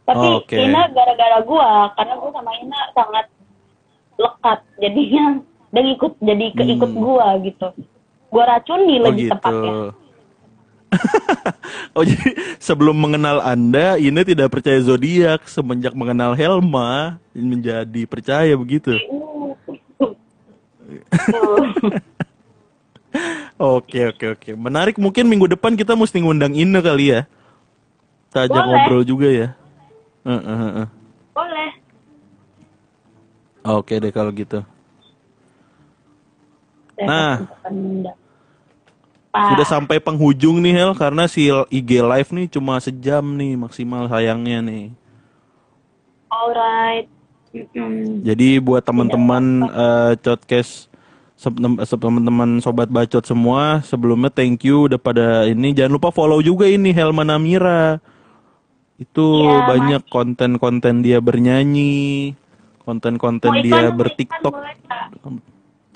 Tapi 0.08 0.28
Oke. 0.40 0.58
Ina 0.58 0.90
gara-gara 0.90 1.40
gua, 1.46 1.94
karena 1.94 2.14
gua 2.18 2.32
sama 2.34 2.52
Ina 2.58 2.80
sangat 2.98 3.26
lekat. 4.18 4.60
Jadinya 4.82 5.26
dia 5.68 5.82
ngikut 5.84 6.14
jadi 6.24 6.46
keikut 6.56 6.92
Hmm. 6.96 7.02
gua 7.04 7.28
gitu. 7.44 7.68
Gua 8.32 8.44
racuni 8.48 9.00
Oh 9.00 9.04
lebih 9.12 9.24
gitu. 9.28 9.34
tepatnya. 9.36 9.74
oh 12.00 12.04
jadi 12.08 12.32
sebelum 12.64 12.96
mengenal 12.96 13.44
Anda, 13.44 14.00
ini 14.00 14.24
tidak 14.24 14.56
percaya 14.56 14.80
zodiak. 14.80 15.44
Semenjak 15.52 15.92
mengenal 15.92 16.32
Helma, 16.32 17.20
menjadi 17.36 18.08
percaya 18.08 18.56
begitu. 18.56 18.96
Oke 23.58 24.14
oke 24.14 24.26
oke. 24.38 24.50
Menarik. 24.54 25.02
Mungkin 25.02 25.26
minggu 25.26 25.50
depan 25.50 25.74
kita 25.74 25.98
mesti 25.98 26.22
ngundang 26.22 26.54
Ine 26.54 26.78
kali 26.78 27.10
ya. 27.10 27.26
Kita 28.30 28.46
ajak 28.46 28.54
Boleh. 28.62 28.70
ngobrol 28.70 29.02
juga 29.02 29.28
ya. 29.34 29.48
Heeh, 30.22 30.44
heeh, 30.46 30.60
heeh. 30.78 30.88
Boleh. 31.34 31.70
Oke 33.66 33.98
deh 33.98 34.14
kalau 34.14 34.30
gitu. 34.30 34.62
Nah. 37.06 37.46
Pak. 39.30 39.54
Sudah 39.54 39.68
sampai 39.70 40.02
penghujung 40.02 40.58
nih 40.66 40.74
Hel 40.74 40.92
karena 40.98 41.30
si 41.30 41.46
IG 41.70 42.02
live 42.02 42.30
nih 42.34 42.48
cuma 42.50 42.82
sejam 42.82 43.22
nih 43.38 43.54
maksimal 43.54 44.10
sayangnya 44.10 44.66
nih. 44.66 44.86
Alright. 46.34 47.06
Jadi 48.26 48.58
buat 48.60 48.82
teman-teman 48.82 49.70
eh, 49.70 50.14
podcast 50.18 50.90
teman-teman 52.02 52.58
sobat 52.66 52.90
bacot 52.90 53.22
semua 53.22 53.86
sebelumnya 53.86 54.34
thank 54.34 54.66
you 54.66 54.90
udah 54.90 54.98
pada 54.98 55.46
ini 55.46 55.70
jangan 55.70 56.02
lupa 56.02 56.10
follow 56.10 56.42
juga 56.42 56.66
ini 56.66 56.90
Helma 56.90 57.22
Namira. 57.22 58.02
Itu 58.98 59.46
Iya, 59.46 59.70
banyak 59.70 60.02
konten-konten 60.10 61.06
dia 61.06 61.22
bernyanyi, 61.22 62.34
konten-konten 62.82 63.62
dia 63.62 63.94
bertiktok. 63.94 64.50
boleh? 64.50 64.74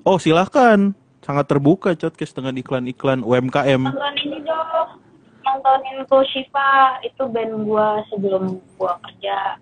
Oh 0.01 0.17
silahkan, 0.17 0.97
sangat 1.21 1.45
terbuka 1.45 1.93
podcast 1.93 2.33
dengan 2.33 2.57
iklan-iklan 2.57 3.21
UMKM. 3.21 3.85
Nonton 3.85 4.15
ini 4.25 4.41
dong. 4.41 4.97
Nontonin 5.45 6.01
Shiva 6.25 6.97
itu 7.05 7.21
band 7.29 7.69
gua 7.69 8.01
sebelum 8.09 8.57
gua 8.81 8.97
kerja. 9.05 9.61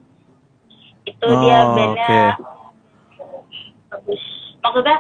Itu 1.04 1.28
Oh, 1.28 1.44
dia 1.44 1.60
bandnya 1.76 2.40
bagus. 3.92 4.24
Maksudnya 4.64 4.98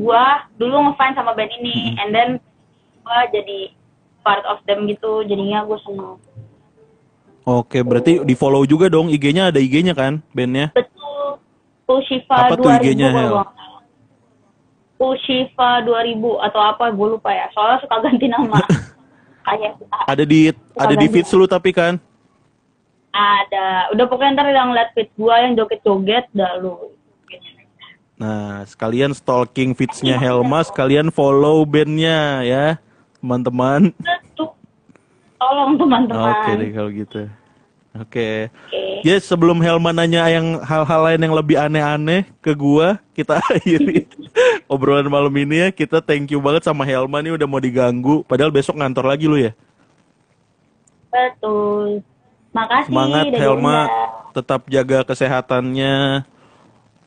gua 0.00 0.48
dulu 0.56 0.88
ngefans 0.88 1.20
sama 1.20 1.36
band 1.36 1.52
ini, 1.60 1.92
and 2.00 2.16
then 2.16 2.28
gua 3.04 3.28
jadi 3.28 3.76
part 4.24 4.40
of 4.48 4.56
them 4.64 4.88
gitu. 4.88 5.20
Jadinya 5.28 5.68
gua 5.68 5.76
seneng. 5.84 6.16
Oke, 7.44 7.84
berarti 7.84 8.24
di 8.24 8.32
follow 8.32 8.64
juga 8.64 8.88
dong 8.88 9.12
IG-nya 9.12 9.52
ada 9.52 9.60
IG-nya 9.60 9.92
kan 9.92 10.24
bandnya? 10.32 10.72
Betul. 10.72 11.36
Shiva 12.08 12.48
Apa 12.48 12.56
tuh 12.56 12.72
2000 12.72 12.88
IG-nya, 12.88 13.08
kalau 13.12 13.20
Hel? 13.20 13.28
gua 13.28 13.44
nggak 13.44 13.52
salah. 13.52 13.80
Ko 14.91 14.91
Shiva 15.26 15.82
2000 15.84 16.46
atau 16.46 16.60
apa 16.62 16.84
gue 16.94 17.06
lupa 17.18 17.30
ya. 17.30 17.46
Soalnya 17.52 17.78
suka 17.82 17.96
ganti 18.02 18.26
nama. 18.30 18.58
Kayak 19.46 19.74
Ada 20.06 20.22
di 20.22 20.54
ada 20.78 20.94
di 20.94 21.06
feeds 21.10 21.34
lu 21.34 21.50
tapi 21.50 21.74
kan? 21.74 21.98
ada 23.12 23.92
udah 23.92 24.04
pokoknya 24.08 24.40
ntar 24.40 24.48
yang 24.48 24.72
liat 24.72 24.96
fit 24.96 25.12
gua 25.20 25.44
yang 25.44 25.52
joget-joget 25.52 26.26
dah 26.32 26.56
lu 26.64 26.96
Nah, 28.22 28.62
sekalian 28.70 29.10
stalking 29.18 29.74
feeds-nya 29.74 30.14
Helma, 30.14 30.62
sekalian 30.62 31.10
follow 31.10 31.66
bandnya 31.66 32.46
ya, 32.46 32.78
teman-teman. 33.18 33.90
tolong 35.42 35.74
teman-teman 35.74 36.30
Oke 36.30 36.54
deh 36.54 36.70
kalau 36.70 36.90
gitu. 36.94 37.26
Oke. 37.92 38.48
Oke. 38.48 38.82
Ya 39.02 39.18
sebelum 39.18 39.58
Helma 39.60 39.90
nanya 39.92 40.24
yang 40.30 40.62
hal-hal 40.62 41.00
lain 41.04 41.20
yang 41.20 41.34
lebih 41.34 41.56
aneh-aneh 41.58 42.24
ke 42.40 42.54
gua, 42.54 42.96
kita 43.12 43.36
akhiri 43.50 44.06
obrolan 44.64 45.10
malam 45.10 45.34
ini 45.36 45.66
ya. 45.66 45.68
Kita 45.74 46.00
thank 46.00 46.30
you 46.32 46.40
banget 46.40 46.64
sama 46.64 46.86
Helma 46.86 47.20
nih 47.20 47.34
udah 47.36 47.46
mau 47.50 47.60
diganggu. 47.60 48.22
Padahal 48.24 48.54
besok 48.54 48.78
ngantor 48.78 49.04
lagi 49.04 49.26
lu 49.28 49.36
ya. 49.36 49.52
betul 51.12 52.00
makasih 52.56 52.88
Semangat 52.88 53.26
Helma, 53.36 53.78
diundang. 53.84 54.32
tetap 54.32 54.60
jaga 54.68 54.98
kesehatannya. 55.04 56.24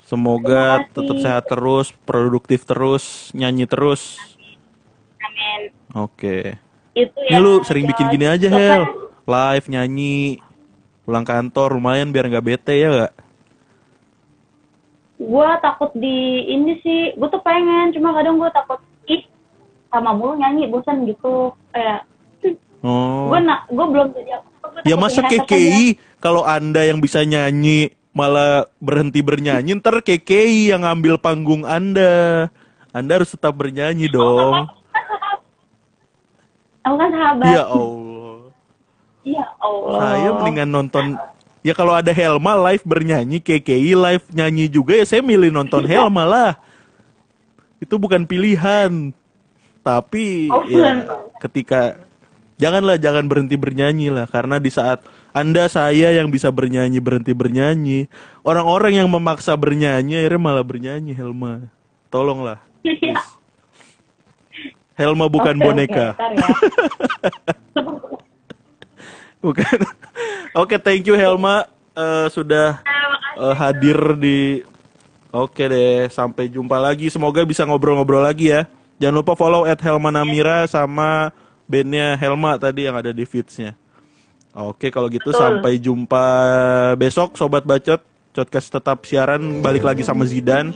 Semoga 0.05 0.86
tetap 0.93 1.17
sehat 1.17 1.43
terus, 1.49 1.89
produktif 2.05 2.61
terus, 2.61 3.33
nyanyi 3.33 3.65
terus. 3.65 4.21
amin 5.17 5.73
Oke. 5.97 6.61
itu 6.93 7.19
Ini 7.25 7.41
ya 7.41 7.41
lu 7.41 7.65
sering 7.65 7.89
bikin 7.89 8.13
gini 8.13 8.29
aja, 8.29 8.47
Hel. 8.47 8.86
Live, 9.25 9.65
nyanyi, 9.67 10.38
pulang 11.06 11.24
kantor 11.24 11.78
lumayan 11.78 12.10
biar 12.10 12.28
nggak 12.28 12.45
bete 12.45 12.74
ya 12.76 12.89
nggak? 12.89 13.14
gua 15.16 15.56
takut 15.64 15.95
di 15.95 16.43
ini 16.51 16.76
sih 16.84 17.16
gua 17.16 17.32
tuh 17.32 17.39
pengen 17.39 17.95
cuma 17.95 18.12
kadang 18.12 18.36
gua 18.36 18.51
takut 18.51 18.84
ih 19.08 19.24
sama 19.88 20.12
mulu 20.12 20.36
nyanyi 20.36 20.68
bosan 20.68 21.08
gitu 21.08 21.56
kayak 21.72 22.03
Oh. 22.86 23.34
gua 23.34 23.41
nak 23.41 23.66
gua 23.74 23.89
belum 23.89 24.14
jadi 24.14 24.38
Ya 24.86 24.93
masa. 24.93 25.26
KKI 25.26 25.97
kalau 26.22 26.45
anda 26.45 26.86
yang 26.86 27.01
bisa 27.01 27.26
nyanyi 27.26 27.89
malah 28.14 28.70
berhenti 28.78 29.26
bernyanyi 29.26 29.74
ntar 29.82 30.06
KKI 30.06 30.70
yang 30.70 30.86
ngambil 30.86 31.18
panggung 31.18 31.66
anda. 31.66 32.45
Anda 32.93 33.12
harus 33.18 33.34
tetap 33.34 33.58
bernyanyi 33.58 34.06
dong. 34.08 34.70
aku 36.86 36.95
kan 37.01 37.10
sahabat 37.10 37.49
Ya 37.49 37.64
Allah. 37.66 38.05
Ya 39.26 39.45
Allah 39.59 39.97
Saya 39.99 40.30
mendingan 40.38 40.69
nonton 40.69 41.05
Ya 41.65 41.73
kalau 41.73 41.97
ada 41.97 42.13
Helma 42.13 42.53
live 42.69 42.86
bernyanyi, 42.86 43.41
KKI 43.41 43.97
live 43.97 44.26
nyanyi 44.30 44.69
juga 44.69 45.01
ya 45.01 45.05
saya 45.09 45.26
milih 45.26 45.49
nonton 45.49 45.82
Helma 45.82 46.21
lah. 46.21 46.51
Itu 47.82 47.97
bukan 47.97 48.30
pilihan. 48.30 49.09
Tapi 49.82 50.45
Oh, 50.53 50.61
ya 50.69 51.01
ketika 51.41 51.97
janganlah 52.61 53.01
jangan 53.01 53.26
berhenti 53.26 53.57
bernyanyi 53.57 54.13
lah 54.13 54.30
karena 54.30 54.61
di 54.61 54.69
saat 54.69 55.01
Anda 55.34 55.65
saya 55.65 56.13
yang 56.13 56.30
bisa 56.30 56.53
bernyanyi 56.53 57.01
berhenti 57.01 57.34
bernyanyi. 57.34 58.13
Orang-orang 58.45 59.01
yang 59.01 59.09
memaksa 59.09 59.57
bernyanyi 59.57 60.21
akhirnya 60.21 60.38
malah 60.45 60.61
bernyanyi 60.61 61.17
Helma. 61.17 61.65
Tolonglah. 62.13 62.61
Iya. 62.86 63.17
Helma 64.93 65.26
bukan 65.26 65.57
oke, 65.57 65.65
boneka. 65.65 66.13
ya. 66.13 66.53
Bukan. 69.45 69.77
Oke, 70.61 70.81
thank 70.81 71.05
you 71.05 71.13
Helma 71.13 71.69
Eh, 71.95 72.27
sudah 72.27 72.83
eh, 73.39 73.55
hadir 73.55 73.97
di 74.19 74.39
Oke 75.35 75.67
deh, 75.67 76.07
sampai 76.07 76.47
jumpa 76.47 76.79
lagi. 76.79 77.11
Semoga 77.11 77.43
bisa 77.43 77.67
ngobrol-ngobrol 77.67 78.23
lagi 78.23 78.55
ya. 78.55 78.71
Jangan 79.03 79.19
lupa 79.19 79.35
follow 79.35 79.67
at 79.67 79.75
Helma 79.83 80.07
Namira 80.07 80.63
sama 80.63 81.27
bandnya 81.67 82.15
Helma 82.15 82.55
tadi 82.55 82.87
yang 82.87 82.95
ada 82.95 83.11
di 83.11 83.27
feeds-nya. 83.27 83.75
Oke, 84.55 84.87
kalau 84.87 85.11
gitu 85.11 85.35
Betul. 85.35 85.43
sampai 85.43 85.75
jumpa 85.75 86.25
besok 86.95 87.35
Sobat 87.35 87.67
Bacot. 87.67 87.99
Podcast 88.31 88.71
tetap 88.71 89.03
siaran 89.03 89.59
balik 89.59 89.83
lagi 89.83 90.07
sama 90.07 90.23
Zidan. 90.23 90.71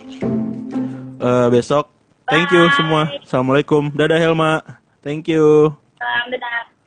Eh, 1.23 1.47
besok. 1.47 1.87
Thank 2.27 2.51
you 2.51 2.67
semua. 2.75 3.07
Assalamualaikum. 3.23 3.95
Dadah 3.95 4.19
Helma. 4.19 4.59
Thank 4.99 5.31
you. 5.31 5.71
Salam, 5.95 6.35
dadah. 6.35 6.78